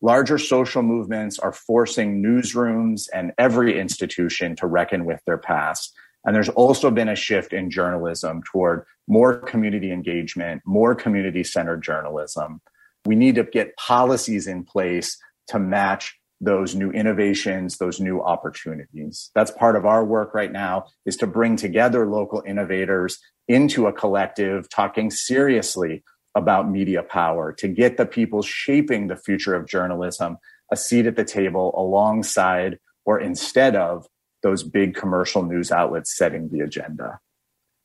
Larger 0.00 0.38
social 0.38 0.82
movements 0.82 1.38
are 1.38 1.52
forcing 1.52 2.22
newsrooms 2.22 3.08
and 3.14 3.32
every 3.38 3.78
institution 3.78 4.56
to 4.56 4.66
reckon 4.66 5.04
with 5.04 5.20
their 5.26 5.38
past. 5.38 5.94
And 6.24 6.34
there's 6.34 6.48
also 6.48 6.90
been 6.90 7.08
a 7.08 7.16
shift 7.16 7.52
in 7.52 7.70
journalism 7.70 8.42
toward 8.50 8.84
more 9.08 9.36
community 9.36 9.92
engagement, 9.92 10.62
more 10.64 10.94
community 10.94 11.44
centered 11.44 11.82
journalism. 11.82 12.60
We 13.04 13.16
need 13.16 13.34
to 13.34 13.44
get 13.44 13.76
policies 13.76 14.46
in 14.46 14.64
place 14.64 15.18
to 15.48 15.58
match 15.58 16.16
those 16.40 16.74
new 16.74 16.90
innovations, 16.90 17.78
those 17.78 18.00
new 18.00 18.20
opportunities. 18.20 19.30
That's 19.34 19.50
part 19.52 19.76
of 19.76 19.86
our 19.86 20.04
work 20.04 20.34
right 20.34 20.50
now 20.50 20.86
is 21.06 21.16
to 21.18 21.26
bring 21.26 21.56
together 21.56 22.06
local 22.06 22.42
innovators 22.46 23.18
into 23.46 23.86
a 23.86 23.92
collective 23.92 24.68
talking 24.68 25.10
seriously 25.10 26.02
about 26.34 26.70
media 26.70 27.02
power 27.02 27.52
to 27.52 27.68
get 27.68 27.96
the 27.96 28.06
people 28.06 28.42
shaping 28.42 29.06
the 29.06 29.16
future 29.16 29.54
of 29.54 29.66
journalism 29.66 30.38
a 30.72 30.76
seat 30.76 31.06
at 31.06 31.16
the 31.16 31.24
table 31.24 31.72
alongside 31.76 32.78
or 33.04 33.20
instead 33.20 33.76
of 33.76 34.06
those 34.42 34.62
big 34.62 34.94
commercial 34.94 35.44
news 35.44 35.70
outlets 35.70 36.16
setting 36.16 36.48
the 36.48 36.60
agenda. 36.60 37.20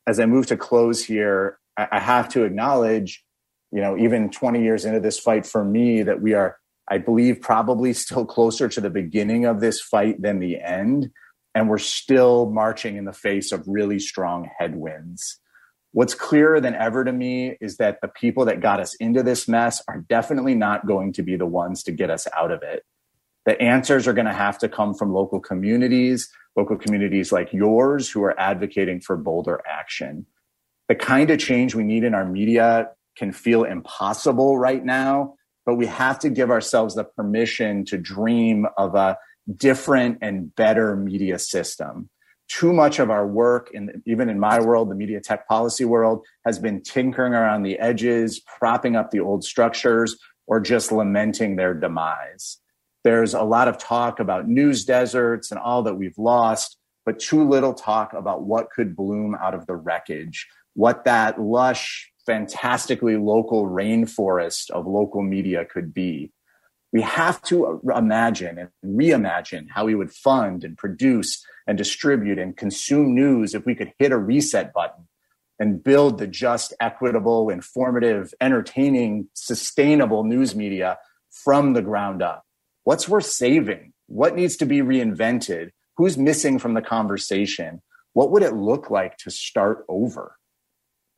As 0.08 0.18
I 0.18 0.26
move 0.26 0.46
to 0.46 0.56
close 0.56 1.04
here, 1.04 1.58
I 1.76 2.00
have 2.00 2.28
to 2.30 2.42
acknowledge 2.42 3.22
you 3.72 3.80
know, 3.80 3.96
even 3.96 4.30
20 4.30 4.62
years 4.62 4.84
into 4.84 5.00
this 5.00 5.18
fight 5.18 5.46
for 5.46 5.64
me, 5.64 6.02
that 6.02 6.22
we 6.22 6.34
are, 6.34 6.58
I 6.88 6.98
believe, 6.98 7.40
probably 7.40 7.92
still 7.92 8.24
closer 8.24 8.68
to 8.68 8.80
the 8.80 8.90
beginning 8.90 9.44
of 9.44 9.60
this 9.60 9.80
fight 9.80 10.22
than 10.22 10.38
the 10.38 10.60
end. 10.60 11.10
And 11.54 11.68
we're 11.68 11.78
still 11.78 12.50
marching 12.50 12.96
in 12.96 13.04
the 13.04 13.12
face 13.12 13.52
of 13.52 13.64
really 13.66 13.98
strong 13.98 14.48
headwinds. 14.58 15.40
What's 15.92 16.14
clearer 16.14 16.60
than 16.60 16.74
ever 16.74 17.04
to 17.04 17.12
me 17.12 17.56
is 17.60 17.78
that 17.78 17.98
the 18.00 18.08
people 18.08 18.44
that 18.44 18.60
got 18.60 18.80
us 18.80 18.94
into 18.96 19.22
this 19.22 19.48
mess 19.48 19.82
are 19.88 20.04
definitely 20.08 20.54
not 20.54 20.86
going 20.86 21.12
to 21.14 21.22
be 21.22 21.36
the 21.36 21.46
ones 21.46 21.82
to 21.84 21.92
get 21.92 22.10
us 22.10 22.26
out 22.36 22.52
of 22.52 22.62
it. 22.62 22.84
The 23.46 23.60
answers 23.60 24.06
are 24.06 24.12
going 24.12 24.26
to 24.26 24.32
have 24.32 24.58
to 24.58 24.68
come 24.68 24.94
from 24.94 25.12
local 25.12 25.40
communities, 25.40 26.30
local 26.58 26.76
communities 26.76 27.30
like 27.30 27.52
yours 27.52 28.10
who 28.10 28.22
are 28.24 28.38
advocating 28.38 29.00
for 29.00 29.16
bolder 29.16 29.62
action. 29.64 30.26
The 30.88 30.96
kind 30.96 31.30
of 31.30 31.38
change 31.38 31.74
we 31.74 31.84
need 31.84 32.02
in 32.02 32.14
our 32.14 32.24
media 32.24 32.90
can 33.16 33.30
feel 33.30 33.62
impossible 33.62 34.58
right 34.58 34.84
now, 34.84 35.34
but 35.64 35.76
we 35.76 35.86
have 35.86 36.18
to 36.18 36.30
give 36.30 36.50
ourselves 36.50 36.96
the 36.96 37.04
permission 37.04 37.84
to 37.84 37.96
dream 37.96 38.66
of 38.76 38.96
a 38.96 39.16
different 39.56 40.18
and 40.20 40.54
better 40.56 40.96
media 40.96 41.38
system. 41.38 42.10
Too 42.48 42.72
much 42.72 42.98
of 42.98 43.08
our 43.08 43.26
work, 43.26 43.70
in, 43.72 44.02
even 44.04 44.28
in 44.28 44.40
my 44.40 44.58
world, 44.58 44.90
the 44.90 44.96
media 44.96 45.20
tech 45.20 45.46
policy 45.46 45.84
world, 45.84 46.26
has 46.44 46.58
been 46.58 46.82
tinkering 46.82 47.34
around 47.34 47.62
the 47.62 47.78
edges, 47.78 48.40
propping 48.40 48.96
up 48.96 49.10
the 49.10 49.20
old 49.20 49.44
structures, 49.44 50.18
or 50.46 50.58
just 50.58 50.90
lamenting 50.90 51.56
their 51.56 51.74
demise. 51.74 52.58
There's 53.08 53.32
a 53.32 53.42
lot 53.42 53.68
of 53.68 53.78
talk 53.78 54.20
about 54.20 54.48
news 54.48 54.84
deserts 54.84 55.50
and 55.50 55.58
all 55.58 55.82
that 55.84 55.94
we've 55.94 56.18
lost, 56.18 56.76
but 57.06 57.18
too 57.18 57.48
little 57.48 57.72
talk 57.72 58.12
about 58.12 58.42
what 58.42 58.68
could 58.70 58.94
bloom 58.94 59.34
out 59.34 59.54
of 59.54 59.64
the 59.64 59.76
wreckage, 59.76 60.46
what 60.74 61.06
that 61.06 61.40
lush, 61.40 62.12
fantastically 62.26 63.16
local 63.16 63.64
rainforest 63.64 64.68
of 64.72 64.86
local 64.86 65.22
media 65.22 65.64
could 65.64 65.94
be. 65.94 66.32
We 66.92 67.00
have 67.00 67.40
to 67.44 67.80
imagine 67.96 68.58
and 68.58 68.68
reimagine 68.84 69.68
how 69.70 69.86
we 69.86 69.94
would 69.94 70.12
fund 70.12 70.62
and 70.62 70.76
produce 70.76 71.42
and 71.66 71.78
distribute 71.78 72.38
and 72.38 72.58
consume 72.58 73.14
news 73.14 73.54
if 73.54 73.64
we 73.64 73.74
could 73.74 73.94
hit 73.98 74.12
a 74.12 74.18
reset 74.18 74.74
button 74.74 75.08
and 75.58 75.82
build 75.82 76.18
the 76.18 76.26
just, 76.26 76.74
equitable, 76.78 77.48
informative, 77.48 78.34
entertaining, 78.38 79.28
sustainable 79.32 80.24
news 80.24 80.54
media 80.54 80.98
from 81.30 81.72
the 81.72 81.80
ground 81.80 82.20
up. 82.20 82.44
What's 82.88 83.06
worth 83.06 83.26
saving? 83.26 83.92
What 84.06 84.34
needs 84.34 84.56
to 84.56 84.64
be 84.64 84.78
reinvented? 84.78 85.72
Who's 85.98 86.16
missing 86.16 86.58
from 86.58 86.72
the 86.72 86.80
conversation? 86.80 87.82
What 88.14 88.30
would 88.30 88.42
it 88.42 88.54
look 88.54 88.88
like 88.88 89.18
to 89.18 89.30
start 89.30 89.84
over? 89.90 90.38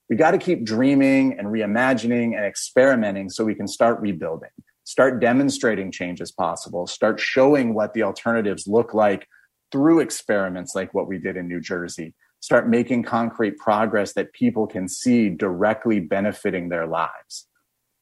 we 0.09 0.17
got 0.17 0.33
to 0.33 0.39
keep 0.39 0.65
dreaming 0.65 1.39
and 1.39 1.47
reimagining 1.47 2.35
and 2.35 2.45
experimenting 2.45 3.31
so 3.31 3.45
we 3.45 3.55
can 3.55 3.69
start 3.69 4.01
rebuilding, 4.01 4.51
start 4.83 5.21
demonstrating 5.21 5.93
change 5.93 6.21
is 6.21 6.33
possible, 6.33 6.89
start 6.89 7.21
showing 7.21 7.73
what 7.73 7.95
the 7.95 8.03
alternatives 8.03 8.67
look 8.67 8.93
like 8.93 9.29
through 9.71 10.01
experiments 10.01 10.75
like 10.75 10.93
what 10.93 11.07
we 11.07 11.19
did 11.19 11.37
in 11.37 11.47
New 11.47 11.61
Jersey, 11.61 12.17
start 12.41 12.69
making 12.69 13.05
concrete 13.05 13.57
progress 13.59 14.15
that 14.15 14.33
people 14.33 14.67
can 14.67 14.89
see 14.89 15.29
directly 15.29 16.01
benefiting 16.01 16.69
their 16.69 16.89
lives. 16.89 17.47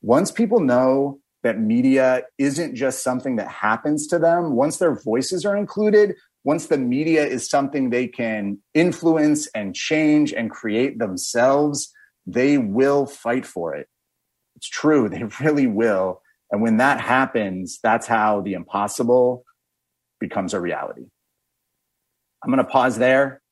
Once 0.01 0.31
people 0.31 0.61
know 0.61 1.21
that 1.43 1.61
media 1.61 2.23
isn't 2.39 2.75
just 2.75 3.03
something 3.03 3.37
that 3.37 3.49
happens 3.49 4.07
to 4.09 4.19
them, 4.19 4.55
once 4.55 4.79
their 4.79 4.95
voices 4.95 5.45
are 5.45 5.57
included, 5.57 6.15
once 6.45 6.67
the 6.67 6.79
media 6.79 7.25
is 7.25 7.49
something 7.49 7.91
they 7.91 8.07
can 8.07 8.59
influence 8.75 9.47
and 9.55 9.75
change 9.75 10.33
and 10.33 10.51
create 10.51 10.99
themselves, 10.99 11.93
they 12.27 12.59
will 12.59 13.07
fight 13.07 13.47
for 13.47 13.75
it. 13.75 13.89
It's 14.57 14.69
true, 14.69 15.09
they 15.09 15.23
really 15.41 15.67
will. 15.67 16.23
And 16.51 16.63
when 16.63 16.79
that 16.79 17.01
happens, 17.01 17.79
that's 17.83 18.07
how 18.07 18.41
the 18.41 18.55
impossible 18.55 19.45
becomes 20.19 20.55
a 20.55 20.61
reality. 20.61 21.07
I'm 22.43 22.51
going 22.51 22.65
to 22.65 22.71
pause 22.71 22.99
there 22.99 23.43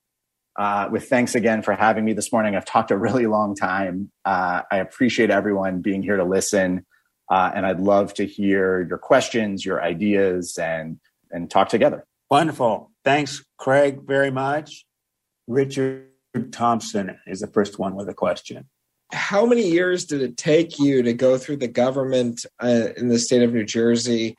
uh, 0.59 0.89
with 0.91 1.09
thanks 1.09 1.35
again 1.35 1.63
for 1.63 1.75
having 1.75 2.05
me 2.05 2.13
this 2.13 2.33
morning. 2.33 2.57
I've 2.57 2.65
talked 2.65 2.91
a 2.91 2.97
really 2.97 3.27
long 3.27 3.55
time. 3.55 4.11
Uh, 4.25 4.63
I 4.71 4.79
appreciate 4.79 5.31
everyone 5.31 5.83
being 5.83 6.03
here 6.03 6.17
to 6.17 6.25
listen. 6.25 6.87
Uh, 7.31 7.51
and 7.55 7.67
I'd 7.67 7.81
love 7.81 8.15
to 8.15 8.27
hear 8.27 8.87
your 8.89 8.99
questions, 8.99 9.65
your 9.65 9.83
ideas, 9.83 10.59
and 10.59 10.99
and 11.31 11.51
talk 11.51 11.69
together. 11.69 12.05
Wonderful. 12.31 12.91
Thanks, 13.05 13.45
Craig, 13.59 14.03
very 14.07 14.31
much. 14.31 14.85
Richard 15.47 16.09
Thompson 16.51 17.19
is 17.27 17.41
the 17.41 17.47
first 17.47 17.79
one 17.79 17.95
with 17.95 18.09
a 18.09 18.15
question. 18.15 18.69
How 19.13 19.47
many 19.47 19.69
years 19.69 20.05
did 20.05 20.23
it 20.23 20.37
take 20.37 20.79
you 20.79 21.03
to 21.03 21.13
go 21.13 21.39
through 21.39 21.59
the 21.59 21.69
government 21.69 22.45
uh, 22.61 22.89
in 22.97 23.09
the 23.09 23.19
state 23.19 23.43
of 23.43 23.53
New 23.53 23.65
Jersey 23.65 24.37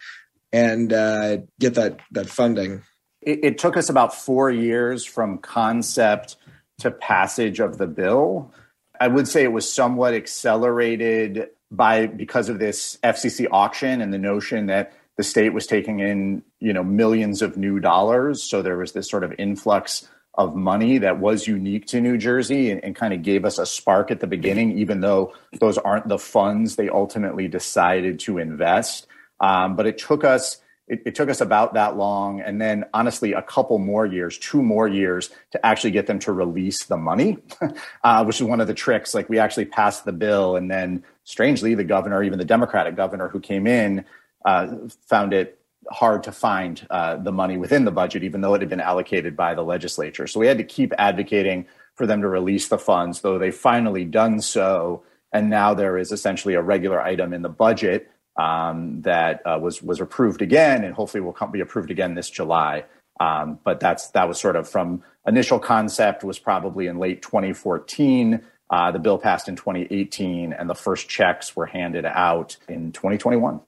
and 0.51 0.91
uh, 0.91 1.37
get 1.59 1.75
that 1.75 1.99
that 2.11 2.27
funding? 2.27 2.83
It, 3.21 3.43
it 3.43 3.57
took 3.57 3.77
us 3.77 3.89
about 3.89 4.13
four 4.13 4.51
years 4.51 5.05
from 5.05 5.37
concept 5.37 6.35
to 6.79 6.91
passage 6.91 7.59
of 7.59 7.77
the 7.77 7.87
bill. 7.87 8.53
I 8.99 9.07
would 9.07 9.27
say 9.27 9.43
it 9.43 9.51
was 9.51 9.71
somewhat 9.71 10.13
accelerated 10.13 11.49
by 11.71 12.07
because 12.07 12.49
of 12.49 12.59
this 12.59 12.97
FCC 13.03 13.47
auction 13.51 14.01
and 14.01 14.13
the 14.13 14.17
notion 14.17 14.67
that 14.67 14.93
the 15.17 15.23
state 15.23 15.53
was 15.53 15.67
taking 15.67 15.99
in 15.99 16.43
you 16.59 16.73
know 16.73 16.83
millions 16.83 17.41
of 17.41 17.57
new 17.57 17.79
dollars 17.79 18.41
so 18.41 18.61
there 18.61 18.77
was 18.77 18.93
this 18.93 19.09
sort 19.09 19.23
of 19.23 19.33
influx 19.37 20.07
of 20.37 20.55
money 20.55 20.99
that 20.99 21.19
was 21.19 21.47
unique 21.47 21.87
to 21.87 21.99
New 21.99 22.17
Jersey 22.17 22.69
and, 22.69 22.83
and, 22.83 22.95
kind 22.95 23.11
of 23.11 23.23
gave 23.23 23.43
us 23.43 23.57
a 23.57 23.65
spark 23.65 24.11
at 24.11 24.19
the 24.19 24.27
beginning, 24.27 24.77
even 24.77 25.01
though 25.01 25.33
those 25.59 25.79
aren't 25.79 26.07
the 26.07 26.19
funds 26.19 26.75
they 26.75 26.89
ultimately 26.89 27.47
decided 27.47 28.19
to 28.19 28.37
invest. 28.37 29.07
Um, 29.39 29.75
but 29.75 29.87
it 29.87 29.97
took 29.97 30.23
us 30.23 30.57
it, 30.87 31.01
it, 31.05 31.15
took 31.15 31.29
us 31.29 31.41
about 31.41 31.73
that 31.73 31.97
long, 31.97 32.39
and 32.39 32.61
then 32.61 32.85
honestly, 32.93 33.33
a 33.33 33.41
couple 33.41 33.77
more 33.77 34.05
years, 34.05 34.37
two 34.37 34.61
more 34.61 34.87
years, 34.87 35.29
to 35.51 35.65
actually 35.65 35.91
get 35.91 36.07
them 36.07 36.19
to 36.19 36.31
release 36.31 36.85
the 36.85 36.97
money, 36.97 37.37
uh, 38.03 38.23
which 38.23 38.37
is 38.37 38.43
one 38.43 38.61
of 38.61 38.67
the 38.67 38.73
tricks. 38.73 39.13
Like 39.13 39.27
we 39.27 39.37
actually 39.37 39.65
passed 39.65 40.05
the 40.05 40.13
bill, 40.13 40.55
and 40.55 40.71
then 40.71 41.03
strangely, 41.25 41.75
the 41.75 41.83
governor, 41.83 42.23
even 42.23 42.39
the 42.39 42.45
Democratic 42.45 42.95
governor 42.95 43.27
who 43.27 43.39
came 43.39 43.67
in, 43.67 44.05
uh, 44.45 44.67
found 45.07 45.33
it 45.33 45.59
hard 45.89 46.23
to 46.23 46.31
find 46.31 46.85
uh, 46.89 47.17
the 47.17 47.31
money 47.31 47.57
within 47.57 47.85
the 47.85 47.91
budget, 47.91 48.23
even 48.23 48.41
though 48.41 48.53
it 48.53 48.61
had 48.61 48.69
been 48.69 48.81
allocated 48.81 49.35
by 49.35 49.53
the 49.53 49.63
legislature. 49.63 50.27
So 50.27 50.39
we 50.39 50.47
had 50.47 50.57
to 50.57 50.63
keep 50.63 50.93
advocating 50.97 51.65
for 51.95 52.05
them 52.05 52.21
to 52.21 52.27
release 52.27 52.67
the 52.67 52.77
funds, 52.77 53.21
though 53.21 53.37
they've 53.37 53.55
finally 53.55 54.05
done 54.05 54.41
so. 54.41 55.03
And 55.33 55.49
now 55.49 55.73
there 55.73 55.97
is 55.97 56.11
essentially 56.11 56.53
a 56.53 56.61
regular 56.61 57.01
item 57.01 57.33
in 57.33 57.41
the 57.41 57.49
budget 57.49 58.09
um, 58.37 59.01
that 59.01 59.41
uh, 59.45 59.59
was 59.61 59.81
was 59.81 59.99
approved 59.99 60.41
again, 60.41 60.83
and 60.83 60.93
hopefully 60.93 61.21
will 61.21 61.33
come, 61.33 61.51
be 61.51 61.59
approved 61.59 61.91
again 61.91 62.15
this 62.15 62.29
July. 62.29 62.85
Um, 63.19 63.59
but 63.63 63.79
that's 63.79 64.09
that 64.11 64.27
was 64.27 64.39
sort 64.39 64.55
of 64.55 64.69
from 64.69 65.03
initial 65.25 65.59
concept 65.59 66.23
was 66.23 66.39
probably 66.39 66.87
in 66.87 66.99
late 66.99 67.21
2014. 67.21 68.41
Uh, 68.69 68.91
the 68.91 68.99
bill 68.99 69.17
passed 69.17 69.47
in 69.47 69.55
2018, 69.55 70.53
and 70.53 70.69
the 70.69 70.75
first 70.75 71.07
checks 71.07 71.55
were 71.55 71.65
handed 71.65 72.05
out 72.05 72.57
in 72.67 72.91
2021. 72.91 73.61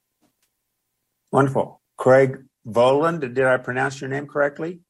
Wonderful. 1.31 1.79
Craig 1.97 2.43
Voland, 2.67 3.21
did 3.21 3.39
I 3.39 3.57
pronounce 3.57 4.01
your 4.01 4.09
name 4.09 4.27
correctly? 4.27 4.81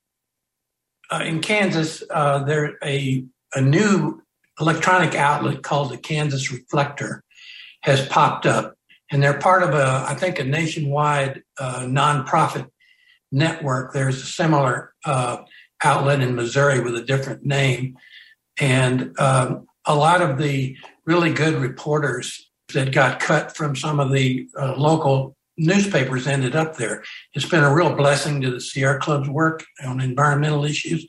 Uh, 1.11 1.23
in 1.25 1.41
Kansas, 1.41 2.03
uh, 2.09 2.43
there's 2.43 2.75
a, 2.83 3.25
a 3.53 3.61
new 3.61 4.21
electronic 4.59 5.15
outlet 5.15 5.63
called 5.63 5.91
the 5.91 5.97
Kansas 5.97 6.51
Reflector 6.51 7.23
has 7.81 8.05
popped 8.07 8.45
up. 8.45 8.75
And 9.11 9.21
they're 9.21 9.39
part 9.39 9.63
of 9.63 9.73
a, 9.73 10.05
I 10.07 10.15
think, 10.15 10.39
a 10.39 10.43
nationwide 10.43 11.43
uh, 11.59 11.81
nonprofit 11.81 12.67
network. 13.31 13.93
There's 13.93 14.21
a 14.21 14.25
similar 14.25 14.93
uh, 15.05 15.37
outlet 15.83 16.21
in 16.21 16.35
Missouri 16.35 16.79
with 16.79 16.95
a 16.95 17.03
different 17.03 17.45
name, 17.45 17.97
and 18.59 19.17
um, 19.19 19.67
a 19.85 19.95
lot 19.95 20.21
of 20.21 20.37
the 20.37 20.77
really 21.05 21.33
good 21.33 21.55
reporters 21.55 22.49
that 22.73 22.91
got 22.91 23.19
cut 23.19 23.55
from 23.55 23.75
some 23.75 23.99
of 23.99 24.11
the 24.11 24.47
uh, 24.59 24.75
local 24.75 25.35
newspapers 25.57 26.25
ended 26.25 26.55
up 26.55 26.77
there. 26.77 27.03
It's 27.33 27.45
been 27.45 27.63
a 27.63 27.73
real 27.73 27.95
blessing 27.95 28.41
to 28.41 28.51
the 28.51 28.61
Sierra 28.61 28.99
Club's 28.99 29.29
work 29.29 29.65
on 29.85 29.99
environmental 29.99 30.65
issues. 30.65 31.07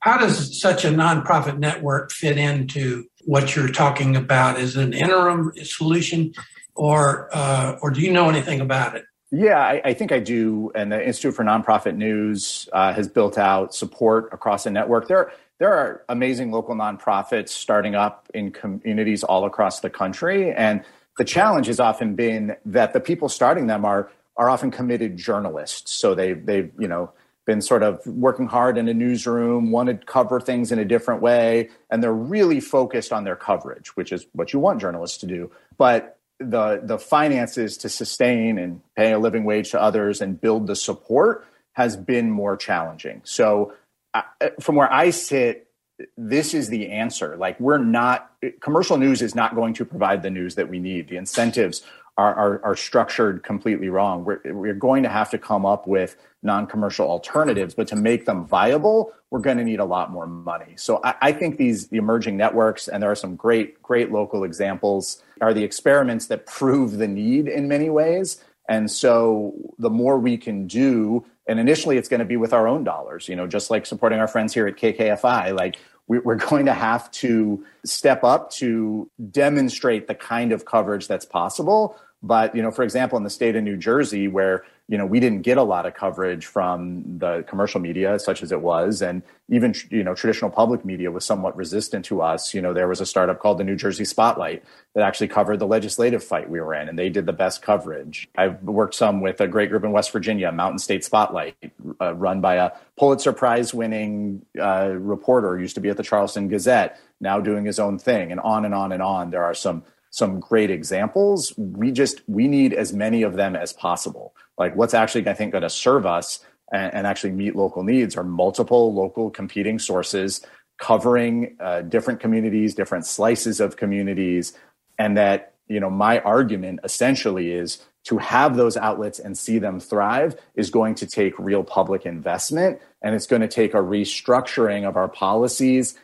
How 0.00 0.16
does 0.16 0.60
such 0.60 0.84
a 0.84 0.88
nonprofit 0.88 1.58
network 1.58 2.12
fit 2.12 2.38
into 2.38 3.04
what 3.24 3.54
you're 3.54 3.68
talking 3.68 4.16
about? 4.16 4.58
Is 4.58 4.76
an 4.76 4.94
interim 4.94 5.52
solution, 5.62 6.32
or 6.80 7.28
uh, 7.32 7.76
or 7.82 7.90
do 7.90 8.00
you 8.00 8.10
know 8.10 8.30
anything 8.30 8.62
about 8.62 8.96
it? 8.96 9.04
Yeah, 9.30 9.58
I, 9.58 9.82
I, 9.84 9.94
think 9.94 10.12
I 10.12 10.18
do. 10.18 10.72
And 10.74 10.90
the 10.90 11.06
Institute 11.06 11.34
for 11.34 11.44
Nonprofit 11.44 11.94
News 11.94 12.68
uh, 12.72 12.94
has 12.94 13.06
built 13.06 13.36
out 13.36 13.74
support 13.74 14.30
across 14.32 14.64
the 14.64 14.70
network. 14.70 15.06
There, 15.06 15.30
there 15.58 15.72
are 15.72 16.02
amazing 16.08 16.50
local 16.50 16.74
nonprofits 16.74 17.50
starting 17.50 17.94
up 17.94 18.28
in 18.32 18.50
communities 18.50 19.22
all 19.22 19.44
across 19.44 19.80
the 19.80 19.90
country, 19.90 20.52
and 20.52 20.82
the 21.18 21.24
challenge 21.24 21.66
has 21.66 21.80
often 21.80 22.14
been 22.14 22.56
that 22.64 22.94
the 22.94 23.00
people 23.00 23.28
starting 23.28 23.66
them 23.66 23.84
are 23.84 24.10
are 24.38 24.48
often 24.48 24.70
committed 24.70 25.18
journalists. 25.18 25.92
So 25.92 26.14
they 26.14 26.32
they've 26.32 26.72
you 26.78 26.88
know 26.88 27.12
been 27.44 27.60
sort 27.60 27.82
of 27.82 28.04
working 28.06 28.46
hard 28.46 28.78
in 28.78 28.88
a 28.88 28.94
newsroom, 28.94 29.70
want 29.70 29.88
to 29.88 30.06
cover 30.06 30.40
things 30.40 30.72
in 30.72 30.78
a 30.78 30.84
different 30.84 31.20
way, 31.20 31.68
and 31.90 32.02
they're 32.02 32.12
really 32.12 32.58
focused 32.58 33.12
on 33.12 33.24
their 33.24 33.36
coverage, 33.36 33.94
which 33.96 34.12
is 34.12 34.26
what 34.32 34.54
you 34.54 34.58
want 34.58 34.80
journalists 34.80 35.18
to 35.18 35.26
do. 35.26 35.50
But 35.76 36.16
the 36.40 36.80
the 36.82 36.98
finances 36.98 37.76
to 37.78 37.88
sustain 37.88 38.58
and 38.58 38.80
pay 38.96 39.12
a 39.12 39.18
living 39.18 39.44
wage 39.44 39.70
to 39.70 39.80
others 39.80 40.20
and 40.20 40.40
build 40.40 40.66
the 40.66 40.74
support 40.74 41.46
has 41.74 41.96
been 41.96 42.30
more 42.30 42.56
challenging. 42.56 43.20
So 43.24 43.74
uh, 44.14 44.22
from 44.58 44.74
where 44.74 44.92
I 44.92 45.10
sit, 45.10 45.68
this 46.16 46.54
is 46.54 46.68
the 46.68 46.90
answer. 46.90 47.36
Like 47.36 47.60
we're 47.60 47.78
not 47.78 48.32
commercial 48.60 48.96
news 48.96 49.22
is 49.22 49.34
not 49.34 49.54
going 49.54 49.74
to 49.74 49.84
provide 49.84 50.22
the 50.22 50.30
news 50.30 50.54
that 50.54 50.68
we 50.68 50.78
need. 50.78 51.08
The 51.08 51.16
incentives 51.16 51.82
are, 52.20 52.34
are, 52.34 52.64
are 52.64 52.76
structured 52.76 53.42
completely 53.42 53.88
wrong. 53.88 54.26
We're, 54.26 54.40
we're 54.44 54.74
going 54.74 55.02
to 55.04 55.08
have 55.08 55.30
to 55.30 55.38
come 55.38 55.64
up 55.64 55.86
with 55.86 56.16
non-commercial 56.42 57.08
alternatives, 57.08 57.74
but 57.74 57.88
to 57.88 57.96
make 57.96 58.26
them 58.26 58.44
viable, 58.44 59.12
we're 59.30 59.40
going 59.40 59.56
to 59.56 59.64
need 59.64 59.80
a 59.80 59.86
lot 59.86 60.10
more 60.10 60.26
money. 60.26 60.74
So 60.76 61.00
I, 61.02 61.14
I 61.22 61.32
think 61.32 61.56
these 61.56 61.88
the 61.88 61.96
emerging 61.96 62.36
networks, 62.36 62.88
and 62.88 63.02
there 63.02 63.10
are 63.10 63.16
some 63.16 63.36
great, 63.36 63.82
great 63.82 64.12
local 64.12 64.44
examples, 64.44 65.22
are 65.40 65.54
the 65.54 65.64
experiments 65.64 66.26
that 66.26 66.44
prove 66.44 66.98
the 66.98 67.08
need 67.08 67.48
in 67.48 67.68
many 67.68 67.88
ways. 67.88 68.44
And 68.68 68.90
so 68.90 69.54
the 69.78 69.90
more 69.90 70.18
we 70.18 70.36
can 70.36 70.66
do, 70.66 71.24
and 71.46 71.58
initially 71.58 71.96
it's 71.96 72.08
going 72.08 72.20
to 72.20 72.26
be 72.26 72.36
with 72.36 72.52
our 72.52 72.68
own 72.68 72.84
dollars, 72.84 73.28
you 73.28 73.34
know, 73.34 73.46
just 73.46 73.70
like 73.70 73.86
supporting 73.86 74.18
our 74.18 74.28
friends 74.28 74.52
here 74.52 74.66
at 74.66 74.76
KKFI, 74.76 75.56
like 75.56 75.78
we're 76.06 76.34
going 76.34 76.66
to 76.66 76.74
have 76.74 77.08
to 77.12 77.64
step 77.84 78.24
up 78.24 78.50
to 78.50 79.08
demonstrate 79.30 80.08
the 80.08 80.14
kind 80.14 80.50
of 80.52 80.64
coverage 80.64 81.06
that's 81.06 81.24
possible. 81.24 81.96
But, 82.22 82.54
you 82.54 82.62
know, 82.62 82.70
for 82.70 82.82
example, 82.82 83.16
in 83.16 83.24
the 83.24 83.30
state 83.30 83.56
of 83.56 83.64
New 83.64 83.76
Jersey, 83.76 84.28
where 84.28 84.64
you 84.90 84.98
know, 84.98 85.06
we 85.06 85.20
didn't 85.20 85.42
get 85.42 85.56
a 85.56 85.62
lot 85.62 85.86
of 85.86 85.94
coverage 85.94 86.46
from 86.46 87.04
the 87.18 87.44
commercial 87.46 87.78
media, 87.80 88.18
such 88.18 88.42
as 88.42 88.50
it 88.50 88.60
was, 88.60 89.02
and 89.02 89.22
even 89.48 89.72
you 89.88 90.02
know, 90.02 90.16
traditional 90.16 90.50
public 90.50 90.84
media 90.84 91.12
was 91.12 91.24
somewhat 91.24 91.56
resistant 91.56 92.04
to 92.06 92.20
us. 92.22 92.52
You 92.52 92.60
know, 92.60 92.74
there 92.74 92.88
was 92.88 93.00
a 93.00 93.06
startup 93.06 93.38
called 93.38 93.58
the 93.58 93.64
New 93.64 93.76
Jersey 93.76 94.04
Spotlight 94.04 94.64
that 94.96 95.04
actually 95.04 95.28
covered 95.28 95.60
the 95.60 95.66
legislative 95.68 96.24
fight 96.24 96.50
we 96.50 96.60
were 96.60 96.74
in, 96.74 96.88
and 96.88 96.98
they 96.98 97.08
did 97.08 97.24
the 97.24 97.32
best 97.32 97.62
coverage. 97.62 98.28
I've 98.36 98.60
worked 98.64 98.96
some 98.96 99.20
with 99.20 99.40
a 99.40 99.46
great 99.46 99.70
group 99.70 99.84
in 99.84 99.92
West 99.92 100.10
Virginia, 100.10 100.50
Mountain 100.50 100.80
State 100.80 101.04
Spotlight, 101.04 101.54
uh, 102.00 102.14
run 102.14 102.40
by 102.40 102.56
a 102.56 102.72
Pulitzer 102.98 103.32
Prize-winning 103.32 104.44
uh, 104.60 104.90
reporter, 104.98 105.56
used 105.56 105.76
to 105.76 105.80
be 105.80 105.88
at 105.88 105.98
the 105.98 106.02
Charleston 106.02 106.48
Gazette, 106.48 106.98
now 107.20 107.38
doing 107.38 107.64
his 107.64 107.78
own 107.78 107.96
thing, 107.96 108.32
and 108.32 108.40
on 108.40 108.64
and 108.64 108.74
on 108.74 108.90
and 108.90 109.04
on. 109.04 109.30
There 109.30 109.44
are 109.44 109.54
some 109.54 109.84
some 110.10 110.40
great 110.40 110.70
examples. 110.70 111.54
We 111.56 111.92
just 111.92 112.22
we 112.28 112.48
need 112.48 112.72
as 112.72 112.92
many 112.92 113.22
of 113.22 113.34
them 113.34 113.56
as 113.56 113.72
possible. 113.72 114.34
Like 114.58 114.76
what's 114.76 114.94
actually 114.94 115.26
I 115.28 115.34
think 115.34 115.52
going 115.52 115.62
to 115.62 115.70
serve 115.70 116.04
us 116.04 116.44
and, 116.72 116.92
and, 116.94 117.06
actually 117.06 117.32
meet 117.32 117.56
local 117.56 117.82
needs 117.82 118.16
are 118.16 118.24
multiple 118.24 118.94
local 118.94 119.30
competing 119.30 119.78
sources 119.78 120.44
covering 120.78 121.56
uh, 121.60 121.82
different 121.82 122.20
communities, 122.20 122.74
different 122.74 123.06
slices 123.06 123.60
of 123.60 123.76
communities, 123.76 124.52
and 124.98 125.16
that 125.16 125.54
you 125.68 125.80
know 125.80 125.90
my 125.90 126.18
argument 126.20 126.80
essentially 126.84 127.52
is 127.52 127.84
to 128.02 128.18
have 128.18 128.56
those 128.56 128.76
outlets 128.76 129.18
and 129.18 129.36
see 129.36 129.58
them 129.58 129.78
thrive 129.78 130.34
is 130.54 130.70
going 130.70 130.94
to 130.94 131.06
take 131.06 131.38
real 131.38 131.62
public 131.62 132.06
investment 132.06 132.80
and 133.02 133.14
it's 133.14 133.26
going 133.26 133.42
to 133.42 133.48
take 133.48 133.74
a 133.74 133.78
restructuring 133.78 134.88
of 134.88 134.96
our 134.96 135.08
policies 135.08 135.98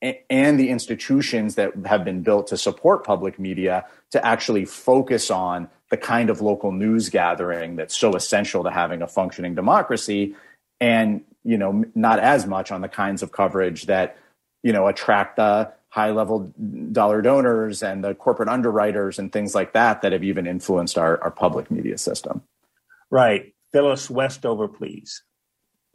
and 0.00 0.60
the 0.60 0.70
institutions 0.70 1.56
that 1.56 1.72
have 1.86 2.04
been 2.04 2.22
built 2.22 2.46
to 2.48 2.56
support 2.56 3.04
public 3.04 3.38
media 3.38 3.84
to 4.10 4.24
actually 4.24 4.64
focus 4.64 5.30
on 5.30 5.68
the 5.90 5.96
kind 5.96 6.30
of 6.30 6.40
local 6.40 6.70
news 6.70 7.08
gathering 7.08 7.76
that's 7.76 7.96
so 7.96 8.14
essential 8.14 8.62
to 8.62 8.70
having 8.70 9.02
a 9.02 9.08
functioning 9.08 9.54
democracy 9.54 10.34
and 10.80 11.22
you 11.44 11.58
know 11.58 11.84
not 11.94 12.20
as 12.20 12.46
much 12.46 12.70
on 12.70 12.80
the 12.80 12.88
kinds 12.88 13.22
of 13.22 13.32
coverage 13.32 13.86
that 13.86 14.16
you 14.62 14.72
know 14.72 14.86
attract 14.86 15.36
the 15.36 15.72
high 15.88 16.10
level 16.10 16.52
dollar 16.92 17.22
donors 17.22 17.82
and 17.82 18.04
the 18.04 18.14
corporate 18.14 18.48
underwriters 18.48 19.18
and 19.18 19.32
things 19.32 19.54
like 19.54 19.72
that 19.72 20.02
that 20.02 20.12
have 20.12 20.22
even 20.22 20.46
influenced 20.46 20.98
our, 20.98 21.20
our 21.22 21.30
public 21.30 21.70
media 21.70 21.96
system. 21.96 22.42
Right. 23.10 23.54
Phyllis 23.72 24.10
westover 24.10 24.68
please 24.68 25.22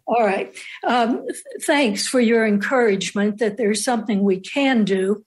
all 0.06 0.24
right. 0.24 0.56
Um, 0.86 1.26
thanks 1.62 2.08
for 2.08 2.20
your 2.20 2.46
encouragement 2.46 3.38
that 3.40 3.58
there's 3.58 3.84
something 3.84 4.22
we 4.24 4.40
can 4.40 4.84
do. 4.84 5.24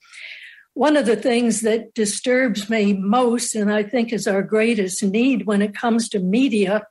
One 0.73 0.95
of 0.95 1.07
the 1.07 1.15
things 1.15 1.61
that 1.61 1.95
disturbs 1.95 2.69
me 2.69 2.93
most, 2.93 3.55
and 3.55 3.71
I 3.71 3.81
think 3.81 4.13
is 4.13 4.27
our 4.27 4.43
greatest 4.43 5.03
need 5.03 5.47
when 5.47 5.63
it 5.63 5.73
comes 5.73 6.07
to 6.09 6.19
media, 6.19 6.85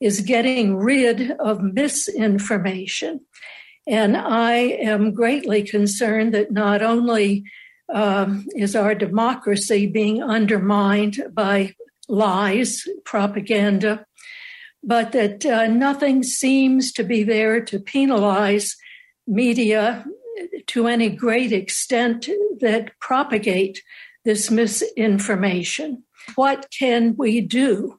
is 0.00 0.20
getting 0.20 0.76
rid 0.76 1.30
of 1.40 1.62
misinformation. 1.62 3.20
And 3.86 4.16
I 4.16 4.52
am 4.52 5.12
greatly 5.12 5.62
concerned 5.62 6.34
that 6.34 6.52
not 6.52 6.82
only 6.82 7.44
um, 7.92 8.46
is 8.54 8.76
our 8.76 8.94
democracy 8.94 9.86
being 9.86 10.22
undermined 10.22 11.22
by 11.32 11.74
lies, 12.08 12.86
propaganda, 13.04 14.04
but 14.82 15.12
that 15.12 15.46
uh, 15.46 15.66
nothing 15.66 16.22
seems 16.22 16.92
to 16.92 17.04
be 17.04 17.22
there 17.22 17.60
to 17.60 17.78
penalize 17.78 18.76
media 19.26 20.04
to 20.66 20.86
any 20.86 21.08
great 21.08 21.52
extent 21.52 22.28
that 22.60 22.98
propagate 23.00 23.82
this 24.24 24.50
misinformation. 24.50 26.04
What 26.34 26.68
can 26.76 27.14
we 27.16 27.40
do? 27.40 27.98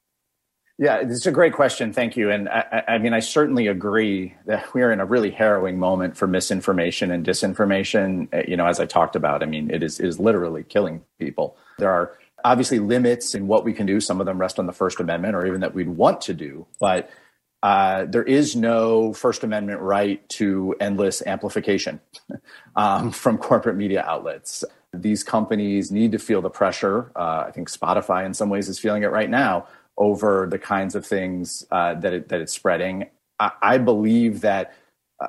Yeah, 0.80 0.98
it's 0.98 1.28
a 1.28 1.32
great 1.32 1.54
question. 1.54 1.94
Thank 1.94 2.18
you. 2.18 2.32
And 2.32 2.50
I, 2.50 2.84
I, 2.88 2.98
mean, 2.98 3.14
I 3.14 3.20
certainly 3.20 3.68
agree 3.68 4.34
that 4.48 4.74
we 4.74 4.82
are 4.82 4.92
in 4.92 5.00
a 5.00 5.06
really 5.06 5.30
harrowing 5.30 5.78
moment 5.78 6.18
for 6.18 6.26
misinformation 6.26 7.12
and 7.12 7.26
disinformation. 7.26 8.34
Uh, 8.34 8.44
you 8.48 8.58
know, 8.58 8.66
as 8.66 8.80
I 8.80 8.88
talked 8.88 9.16
about, 9.16 9.44
I 9.44 9.46
mean, 9.46 9.70
it 9.70 9.84
is, 9.84 10.00
is 10.00 10.20
literally 10.20 10.64
killing 10.64 11.04
people. 11.20 11.58
There 11.78 11.92
are 11.92 12.18
obviously 12.44 12.80
limits 12.80 13.36
in 13.36 13.48
what 13.48 13.64
we 13.64 13.74
can 13.74 13.86
do. 13.86 14.00
Some 14.00 14.20
of 14.20 14.26
them 14.26 14.38
rest 14.38 14.60
on 14.60 14.66
the 14.66 14.74
First 14.74 15.00
Amendment 15.00 15.36
or 15.36 15.46
even 15.46 15.62
that 15.62 15.74
we'd 15.74 15.90
want 15.90 16.22
to 16.22 16.34
do. 16.34 16.66
But 16.80 17.10
uh, 17.62 18.06
there 18.06 18.24
is 18.24 18.56
no 18.56 19.14
First 19.14 19.44
Amendment 19.44 19.80
right 19.80 20.28
to 20.30 20.76
endless 20.80 21.26
amplification 21.26 22.02
um, 22.76 23.12
from 23.12 23.38
corporate 23.38 23.78
media 23.78 24.04
outlets. 24.06 24.64
These 24.94 25.24
companies 25.24 25.92
need 25.92 26.12
to 26.12 26.20
feel 26.20 26.42
the 26.42 26.50
pressure. 26.50 27.12
Uh, 27.16 27.46
I 27.48 27.52
think 27.52 27.70
Spotify, 27.70 28.26
in 28.26 28.34
some 28.34 28.50
ways, 28.50 28.68
is 28.68 28.80
feeling 28.80 29.04
it 29.04 29.08
right 29.08 29.30
now 29.30 29.68
over 29.98 30.48
the 30.50 30.60
kinds 30.60 30.94
of 30.94 31.06
things 31.06 31.66
uh, 31.72 31.94
that 31.96 32.14
it, 32.14 32.30
that 32.30 32.42
it's 32.42 32.54
spreading. 32.54 33.06
I, 33.40 33.52
I 33.62 33.78
believe 33.78 34.42
that 34.42 34.76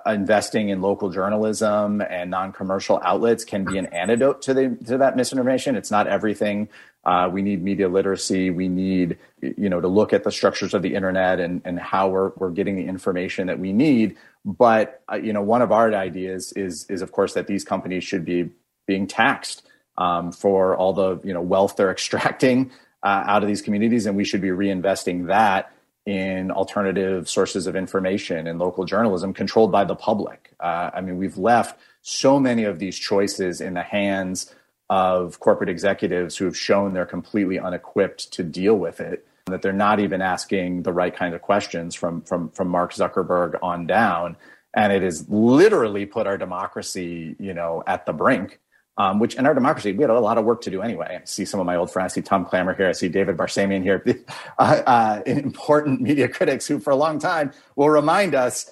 investing 0.07 0.69
in 0.69 0.81
local 0.81 1.11
journalism 1.11 2.01
and 2.01 2.31
non-commercial 2.31 3.01
outlets 3.05 3.45
can 3.45 3.65
be 3.65 3.79
an 3.79 3.87
antidote 3.87 4.43
to 4.43 4.55
the 4.55 4.77
to 4.87 4.99
that 4.99 5.17
misinformation. 5.17 5.77
It's 5.77 5.91
not 5.91 6.07
everything. 6.07 6.69
Uh, 7.05 7.29
we 7.31 7.43
need 7.43 7.63
media 7.63 7.89
literacy. 7.89 8.51
We 8.51 8.69
need 8.69 9.19
you 9.41 9.69
know 9.69 9.81
to 9.81 9.89
look 9.89 10.13
at 10.13 10.25
the 10.25 10.33
structures 10.33 10.75
of 10.75 10.83
the 10.83 10.95
internet 10.95 11.41
and 11.41 11.61
and 11.65 11.79
how 11.79 12.09
we're 12.09 12.31
we're 12.37 12.51
getting 12.51 12.77
the 12.77 12.87
information 12.87 13.47
that 13.49 13.59
we 13.59 13.73
need. 13.73 14.17
But 14.45 15.03
uh, 15.13 15.17
you 15.17 15.33
know, 15.33 15.43
one 15.43 15.63
of 15.63 15.73
our 15.73 15.93
ideas 15.93 16.53
is 16.53 16.87
is 16.89 17.03
of 17.03 17.13
course 17.13 17.35
that 17.35 17.47
these 17.47 17.65
companies 17.65 18.05
should 18.05 18.25
be 18.25 18.51
being 18.87 19.07
taxed 19.07 19.67
um, 19.99 20.33
for 20.33 20.77
all 20.77 20.93
the 20.93 21.21
you 21.25 21.35
know 21.35 21.43
wealth 21.43 21.77
they're 21.77 21.91
extracting 21.99 22.71
uh, 23.03 23.25
out 23.27 23.43
of 23.43 23.49
these 23.49 23.63
communities, 23.63 24.07
and 24.07 24.17
we 24.17 24.25
should 24.25 24.41
be 24.41 24.49
reinvesting 24.49 25.27
that 25.27 25.71
in 26.07 26.51
alternative 26.51 27.29
sources 27.29 27.67
of 27.67 27.77
information 27.77 28.47
and 28.47 28.59
local 28.59 28.85
journalism 28.85 29.33
controlled 29.33 29.73
by 29.73 29.85
the 29.85 29.95
public. 29.95 30.53
Uh, 30.61 30.91
I 30.93 31.01
mean, 31.01 31.17
we've 31.17 31.39
left 31.39 31.81
so 32.03 32.39
many 32.39 32.65
of 32.65 32.79
these 32.79 32.99
choices 32.99 33.61
in 33.61 33.75
the 33.75 33.83
hands 33.83 34.55
of 34.91 35.41
corporate 35.41 35.71
executives 35.71 36.37
who 36.37 36.45
have 36.45 36.57
shown 36.57 36.93
they're 36.93 37.07
completely 37.07 37.59
unequipped 37.59 38.31
to 38.33 38.43
deal 38.43 38.75
with 38.75 39.01
it 39.01 39.27
that 39.47 39.63
they're 39.63 39.73
not 39.73 40.01
even 40.01 40.23
asking 40.23 40.83
the 40.83 40.93
right 40.93 41.15
kind 41.15 41.35
of 41.35 41.43
questions 41.43 41.95
from 41.95 42.23
from 42.23 42.51
from 42.51 42.69
Mark 42.69 42.93
Zuckerberg 42.93 43.59
on 43.63 43.87
down 43.87 44.37
and 44.75 44.93
it 44.93 45.03
has 45.03 45.29
literally 45.29 46.07
put 46.07 46.27
our 46.27 46.37
democracy 46.37 47.37
you 47.39 47.55
know 47.55 47.83
at 47.87 48.07
the 48.07 48.13
brink 48.13 48.61
um, 48.97 49.19
which 49.19 49.35
in 49.35 49.47
our 49.47 49.55
democracy 49.55 49.93
we 49.93 50.03
had 50.03 50.11
a 50.11 50.21
lot 50.21 50.39
of 50.39 50.45
work 50.45 50.61
to 50.63 50.71
do 50.71 50.83
anyway 50.83 51.19
I 51.21 51.25
see 51.25 51.45
some 51.45 51.61
of 51.61 51.67
my 51.67 51.77
old 51.77 51.91
friends 51.91 52.13
I 52.13 52.15
see 52.17 52.23
Tom 52.23 52.45
Clammer 52.45 52.75
here 52.75 52.89
I 52.89 52.93
see 52.93 53.09
David 53.09 53.37
Barsamian 53.37 53.83
here 53.83 54.05
uh, 54.59 54.83
uh, 54.87 55.23
important 55.27 56.01
media 56.01 56.29
critics 56.29 56.67
who 56.67 56.79
for 56.79 56.91
a 56.91 56.97
long 56.97 57.19
time 57.19 57.53
will 57.77 57.91
remind 57.91 58.35
us 58.35 58.71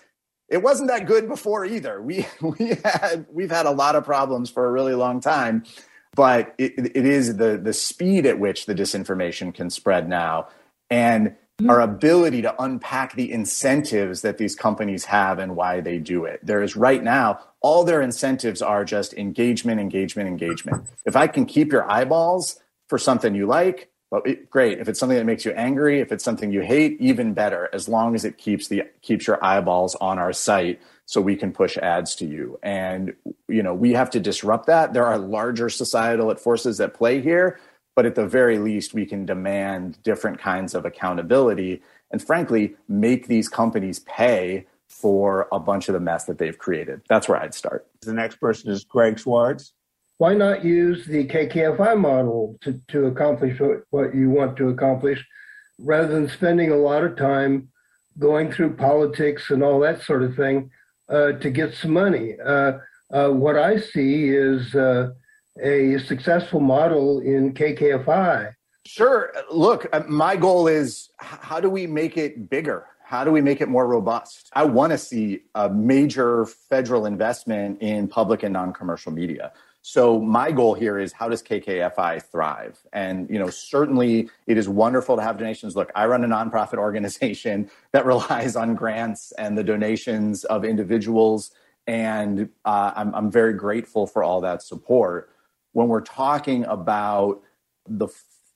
it 0.48 0.62
wasn't 0.62 0.88
that 0.88 1.06
good 1.06 1.28
before 1.28 1.64
either 1.64 2.00
we 2.00 2.26
we 2.40 2.76
had 2.84 3.26
we've 3.30 3.50
had 3.50 3.66
a 3.66 3.70
lot 3.70 3.96
of 3.96 4.04
problems 4.04 4.50
for 4.50 4.66
a 4.66 4.70
really 4.70 4.94
long 4.94 5.20
time 5.20 5.64
but 6.14 6.54
it, 6.58 6.96
it 6.96 7.06
is 7.06 7.36
the 7.36 7.58
the 7.58 7.72
speed 7.72 8.26
at 8.26 8.38
which 8.38 8.66
the 8.66 8.74
disinformation 8.74 9.54
can 9.54 9.70
spread 9.70 10.08
now 10.08 10.48
and. 10.90 11.36
Mm-hmm. 11.62 11.70
our 11.70 11.80
ability 11.80 12.42
to 12.42 12.60
unpack 12.60 13.14
the 13.14 13.30
incentives 13.30 14.22
that 14.22 14.36
these 14.36 14.56
companies 14.56 15.04
have 15.04 15.38
and 15.38 15.54
why 15.54 15.80
they 15.80 15.98
do 15.98 16.24
it. 16.24 16.40
There 16.44 16.60
is 16.60 16.74
right 16.74 17.00
now, 17.00 17.38
all 17.60 17.84
their 17.84 18.02
incentives 18.02 18.60
are 18.60 18.84
just 18.84 19.14
engagement, 19.14 19.78
engagement, 19.78 20.28
engagement. 20.28 20.88
If 21.06 21.14
I 21.14 21.28
can 21.28 21.46
keep 21.46 21.70
your 21.70 21.88
eyeballs 21.88 22.58
for 22.88 22.98
something 22.98 23.36
you 23.36 23.46
like, 23.46 23.90
well, 24.10 24.22
it, 24.24 24.50
great. 24.50 24.80
If 24.80 24.88
it's 24.88 24.98
something 24.98 25.16
that 25.16 25.24
makes 25.24 25.44
you 25.44 25.52
angry, 25.52 26.00
if 26.00 26.10
it's 26.10 26.24
something 26.24 26.50
you 26.50 26.62
hate, 26.62 26.96
even 27.00 27.32
better. 27.32 27.70
As 27.72 27.88
long 27.88 28.16
as 28.16 28.24
it 28.24 28.38
keeps 28.38 28.66
the 28.66 28.82
keeps 29.00 29.28
your 29.28 29.42
eyeballs 29.44 29.94
on 29.94 30.18
our 30.18 30.32
site, 30.32 30.82
so 31.06 31.20
we 31.20 31.36
can 31.36 31.52
push 31.52 31.76
ads 31.76 32.16
to 32.16 32.26
you. 32.26 32.58
And 32.62 33.14
you 33.48 33.62
know, 33.62 33.72
we 33.72 33.92
have 33.92 34.10
to 34.10 34.20
disrupt 34.20 34.66
that. 34.66 34.94
There 34.94 35.06
are 35.06 35.16
larger 35.16 35.68
societal 35.68 36.34
forces 36.34 36.80
at 36.80 36.92
play 36.92 37.20
here, 37.20 37.60
but 37.94 38.06
at 38.06 38.14
the 38.14 38.26
very 38.26 38.58
least, 38.58 38.94
we 38.94 39.04
can 39.04 39.26
demand 39.26 40.02
different 40.02 40.38
kinds 40.38 40.74
of 40.74 40.84
accountability 40.84 41.82
and, 42.10 42.22
frankly, 42.22 42.76
make 42.88 43.26
these 43.26 43.48
companies 43.48 44.00
pay 44.00 44.66
for 44.88 45.48
a 45.52 45.58
bunch 45.58 45.88
of 45.88 45.94
the 45.94 46.00
mess 46.00 46.24
that 46.24 46.38
they've 46.38 46.58
created. 46.58 47.00
That's 47.08 47.28
where 47.28 47.40
I'd 47.40 47.54
start. 47.54 47.86
The 48.02 48.12
next 48.12 48.36
person 48.36 48.70
is 48.70 48.84
Greg 48.84 49.18
Schwartz. 49.18 49.72
Why 50.18 50.34
not 50.34 50.64
use 50.64 51.06
the 51.06 51.26
KKFI 51.26 51.98
model 51.98 52.56
to, 52.60 52.80
to 52.88 53.06
accomplish 53.06 53.58
what, 53.58 53.82
what 53.90 54.14
you 54.14 54.30
want 54.30 54.56
to 54.58 54.68
accomplish 54.68 55.24
rather 55.78 56.08
than 56.08 56.28
spending 56.28 56.70
a 56.70 56.76
lot 56.76 57.02
of 57.02 57.16
time 57.16 57.68
going 58.18 58.52
through 58.52 58.76
politics 58.76 59.50
and 59.50 59.62
all 59.62 59.80
that 59.80 60.02
sort 60.02 60.22
of 60.22 60.36
thing 60.36 60.70
uh, 61.08 61.32
to 61.32 61.50
get 61.50 61.74
some 61.74 61.92
money? 61.92 62.36
Uh, 62.44 62.72
uh, 63.12 63.28
what 63.30 63.56
I 63.56 63.80
see 63.80 64.28
is 64.28 64.74
uh, 64.74 65.10
a 65.60 65.98
successful 65.98 66.60
model 66.60 67.20
in 67.20 67.52
KKFI? 67.52 68.52
Sure. 68.84 69.32
Look, 69.50 69.86
uh, 69.92 70.02
my 70.08 70.36
goal 70.36 70.66
is 70.66 71.10
how 71.18 71.60
do 71.60 71.70
we 71.70 71.86
make 71.86 72.16
it 72.16 72.50
bigger? 72.50 72.86
How 73.04 73.24
do 73.24 73.30
we 73.30 73.40
make 73.40 73.60
it 73.60 73.68
more 73.68 73.86
robust? 73.86 74.48
I 74.54 74.64
want 74.64 74.92
to 74.92 74.98
see 74.98 75.42
a 75.54 75.68
major 75.68 76.46
federal 76.46 77.06
investment 77.06 77.80
in 77.82 78.08
public 78.08 78.42
and 78.42 78.52
non-commercial 78.52 79.12
media. 79.12 79.52
So 79.82 80.20
my 80.20 80.52
goal 80.52 80.74
here 80.74 80.98
is 80.98 81.12
how 81.12 81.28
does 81.28 81.42
KKFI 81.42 82.22
thrive? 82.22 82.80
And 82.92 83.28
you 83.28 83.38
know, 83.38 83.50
certainly 83.50 84.30
it 84.46 84.56
is 84.56 84.68
wonderful 84.68 85.16
to 85.16 85.22
have 85.22 85.38
donations. 85.38 85.76
Look, 85.76 85.90
I 85.94 86.06
run 86.06 86.24
a 86.24 86.28
nonprofit 86.28 86.78
organization 86.78 87.70
that 87.92 88.06
relies 88.06 88.56
on 88.56 88.74
grants 88.74 89.32
and 89.32 89.58
the 89.58 89.64
donations 89.64 90.44
of 90.44 90.64
individuals, 90.64 91.50
and 91.86 92.48
uh, 92.64 92.92
I'm, 92.94 93.14
I'm 93.14 93.30
very 93.30 93.54
grateful 93.54 94.06
for 94.06 94.22
all 94.22 94.40
that 94.40 94.62
support 94.62 95.31
when 95.72 95.88
we're 95.88 96.00
talking 96.00 96.64
about 96.66 97.40
the 97.88 98.08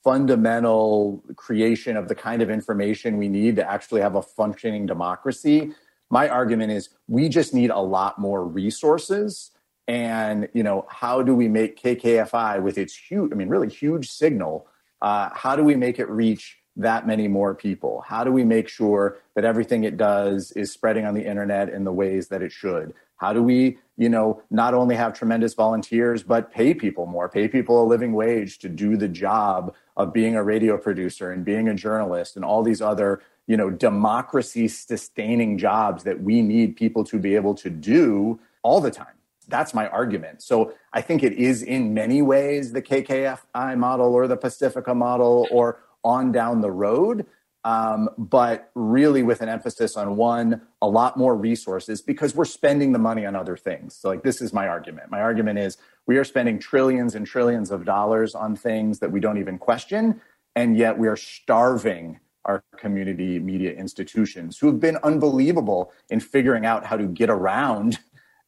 fundamental 0.05 1.25
creation 1.35 1.97
of 1.97 2.07
the 2.09 2.15
kind 2.15 2.41
of 2.41 2.49
information 2.49 3.17
we 3.17 3.29
need 3.29 3.57
to 3.57 3.69
actually 3.69 4.01
have 4.01 4.15
a 4.15 4.23
functioning 4.23 4.87
democracy 4.87 5.73
my 6.11 6.29
argument 6.29 6.73
is 6.73 6.91
we 7.09 7.29
just 7.29 7.53
need 7.53 7.71
a 7.71 7.81
lot 7.81 8.19
more 8.19 8.45
resources. 8.45 9.51
And 9.89 10.49
you 10.53 10.63
know 10.63 10.85
how 10.89 11.23
do 11.23 11.33
we 11.35 11.47
make 11.47 11.81
kkfi 11.81 12.61
with 12.61 12.77
its 12.77 12.93
huge 12.93 13.31
i 13.31 13.37
mean 13.37 13.49
really 13.49 13.69
huge 13.69 14.11
signal 14.11 14.67
uh, 15.01 15.29
how 15.33 15.55
do 15.55 15.63
we 15.63 15.77
make 15.77 16.01
it 16.01 16.09
reach 16.09 16.59
that 16.77 17.07
many 17.07 17.29
more 17.29 17.55
people 17.55 18.03
how 18.07 18.23
do 18.23 18.31
we 18.31 18.45
make 18.45 18.69
sure 18.69 19.17
that 19.35 19.45
everything 19.45 19.85
it 19.85 19.97
does 19.97 20.53
is 20.53 20.71
spreading 20.71 21.05
on 21.05 21.15
the 21.15 21.25
internet 21.25 21.69
in 21.69 21.85
the 21.85 21.93
ways 21.93 22.29
that 22.29 22.43
it 22.43 22.53
should 22.53 22.93
how 23.17 23.33
do 23.33 23.43
we, 23.43 23.79
you 23.97 24.09
know, 24.09 24.43
not 24.51 24.75
only 24.75 24.95
have 24.95 25.15
tremendous 25.15 25.55
volunteers, 25.55 26.23
but 26.23 26.53
pay 26.53 26.75
people 26.75 27.07
more, 27.07 27.29
pay 27.29 27.49
people 27.49 27.83
a 27.83 27.87
living 27.87 28.13
wage 28.13 28.59
to 28.59 28.69
do 28.69 28.97
the 28.97 29.09
job 29.09 29.75
of 29.97 30.13
being 30.13 30.37
a 30.37 30.43
radio 30.43 30.77
producer 30.77 31.33
and 31.33 31.45
being 31.45 31.69
a 31.69 31.75
journalist 31.75 32.37
and 32.37 32.45
all 32.45 32.63
these 32.63 32.83
other, 32.83 33.23
you 33.47 33.57
know, 33.57 33.71
democracy 33.71 34.69
sustaining 34.69 35.57
jobs 35.57 36.05
that 36.05 36.21
we 36.23 36.43
need 36.43 36.77
people 36.77 37.05
to 37.05 37.19
be 37.19 37.35
able 37.35 37.55
to 37.55 37.71
do 37.71 38.39
all 38.63 38.81
the 38.81 38.91
time. 38.91 39.07
That's 39.49 39.73
my 39.73 39.89
argument. 39.89 40.43
So 40.43 40.75
I 40.93 41.01
think 41.01 41.23
it 41.23 41.33
is 41.33 41.63
in 41.63 41.95
many 41.95 42.21
ways 42.21 42.73
the 42.73 42.83
KKFI 42.83 43.79
model 43.79 44.13
or 44.13 44.27
the 44.27 44.37
Pacifica 44.37 44.95
model 44.95 45.47
or 45.51 45.79
on 46.07 46.33
down 46.33 46.63
the 46.63 46.71
road 46.71 47.27
um, 47.67 48.09
but 48.17 48.71
really 48.77 49.25
with 49.25 49.41
an 49.41 49.49
emphasis 49.49 49.97
on 49.97 50.15
one, 50.15 50.63
a 50.81 50.87
lot 50.87 51.17
more 51.17 51.35
resources 51.35 52.01
because 52.01 52.33
we're 52.33 52.45
spending 52.45 52.93
the 52.93 52.99
money 53.01 53.27
on 53.27 53.35
other 53.35 53.57
things. 53.57 53.97
So, 53.97 54.09
like, 54.09 54.23
this 54.23 54.41
is 54.41 54.53
my 54.53 54.69
argument. 54.69 55.11
My 55.11 55.21
argument 55.21 55.59
is 55.59 55.77
we 56.07 56.17
are 56.17 56.23
spending 56.23 56.61
trillions 56.61 57.17
and 57.17 57.27
trillions 57.27 57.73
of 57.73 57.85
dollars 57.85 58.37
on 58.37 58.55
things 58.55 59.01
that 59.01 59.11
we 59.11 59.19
don't 59.19 59.39
even 59.39 59.59
question, 59.59 60.21
and 60.55 60.79
yet 60.79 60.97
we 60.97 61.09
are 61.09 61.17
starving 61.17 62.21
our 62.45 62.63
community 62.77 63.41
media 63.41 63.73
institutions 63.73 64.59
who 64.59 64.69
have 64.69 64.79
been 64.79 64.99
unbelievable 65.03 65.93
in 66.09 66.21
figuring 66.21 66.65
out 66.65 66.87
how 66.87 66.97
to 66.97 67.09
get 67.09 67.29
around 67.29 67.99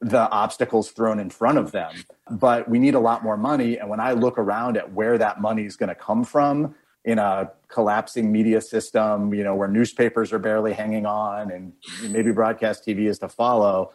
the 0.00 0.30
obstacles 0.30 0.92
thrown 0.92 1.18
in 1.18 1.28
front 1.28 1.59
of 1.59 1.72
them. 1.72 1.92
But 2.30 2.68
we 2.68 2.78
need 2.78 2.94
a 2.94 3.00
lot 3.00 3.24
more 3.24 3.36
money. 3.36 3.78
And 3.78 3.90
when 3.90 3.98
I 3.98 4.12
look 4.12 4.38
around 4.38 4.76
at 4.76 4.92
where 4.92 5.18
that 5.18 5.40
money 5.40 5.64
is 5.64 5.76
going 5.76 5.88
to 5.88 5.96
come 5.96 6.22
from, 6.22 6.76
in 7.09 7.18
a 7.18 7.50
collapsing 7.68 8.30
media 8.30 8.61
system, 8.61 9.32
you 9.32 9.42
know, 9.42 9.54
where 9.54 9.66
newspapers 9.66 10.30
are 10.30 10.38
barely 10.38 10.74
hanging 10.74 11.06
on 11.06 11.50
and 11.50 11.72
maybe 12.11 12.30
broadcast 12.30 12.86
TV 12.86 13.09
is 13.09 13.18
to 13.18 13.30
follow. 13.30 13.92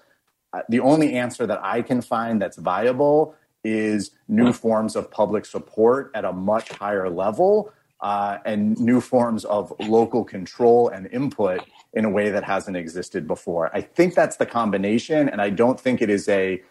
Uh, 0.51 0.61
the 0.69 0.79
only 0.79 1.13
answer 1.13 1.45
that 1.45 1.59
I 1.63 1.83
can 1.83 2.01
find 2.01 2.41
that's 2.41 2.57
viable 2.57 3.35
is 3.63 4.09
new 4.27 4.51
forms 4.51 4.95
of 4.95 5.11
public 5.11 5.45
support 5.45 6.09
at 6.15 6.25
a 6.25 6.33
much 6.33 6.69
higher 6.69 7.07
level 7.07 7.71
uh, 8.01 8.39
and 8.45 8.79
new 8.79 8.99
forms 8.99 9.45
of 9.45 9.71
local 9.79 10.23
control 10.23 10.89
and 10.89 11.05
input 11.11 11.61
in 11.93 12.05
a 12.05 12.09
way 12.09 12.31
that 12.31 12.43
hasn't 12.43 12.75
existed 12.75 13.27
before. 13.27 13.69
I 13.75 13.81
think 13.81 14.15
that's 14.15 14.37
the 14.37 14.47
combination, 14.47 15.29
and 15.29 15.39
I 15.39 15.51
don't 15.51 15.79
think 15.79 16.01
it 16.01 16.09
is 16.09 16.27
a, 16.29 16.63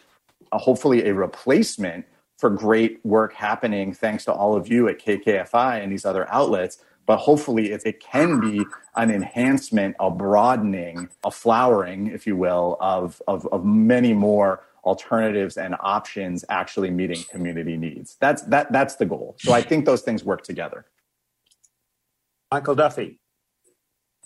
a 0.50 0.58
hopefully 0.58 1.08
a 1.08 1.14
replacement 1.14 2.04
for 2.42 2.50
great 2.50 2.98
work 3.04 3.32
happening 3.32 3.92
thanks 3.92 4.24
to 4.24 4.32
all 4.32 4.56
of 4.56 4.66
you 4.66 4.88
at 4.88 4.98
KKFI 4.98 5.80
and 5.80 5.92
these 5.92 6.04
other 6.04 6.28
outlets. 6.28 6.78
But 7.06 7.18
hopefully, 7.18 7.70
it, 7.70 7.82
it 7.86 8.00
can 8.00 8.40
be 8.40 8.66
an 8.96 9.12
enhancement, 9.12 9.94
a 10.00 10.10
broadening, 10.10 11.08
a 11.22 11.30
flowering, 11.30 12.08
if 12.08 12.26
you 12.26 12.36
will, 12.36 12.78
of, 12.80 13.22
of, 13.28 13.46
of 13.52 13.64
many 13.64 14.12
more 14.12 14.64
alternatives 14.82 15.56
and 15.56 15.76
options 15.78 16.44
actually 16.48 16.90
meeting 16.90 17.22
community 17.30 17.76
needs. 17.76 18.16
That's 18.18 18.42
that 18.46 18.72
that's 18.72 18.96
the 18.96 19.06
goal. 19.06 19.36
So 19.38 19.52
I 19.52 19.62
think 19.62 19.84
those 19.84 20.02
things 20.02 20.24
work 20.24 20.42
together. 20.42 20.86
Michael 22.50 22.74
Duffy. 22.74 23.20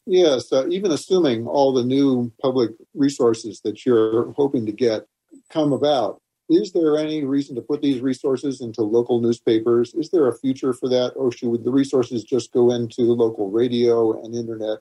Yes, 0.06 0.50
uh, 0.54 0.66
even 0.68 0.90
assuming 0.90 1.46
all 1.46 1.74
the 1.74 1.84
new 1.84 2.32
public 2.40 2.70
resources 2.94 3.60
that 3.64 3.84
you're 3.84 4.32
hoping 4.32 4.64
to 4.64 4.72
get 4.72 5.06
come 5.50 5.74
about, 5.74 6.22
is 6.48 6.72
there 6.72 6.96
any 6.96 7.24
reason 7.24 7.56
to 7.56 7.62
put 7.62 7.82
these 7.82 8.00
resources 8.00 8.60
into 8.60 8.82
local 8.82 9.20
newspapers? 9.20 9.94
Is 9.94 10.10
there 10.10 10.28
a 10.28 10.34
future 10.34 10.72
for 10.72 10.88
that, 10.88 11.12
or 11.16 11.32
should 11.32 11.64
the 11.64 11.70
resources 11.70 12.22
just 12.22 12.52
go 12.52 12.70
into 12.70 13.02
local 13.02 13.50
radio 13.50 14.22
and 14.22 14.34
internet, 14.34 14.78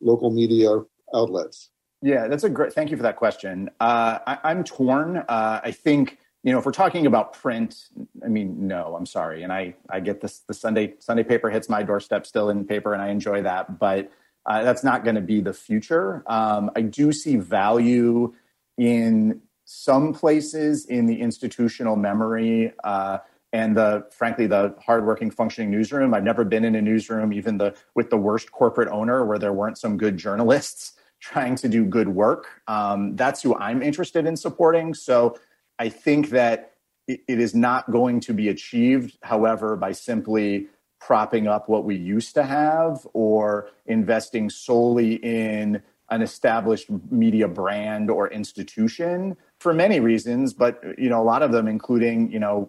local 0.00 0.30
media 0.30 0.70
outlets? 1.14 1.70
Yeah, 2.02 2.28
that's 2.28 2.44
a 2.44 2.50
great. 2.50 2.72
Thank 2.72 2.90
you 2.90 2.96
for 2.96 3.02
that 3.02 3.16
question. 3.16 3.70
Uh, 3.80 4.18
I, 4.26 4.50
am 4.50 4.64
torn. 4.64 5.18
Uh, 5.18 5.60
I 5.62 5.72
think 5.72 6.18
you 6.44 6.52
know 6.52 6.58
if 6.58 6.64
we're 6.64 6.72
talking 6.72 7.06
about 7.06 7.34
print, 7.34 7.88
I 8.24 8.28
mean, 8.28 8.66
no, 8.68 8.94
I'm 8.96 9.06
sorry, 9.06 9.42
and 9.42 9.52
I 9.52 9.74
I 9.90 10.00
get 10.00 10.20
this. 10.20 10.40
The 10.46 10.54
Sunday 10.54 10.94
Sunday 11.00 11.24
paper 11.24 11.50
hits 11.50 11.68
my 11.68 11.82
doorstep 11.82 12.24
still 12.24 12.50
in 12.50 12.64
paper, 12.64 12.94
and 12.94 13.02
I 13.02 13.08
enjoy 13.08 13.42
that, 13.42 13.78
but 13.78 14.10
uh, 14.46 14.62
that's 14.62 14.84
not 14.84 15.04
going 15.04 15.16
to 15.16 15.20
be 15.20 15.40
the 15.40 15.52
future. 15.52 16.22
Um, 16.26 16.70
I 16.74 16.82
do 16.82 17.12
see 17.12 17.36
value 17.36 18.32
in 18.78 19.42
some 19.72 20.12
places 20.12 20.86
in 20.86 21.06
the 21.06 21.20
institutional 21.20 21.94
memory 21.94 22.72
uh, 22.82 23.18
and 23.52 23.76
the 23.76 24.04
frankly 24.10 24.48
the 24.48 24.74
hardworking 24.84 25.30
functioning 25.30 25.70
newsroom. 25.70 26.12
I've 26.12 26.24
never 26.24 26.44
been 26.44 26.64
in 26.64 26.74
a 26.74 26.82
newsroom, 26.82 27.32
even 27.32 27.56
the 27.56 27.76
with 27.94 28.10
the 28.10 28.16
worst 28.16 28.50
corporate 28.50 28.88
owner, 28.88 29.24
where 29.24 29.38
there 29.38 29.52
weren't 29.52 29.78
some 29.78 29.96
good 29.96 30.16
journalists 30.16 30.94
trying 31.20 31.54
to 31.54 31.68
do 31.68 31.84
good 31.84 32.08
work. 32.08 32.48
Um, 32.66 33.14
that's 33.14 33.42
who 33.42 33.54
I'm 33.54 33.80
interested 33.80 34.26
in 34.26 34.36
supporting. 34.36 34.92
So 34.92 35.38
I 35.78 35.88
think 35.88 36.30
that 36.30 36.72
it, 37.06 37.20
it 37.28 37.38
is 37.38 37.54
not 37.54 37.92
going 37.92 38.18
to 38.20 38.34
be 38.34 38.48
achieved, 38.48 39.18
however, 39.22 39.76
by 39.76 39.92
simply 39.92 40.66
propping 40.98 41.46
up 41.46 41.68
what 41.68 41.84
we 41.84 41.94
used 41.94 42.34
to 42.34 42.42
have 42.42 43.06
or 43.12 43.68
investing 43.86 44.50
solely 44.50 45.14
in 45.14 45.80
an 46.10 46.22
established 46.22 46.90
media 47.10 47.46
brand 47.46 48.10
or 48.10 48.28
institution 48.28 49.36
for 49.60 49.72
many 49.72 50.00
reasons 50.00 50.52
but 50.52 50.82
you 50.98 51.08
know 51.08 51.22
a 51.22 51.24
lot 51.24 51.42
of 51.42 51.52
them 51.52 51.68
including 51.68 52.30
you 52.32 52.40
know 52.40 52.68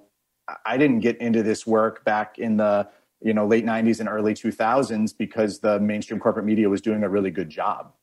i 0.66 0.78
didn't 0.78 1.00
get 1.00 1.18
into 1.18 1.42
this 1.42 1.66
work 1.66 2.04
back 2.06 2.38
in 2.38 2.58
the 2.58 2.88
you 3.22 3.34
know 3.34 3.46
late 3.46 3.66
90s 3.66 4.00
and 4.00 4.10
early 4.10 4.34
2000s 4.34 5.16
because 5.18 5.60
the 5.60 5.80
mainstream 5.80 6.20
corporate 6.20 6.46
media 6.46 6.70
was 6.70 6.82
doing 6.82 7.04
a 7.04 7.10
really 7.10 7.32
good 7.32 7.50
job. 7.50 7.94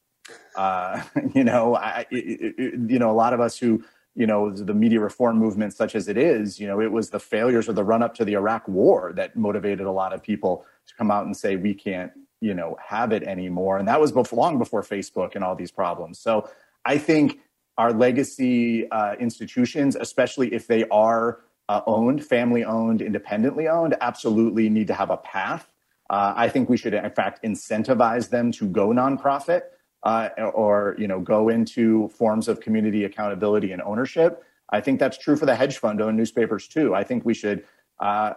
Uh, 0.56 1.02
you 1.34 1.44
know 1.44 1.76
I, 1.76 2.06
it, 2.10 2.54
it, 2.58 2.90
you 2.90 2.98
know 2.98 3.10
a 3.10 3.12
lot 3.12 3.32
of 3.32 3.40
us 3.40 3.58
who 3.58 3.84
you 4.14 4.26
know 4.26 4.50
the 4.50 4.74
media 4.74 5.00
reform 5.00 5.38
movement 5.38 5.74
such 5.74 5.94
as 5.94 6.08
it 6.08 6.16
is 6.16 6.58
you 6.58 6.66
know 6.66 6.80
it 6.80 6.90
was 6.90 7.10
the 7.10 7.20
failures 7.20 7.68
or 7.68 7.72
the 7.72 7.84
run 7.84 8.02
up 8.02 8.14
to 8.16 8.24
the 8.24 8.34
iraq 8.34 8.66
war 8.68 9.12
that 9.14 9.36
motivated 9.36 9.86
a 9.86 9.92
lot 9.92 10.12
of 10.12 10.22
people 10.22 10.64
to 10.86 10.94
come 10.94 11.10
out 11.10 11.24
and 11.26 11.36
say 11.36 11.56
we 11.56 11.74
can't 11.74 12.12
you 12.40 12.54
know 12.54 12.76
have 12.84 13.12
it 13.12 13.22
anymore. 13.24 13.78
And 13.78 13.88
that 13.88 14.00
was 14.00 14.12
before, 14.12 14.38
long 14.38 14.58
before 14.58 14.82
facebook 14.82 15.34
and 15.34 15.42
all 15.44 15.56
these 15.56 15.72
problems. 15.72 16.18
So 16.18 16.48
i 16.84 16.96
think 16.96 17.40
our 17.78 17.92
legacy 17.92 18.90
uh, 18.90 19.14
institutions 19.18 19.96
especially 19.96 20.52
if 20.52 20.66
they 20.66 20.84
are 20.90 21.40
uh, 21.68 21.80
owned 21.86 22.24
family 22.24 22.64
owned 22.64 23.00
independently 23.00 23.68
owned 23.68 23.96
absolutely 24.00 24.68
need 24.68 24.86
to 24.86 24.94
have 24.94 25.10
a 25.10 25.16
path 25.18 25.72
uh, 26.10 26.34
i 26.36 26.48
think 26.48 26.68
we 26.68 26.76
should 26.76 26.92
in 26.92 27.10
fact 27.10 27.42
incentivize 27.42 28.28
them 28.28 28.52
to 28.52 28.66
go 28.66 28.88
nonprofit 28.88 29.62
uh, 30.02 30.28
or 30.54 30.94
you 30.98 31.08
know 31.08 31.20
go 31.20 31.48
into 31.48 32.08
forms 32.08 32.48
of 32.48 32.60
community 32.60 33.04
accountability 33.04 33.72
and 33.72 33.82
ownership. 33.82 34.42
I 34.70 34.80
think 34.80 35.00
that's 35.00 35.16
true 35.16 35.36
for 35.36 35.46
the 35.46 35.54
hedge 35.54 35.78
fund 35.78 36.00
owned 36.00 36.16
newspapers 36.16 36.68
too. 36.68 36.94
I 36.94 37.04
think 37.04 37.24
we 37.24 37.34
should 37.34 37.64
uh, 38.00 38.34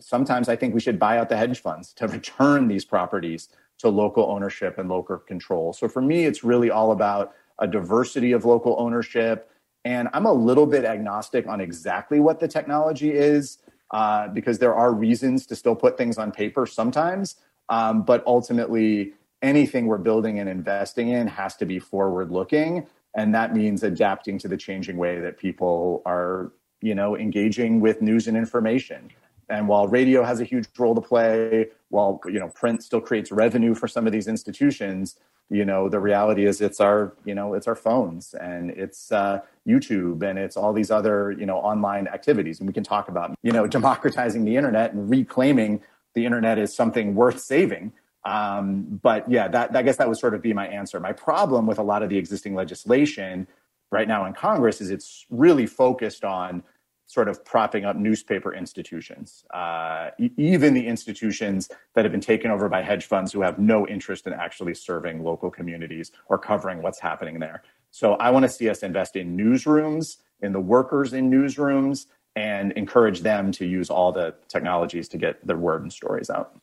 sometimes 0.00 0.48
I 0.48 0.56
think 0.56 0.74
we 0.74 0.80
should 0.80 0.98
buy 0.98 1.18
out 1.18 1.28
the 1.28 1.36
hedge 1.36 1.60
funds 1.60 1.92
to 1.94 2.08
return 2.18 2.68
these 2.68 2.84
properties 2.84 3.48
to 3.78 3.88
local 3.88 4.24
ownership 4.24 4.78
and 4.78 4.88
local 4.88 5.18
control. 5.18 5.72
So 5.72 5.88
for 5.88 6.02
me, 6.02 6.24
it's 6.24 6.44
really 6.44 6.70
all 6.70 6.92
about 6.92 7.34
a 7.58 7.66
diversity 7.66 8.32
of 8.32 8.44
local 8.44 8.76
ownership. 8.78 9.50
And 9.84 10.08
I'm 10.12 10.26
a 10.26 10.32
little 10.32 10.66
bit 10.66 10.84
agnostic 10.84 11.46
on 11.46 11.60
exactly 11.60 12.20
what 12.20 12.40
the 12.40 12.48
technology 12.48 13.12
is 13.12 13.58
uh, 13.90 14.28
because 14.28 14.58
there 14.58 14.74
are 14.74 14.92
reasons 14.92 15.46
to 15.46 15.56
still 15.56 15.76
put 15.76 15.98
things 15.98 16.18
on 16.18 16.32
paper 16.32 16.66
sometimes. 16.66 17.36
Um, 17.68 18.02
but 18.02 18.22
ultimately, 18.26 19.12
anything 19.42 19.86
we're 19.86 19.98
building 19.98 20.38
and 20.38 20.48
investing 20.48 21.08
in 21.08 21.26
has 21.26 21.56
to 21.56 21.66
be 21.66 21.78
forward 21.78 22.30
looking 22.30 22.86
and 23.14 23.34
that 23.34 23.54
means 23.54 23.82
adapting 23.82 24.38
to 24.38 24.48
the 24.48 24.56
changing 24.56 24.96
way 24.96 25.20
that 25.20 25.38
people 25.38 26.02
are 26.04 26.52
you 26.80 26.94
know 26.94 27.16
engaging 27.16 27.80
with 27.80 28.02
news 28.02 28.26
and 28.26 28.36
information 28.36 29.10
and 29.48 29.68
while 29.68 29.86
radio 29.86 30.22
has 30.22 30.40
a 30.40 30.44
huge 30.44 30.66
role 30.78 30.94
to 30.94 31.00
play 31.00 31.68
while 31.90 32.20
you 32.26 32.40
know 32.40 32.48
print 32.48 32.82
still 32.82 33.00
creates 33.00 33.30
revenue 33.30 33.74
for 33.74 33.86
some 33.86 34.06
of 34.06 34.12
these 34.12 34.28
institutions 34.28 35.16
you 35.50 35.64
know 35.64 35.88
the 35.88 36.00
reality 36.00 36.46
is 36.46 36.60
it's 36.60 36.80
our 36.80 37.14
you 37.24 37.34
know 37.34 37.54
it's 37.54 37.66
our 37.66 37.74
phones 37.74 38.34
and 38.34 38.70
it's 38.70 39.12
uh, 39.12 39.40
youtube 39.66 40.22
and 40.22 40.38
it's 40.38 40.56
all 40.56 40.72
these 40.72 40.90
other 40.90 41.32
you 41.32 41.46
know 41.46 41.58
online 41.58 42.06
activities 42.08 42.60
and 42.60 42.66
we 42.66 42.72
can 42.72 42.84
talk 42.84 43.08
about 43.08 43.34
you 43.42 43.52
know 43.52 43.66
democratizing 43.78 44.44
the 44.44 44.56
internet 44.56 44.92
and 44.92 45.10
reclaiming 45.10 45.82
the 46.14 46.24
internet 46.24 46.58
is 46.58 46.74
something 46.74 47.14
worth 47.14 47.40
saving 47.40 47.92
um, 48.24 49.00
but 49.02 49.30
yeah, 49.30 49.48
that 49.48 49.76
I 49.76 49.82
guess 49.82 49.96
that 49.96 50.08
would 50.08 50.18
sort 50.18 50.34
of 50.34 50.42
be 50.42 50.52
my 50.52 50.66
answer. 50.66 50.98
My 50.98 51.12
problem 51.12 51.66
with 51.66 51.78
a 51.78 51.82
lot 51.82 52.02
of 52.02 52.08
the 52.08 52.16
existing 52.16 52.54
legislation 52.54 53.46
right 53.90 54.08
now 54.08 54.24
in 54.24 54.32
Congress 54.32 54.80
is 54.80 54.90
it's 54.90 55.26
really 55.30 55.66
focused 55.66 56.24
on 56.24 56.62
sort 57.06 57.28
of 57.28 57.44
propping 57.44 57.84
up 57.84 57.96
newspaper 57.96 58.54
institutions, 58.54 59.44
uh, 59.52 60.10
even 60.36 60.72
the 60.72 60.86
institutions 60.86 61.68
that 61.94 62.04
have 62.04 62.12
been 62.12 62.20
taken 62.20 62.50
over 62.50 62.68
by 62.68 62.82
hedge 62.82 63.04
funds 63.04 63.32
who 63.32 63.42
have 63.42 63.58
no 63.58 63.86
interest 63.86 64.26
in 64.26 64.32
actually 64.32 64.74
serving 64.74 65.22
local 65.22 65.50
communities 65.50 66.12
or 66.28 66.38
covering 66.38 66.82
what's 66.82 66.98
happening 66.98 67.38
there. 67.38 67.62
So 67.90 68.14
I 68.14 68.30
want 68.30 68.44
to 68.44 68.48
see 68.48 68.68
us 68.68 68.82
invest 68.82 69.16
in 69.16 69.36
newsrooms, 69.36 70.16
in 70.40 70.52
the 70.52 70.60
workers 70.60 71.12
in 71.12 71.30
newsrooms, 71.30 72.06
and 72.36 72.72
encourage 72.72 73.20
them 73.20 73.52
to 73.52 73.66
use 73.66 73.90
all 73.90 74.10
the 74.10 74.34
technologies 74.48 75.08
to 75.10 75.18
get 75.18 75.46
their 75.46 75.56
word 75.56 75.82
and 75.82 75.92
stories 75.92 76.30
out. 76.30 76.58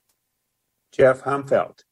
Jeff 0.92 1.22
Humfeld. 1.22 1.84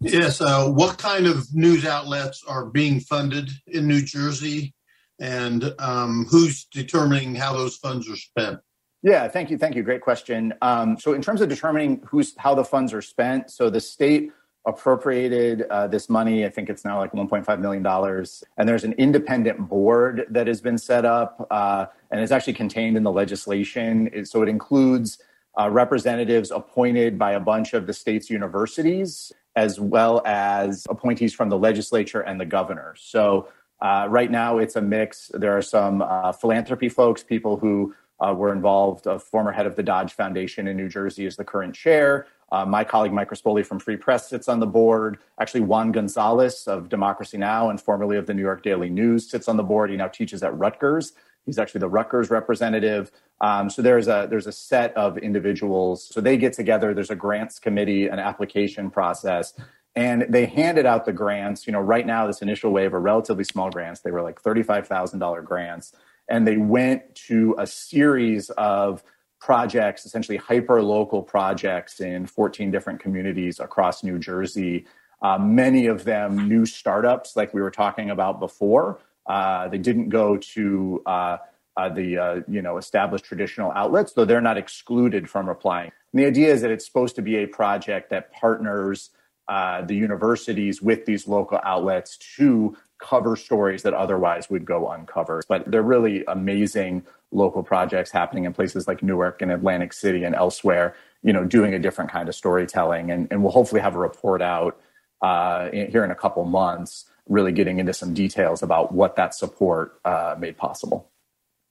Yes. 0.00 0.40
Uh, 0.40 0.68
what 0.68 0.98
kind 0.98 1.26
of 1.26 1.52
news 1.54 1.84
outlets 1.84 2.44
are 2.46 2.66
being 2.66 3.00
funded 3.00 3.50
in 3.66 3.88
New 3.88 4.02
Jersey, 4.02 4.74
and 5.20 5.74
um, 5.78 6.26
who's 6.30 6.64
determining 6.64 7.34
how 7.34 7.52
those 7.52 7.76
funds 7.76 8.08
are 8.10 8.16
spent? 8.16 8.60
Yeah, 9.02 9.28
thank 9.28 9.50
you, 9.50 9.58
thank 9.58 9.76
you. 9.76 9.82
Great 9.82 10.00
question. 10.00 10.54
Um, 10.62 10.98
so, 10.98 11.12
in 11.12 11.20
terms 11.20 11.40
of 11.40 11.48
determining 11.48 12.02
who's 12.06 12.34
how 12.38 12.54
the 12.54 12.64
funds 12.64 12.92
are 12.92 13.02
spent, 13.02 13.50
so 13.50 13.68
the 13.68 13.80
state 13.80 14.30
appropriated 14.66 15.62
uh, 15.70 15.86
this 15.86 16.08
money. 16.08 16.44
I 16.44 16.48
think 16.48 16.70
it's 16.70 16.84
now 16.84 16.98
like 16.98 17.12
1.5 17.12 17.60
million 17.60 17.82
dollars, 17.82 18.42
and 18.56 18.68
there's 18.68 18.84
an 18.84 18.94
independent 18.94 19.68
board 19.68 20.26
that 20.30 20.46
has 20.46 20.60
been 20.60 20.78
set 20.78 21.04
up, 21.04 21.46
uh, 21.50 21.86
and 22.10 22.20
it's 22.20 22.32
actually 22.32 22.54
contained 22.54 22.96
in 22.96 23.02
the 23.02 23.12
legislation. 23.12 24.24
So 24.24 24.42
it 24.42 24.48
includes 24.48 25.18
uh, 25.58 25.70
representatives 25.70 26.50
appointed 26.50 27.18
by 27.18 27.32
a 27.32 27.40
bunch 27.40 27.74
of 27.74 27.86
the 27.86 27.92
state's 27.92 28.30
universities, 28.30 29.32
as 29.54 29.78
well 29.78 30.22
as 30.24 30.86
appointees 30.88 31.34
from 31.34 31.48
the 31.48 31.58
legislature 31.58 32.22
and 32.22 32.40
the 32.40 32.46
governor. 32.46 32.94
So 32.98 33.48
uh, 33.80 34.06
right 34.08 34.30
now 34.30 34.58
it's 34.58 34.76
a 34.76 34.82
mix. 34.82 35.30
There 35.34 35.56
are 35.56 35.62
some 35.62 36.02
uh, 36.02 36.32
philanthropy 36.32 36.88
folks, 36.88 37.22
people 37.22 37.56
who 37.56 37.94
uh, 38.20 38.32
were 38.32 38.52
involved. 38.52 39.06
A 39.06 39.18
former 39.18 39.52
head 39.52 39.66
of 39.66 39.76
the 39.76 39.82
Dodge 39.82 40.12
Foundation 40.12 40.68
in 40.68 40.76
New 40.76 40.88
Jersey 40.88 41.26
is 41.26 41.36
the 41.36 41.44
current 41.44 41.74
chair. 41.74 42.26
Uh, 42.52 42.64
my 42.64 42.84
colleague 42.84 43.12
Mike 43.12 43.30
Rispoli 43.30 43.66
from 43.66 43.80
Free 43.80 43.96
Press 43.96 44.28
sits 44.28 44.48
on 44.48 44.60
the 44.60 44.66
board. 44.66 45.18
Actually, 45.40 45.62
Juan 45.62 45.90
Gonzalez 45.90 46.68
of 46.68 46.88
Democracy 46.88 47.36
Now! 47.36 47.70
and 47.70 47.80
formerly 47.80 48.16
of 48.16 48.26
the 48.26 48.34
New 48.34 48.42
York 48.42 48.62
Daily 48.62 48.88
News 48.88 49.28
sits 49.28 49.48
on 49.48 49.56
the 49.56 49.62
board. 49.62 49.90
He 49.90 49.96
now 49.96 50.08
teaches 50.08 50.42
at 50.42 50.56
Rutgers. 50.56 51.12
He's 51.44 51.58
actually 51.58 51.80
the 51.80 51.88
Rutgers 51.88 52.30
representative. 52.30 53.10
Um, 53.40 53.68
so 53.68 53.82
there's 53.82 54.08
a 54.08 54.26
there's 54.30 54.46
a 54.46 54.52
set 54.52 54.96
of 54.96 55.18
individuals. 55.18 56.08
So 56.08 56.20
they 56.20 56.36
get 56.36 56.52
together. 56.52 56.94
There's 56.94 57.10
a 57.10 57.16
grants 57.16 57.58
committee, 57.58 58.06
an 58.06 58.18
application 58.18 58.90
process, 58.90 59.52
and 59.96 60.26
they 60.28 60.46
handed 60.46 60.86
out 60.86 61.04
the 61.04 61.12
grants. 61.12 61.66
You 61.66 61.72
know, 61.72 61.80
right 61.80 62.06
now 62.06 62.26
this 62.26 62.42
initial 62.42 62.72
wave 62.72 62.94
are 62.94 63.00
relatively 63.00 63.44
small 63.44 63.70
grants. 63.70 64.00
They 64.00 64.10
were 64.10 64.22
like 64.22 64.40
thirty 64.40 64.62
five 64.62 64.86
thousand 64.86 65.18
dollar 65.18 65.42
grants, 65.42 65.92
and 66.28 66.46
they 66.46 66.56
went 66.56 67.14
to 67.26 67.54
a 67.58 67.66
series 67.66 68.50
of 68.50 69.02
projects, 69.44 70.06
essentially 70.06 70.38
hyper 70.38 70.82
local 70.82 71.22
projects 71.22 72.00
in 72.00 72.24
14 72.24 72.70
different 72.70 72.98
communities 72.98 73.60
across 73.60 74.02
New 74.02 74.18
Jersey. 74.18 74.86
Uh, 75.20 75.36
many 75.36 75.84
of 75.86 76.04
them 76.04 76.48
new 76.48 76.64
startups, 76.64 77.36
like 77.36 77.52
we 77.52 77.60
were 77.60 77.70
talking 77.70 78.08
about 78.08 78.40
before. 78.40 79.00
Uh, 79.26 79.68
they 79.68 79.76
didn't 79.76 80.08
go 80.08 80.38
to 80.38 81.02
uh, 81.04 81.36
uh, 81.76 81.88
the 81.90 82.16
uh, 82.16 82.40
you 82.48 82.62
know 82.62 82.78
established 82.78 83.24
traditional 83.24 83.70
outlets, 83.72 84.12
though 84.12 84.24
they're 84.24 84.40
not 84.40 84.56
excluded 84.56 85.28
from 85.28 85.48
applying. 85.48 85.92
And 86.12 86.22
the 86.22 86.26
idea 86.26 86.52
is 86.52 86.62
that 86.62 86.70
it's 86.70 86.86
supposed 86.86 87.16
to 87.16 87.22
be 87.22 87.36
a 87.36 87.46
project 87.46 88.10
that 88.10 88.32
partners 88.32 89.10
uh, 89.48 89.82
the 89.82 89.94
universities 89.94 90.80
with 90.80 91.04
these 91.04 91.28
local 91.28 91.60
outlets 91.64 92.16
to 92.36 92.76
cover 92.98 93.36
stories 93.36 93.82
that 93.82 93.92
otherwise 93.92 94.48
would 94.48 94.64
go 94.64 94.90
uncovered. 94.90 95.44
But 95.48 95.70
they're 95.70 95.82
really 95.82 96.24
amazing 96.26 97.04
local 97.32 97.62
projects 97.62 98.10
happening 98.10 98.44
in 98.44 98.54
places 98.54 98.88
like 98.88 99.02
Newark 99.02 99.42
and 99.42 99.52
Atlantic 99.52 99.92
City 99.92 100.24
and 100.24 100.34
elsewhere. 100.34 100.94
You 101.22 101.32
know, 101.32 101.44
doing 101.44 101.74
a 101.74 101.78
different 101.78 102.10
kind 102.10 102.28
of 102.28 102.34
storytelling, 102.34 103.10
and, 103.10 103.28
and 103.30 103.42
we'll 103.42 103.52
hopefully 103.52 103.80
have 103.80 103.94
a 103.94 103.98
report 103.98 104.42
out 104.42 104.78
uh, 105.22 105.70
in, 105.72 105.90
here 105.90 106.04
in 106.04 106.10
a 106.10 106.14
couple 106.14 106.44
months, 106.44 107.06
really 107.28 107.52
getting 107.52 107.78
into 107.78 107.94
some 107.94 108.12
details 108.12 108.62
about 108.62 108.92
what 108.92 109.16
that 109.16 109.34
support 109.34 109.98
uh, 110.04 110.34
made 110.38 110.56
possible. 110.56 111.10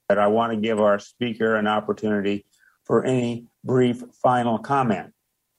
But 0.10 0.18
I 0.18 0.28
want 0.28 0.54
to 0.54 0.58
give 0.58 0.80
our 0.80 1.00
speaker 1.00 1.56
an 1.56 1.68
opportunity 1.68 2.46
for 2.84 3.06
any 3.06 3.48
brief 3.64 4.04
final 4.22 4.58
comment. 4.58 5.14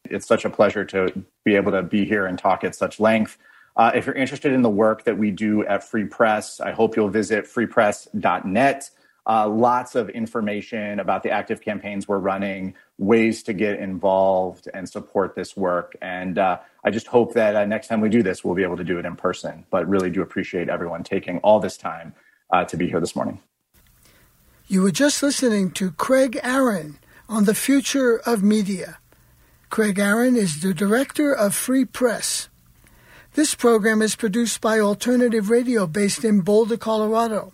It's 0.04 0.26
such 0.26 0.44
a 0.44 0.50
pleasure 0.50 0.84
to 0.86 1.24
be 1.44 1.56
able 1.56 1.72
to 1.72 1.82
be 1.82 2.04
here 2.04 2.26
and 2.26 2.38
talk 2.38 2.64
at 2.64 2.74
such 2.74 2.98
length. 2.98 3.38
Uh, 3.76 3.90
if 3.94 4.06
you're 4.06 4.14
interested 4.14 4.52
in 4.52 4.62
the 4.62 4.70
work 4.70 5.04
that 5.04 5.18
we 5.18 5.30
do 5.30 5.64
at 5.66 5.82
Free 5.82 6.04
Press, 6.04 6.60
I 6.60 6.72
hope 6.72 6.96
you'll 6.96 7.08
visit 7.08 7.44
freepress.net. 7.44 8.90
Uh, 9.26 9.48
lots 9.48 9.94
of 9.94 10.10
information 10.10 11.00
about 11.00 11.22
the 11.22 11.30
active 11.30 11.60
campaigns 11.60 12.06
we're 12.06 12.18
running, 12.18 12.74
ways 12.98 13.42
to 13.42 13.52
get 13.52 13.78
involved 13.78 14.68
and 14.74 14.88
support 14.88 15.34
this 15.34 15.56
work. 15.56 15.96
And 16.02 16.38
uh, 16.38 16.58
I 16.84 16.90
just 16.90 17.06
hope 17.06 17.32
that 17.34 17.56
uh, 17.56 17.64
next 17.64 17.88
time 17.88 18.00
we 18.00 18.10
do 18.10 18.22
this, 18.22 18.44
we'll 18.44 18.54
be 18.54 18.62
able 18.62 18.76
to 18.76 18.84
do 18.84 18.98
it 18.98 19.06
in 19.06 19.16
person. 19.16 19.64
But 19.70 19.88
really 19.88 20.10
do 20.10 20.20
appreciate 20.20 20.68
everyone 20.68 21.04
taking 21.04 21.38
all 21.38 21.58
this 21.58 21.76
time 21.78 22.14
uh, 22.50 22.64
to 22.66 22.76
be 22.76 22.86
here 22.86 23.00
this 23.00 23.16
morning. 23.16 23.40
You 24.66 24.82
were 24.82 24.90
just 24.90 25.22
listening 25.22 25.70
to 25.72 25.90
Craig 25.92 26.38
Aaron 26.42 26.98
on 27.28 27.44
the 27.44 27.54
future 27.54 28.18
of 28.26 28.42
media. 28.42 28.98
Craig 29.74 29.98
Aaron 29.98 30.36
is 30.36 30.62
the 30.62 30.72
director 30.72 31.32
of 31.32 31.52
Free 31.52 31.84
Press. 31.84 32.48
This 33.32 33.56
program 33.56 34.02
is 34.02 34.14
produced 34.14 34.60
by 34.60 34.78
Alternative 34.78 35.50
Radio 35.50 35.88
based 35.88 36.24
in 36.24 36.42
Boulder, 36.42 36.76
Colorado. 36.76 37.52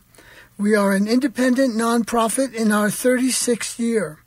We 0.59 0.75
are 0.75 0.93
an 0.93 1.09
independent 1.09 1.75
nonprofit 1.75 2.53
in 2.53 2.73
our 2.73 2.89
36th 2.89 3.79
year. 3.79 4.19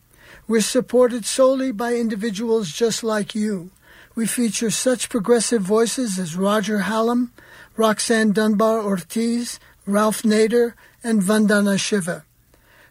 We're 0.48 0.62
supported 0.62 1.24
solely 1.24 1.72
by 1.72 1.94
individuals 1.94 2.72
just 2.72 3.04
like 3.04 3.36
you. 3.36 3.70
We 4.16 4.26
feature 4.26 4.72
such 4.72 5.08
progressive 5.08 5.62
voices 5.62 6.18
as 6.18 6.36
Roger 6.36 6.80
Hallam, 6.80 7.32
Roxanne 7.78 8.32
Dunbar 8.32 8.82
Ortiz, 8.82 9.60
Ralph 9.86 10.24
Nader, 10.24 10.74
and 11.04 11.22
Vandana 11.22 11.80
Shiva. 11.80 12.26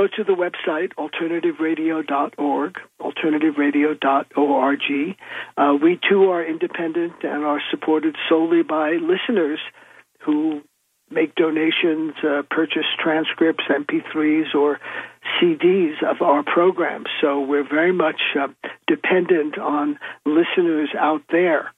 Go 0.08 0.16
to 0.16 0.24
the 0.24 0.34
website, 0.34 0.92
alternativeradio.org, 0.94 2.74
alternativeradio.org. 3.00 5.16
Uh, 5.56 5.74
we 5.82 5.98
too 6.08 6.30
are 6.30 6.44
independent 6.44 7.14
and 7.22 7.44
are 7.44 7.60
supported 7.70 8.16
solely 8.28 8.62
by 8.62 8.92
listeners 8.92 9.58
who 10.24 10.62
make 11.10 11.34
donations, 11.34 12.12
uh, 12.22 12.42
purchase 12.50 12.84
transcripts, 13.02 13.64
MP3s, 13.68 14.54
or 14.54 14.78
CDs 15.40 16.02
of 16.02 16.20
our 16.20 16.42
programs. 16.42 17.06
So 17.20 17.40
we're 17.40 17.68
very 17.68 17.92
much 17.92 18.20
uh, 18.38 18.48
dependent 18.86 19.58
on 19.58 19.98
listeners 20.26 20.90
out 20.98 21.22
there. 21.30 21.72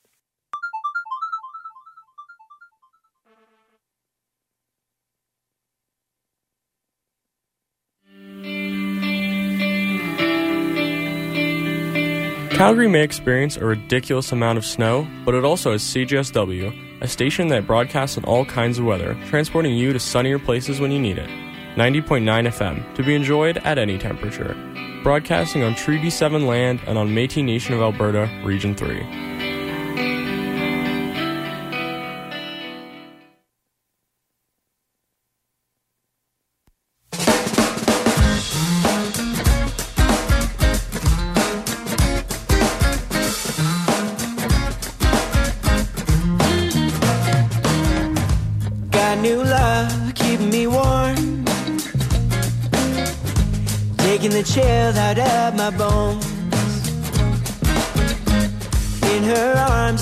Calgary 12.61 12.89
may 12.89 13.03
experience 13.03 13.57
a 13.57 13.65
ridiculous 13.65 14.33
amount 14.33 14.59
of 14.59 14.67
snow, 14.67 15.09
but 15.25 15.35
it 15.35 15.47
also 15.47 15.73
has 15.73 15.83
CJSW, 15.83 17.01
a 17.01 17.09
station 17.09 17.49
that 17.49 17.67
broadcasts 17.67 18.19
in 18.19 18.25
all 18.25 18.45
kinds 18.45 18.79
of 18.79 18.85
weather, 18.85 19.17
transporting 19.31 19.75
you 19.75 19.95
to 19.95 19.99
sunnier 19.99 20.39
places 20.39 20.79
when 20.79 20.93
you 20.93 20.99
need 20.99 21.17
it. 21.17 21.31
90.9 21.77 22.23
FM, 22.23 22.95
to 22.97 23.03
be 23.03 23.15
enjoyed 23.15 23.57
at 23.65 23.79
any 23.79 23.97
temperature. 23.97 24.55
Broadcasting 25.03 25.63
on 25.63 25.75
Treaty 25.75 26.11
7 26.11 26.47
land 26.47 26.81
and 26.87 26.99
on 26.99 27.09
Métis 27.09 27.43
Nation 27.43 27.73
of 27.73 27.81
Alberta, 27.81 28.31
Region 28.45 28.75
3. 28.75 29.30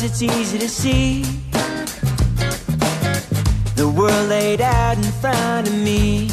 It's 0.02 0.22
easy 0.22 0.58
to 0.58 0.68
see 0.68 1.22
the 3.76 3.88
world 3.88 4.28
laid 4.28 4.60
out 4.60 4.96
in 4.96 5.10
front 5.20 5.68
of 5.68 5.74
me. 5.74 6.28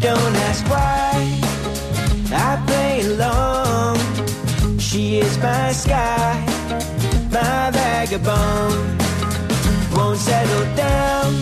Don't 0.00 0.34
ask 0.48 0.64
why 0.70 1.12
I 2.32 2.62
play 2.66 3.00
along. 3.12 3.98
She 4.78 5.18
is 5.18 5.36
my 5.38 5.72
sky, 5.72 6.44
my 7.30 7.70
vagabond. 7.70 9.02
Won't 9.94 10.18
settle 10.18 10.76
down 10.76 11.32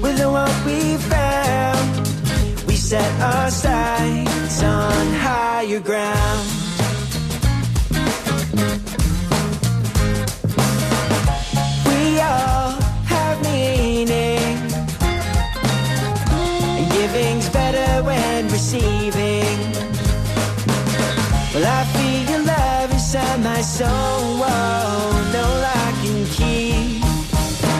with 0.00 0.18
the 0.18 0.30
one 0.30 0.54
we 0.64 0.96
found. 0.96 2.05
Set 2.86 3.20
our 3.20 3.50
sights 3.50 4.62
on 4.62 5.06
higher 5.14 5.80
ground. 5.80 6.46
We 11.84 12.20
all 12.20 12.78
have 13.10 13.42
meaning, 13.42 14.56
and 16.78 16.92
giving's 16.92 17.48
better 17.48 18.04
when 18.04 18.46
receiving. 18.50 19.58
Well, 21.52 21.66
I 21.66 21.82
feel 21.92 22.30
your 22.30 22.44
love 22.46 22.92
inside 22.92 23.40
my 23.42 23.62
soul. 23.62 24.38
Whoa, 24.38 25.32
no 25.32 25.46
I 25.82 25.90
can 26.04 26.24
keep. 26.38 27.02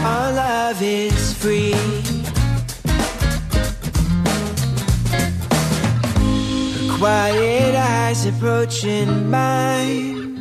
Our 0.05 0.33
love 0.33 0.83
is 0.83 1.33
free. 1.35 2.06
Quiet 7.07 7.75
eyes 7.77 8.27
approaching 8.27 9.31
mine. 9.31 10.41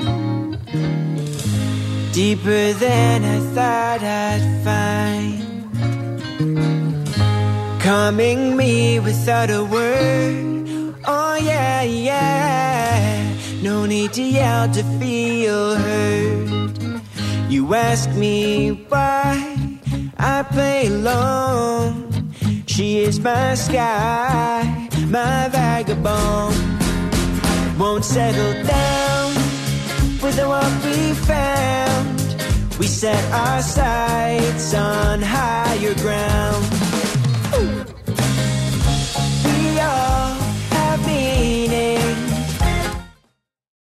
Deeper 2.11 2.73
than 2.85 3.17
I 3.35 3.39
thought 3.55 4.01
I'd 4.01 4.45
find 4.65 5.43
calming 7.83 8.57
me 8.57 8.99
without 8.99 9.51
a 9.51 9.63
word. 9.63 10.95
Oh, 11.05 11.35
yeah, 11.35 11.83
yeah. 11.83 13.37
No 13.61 13.85
need 13.85 14.13
to 14.13 14.23
yell 14.23 14.67
to 14.73 14.83
feel 14.99 15.75
heard. 15.75 16.79
You 17.47 17.75
ask 17.75 18.09
me 18.23 18.71
why 18.89 19.33
I 20.17 20.41
play 20.41 20.87
alone. 20.87 21.95
She 22.65 22.97
is 23.07 23.19
my 23.19 23.53
sky, 23.53 24.84
my 25.09 25.47
vagabond. 25.49 26.55
Won't 27.79 28.05
settle 28.05 28.53
down 28.63 29.33
with 30.21 30.37
what 30.39 30.71
we 30.85 31.13
found. 31.13 32.19
We 32.79 32.87
set 32.87 33.23
our 33.31 33.61
sights 33.61 34.73
on 34.73 35.21
higher 35.21 35.95
ground. 35.95 36.65
We 39.45 39.79
are 39.79 40.24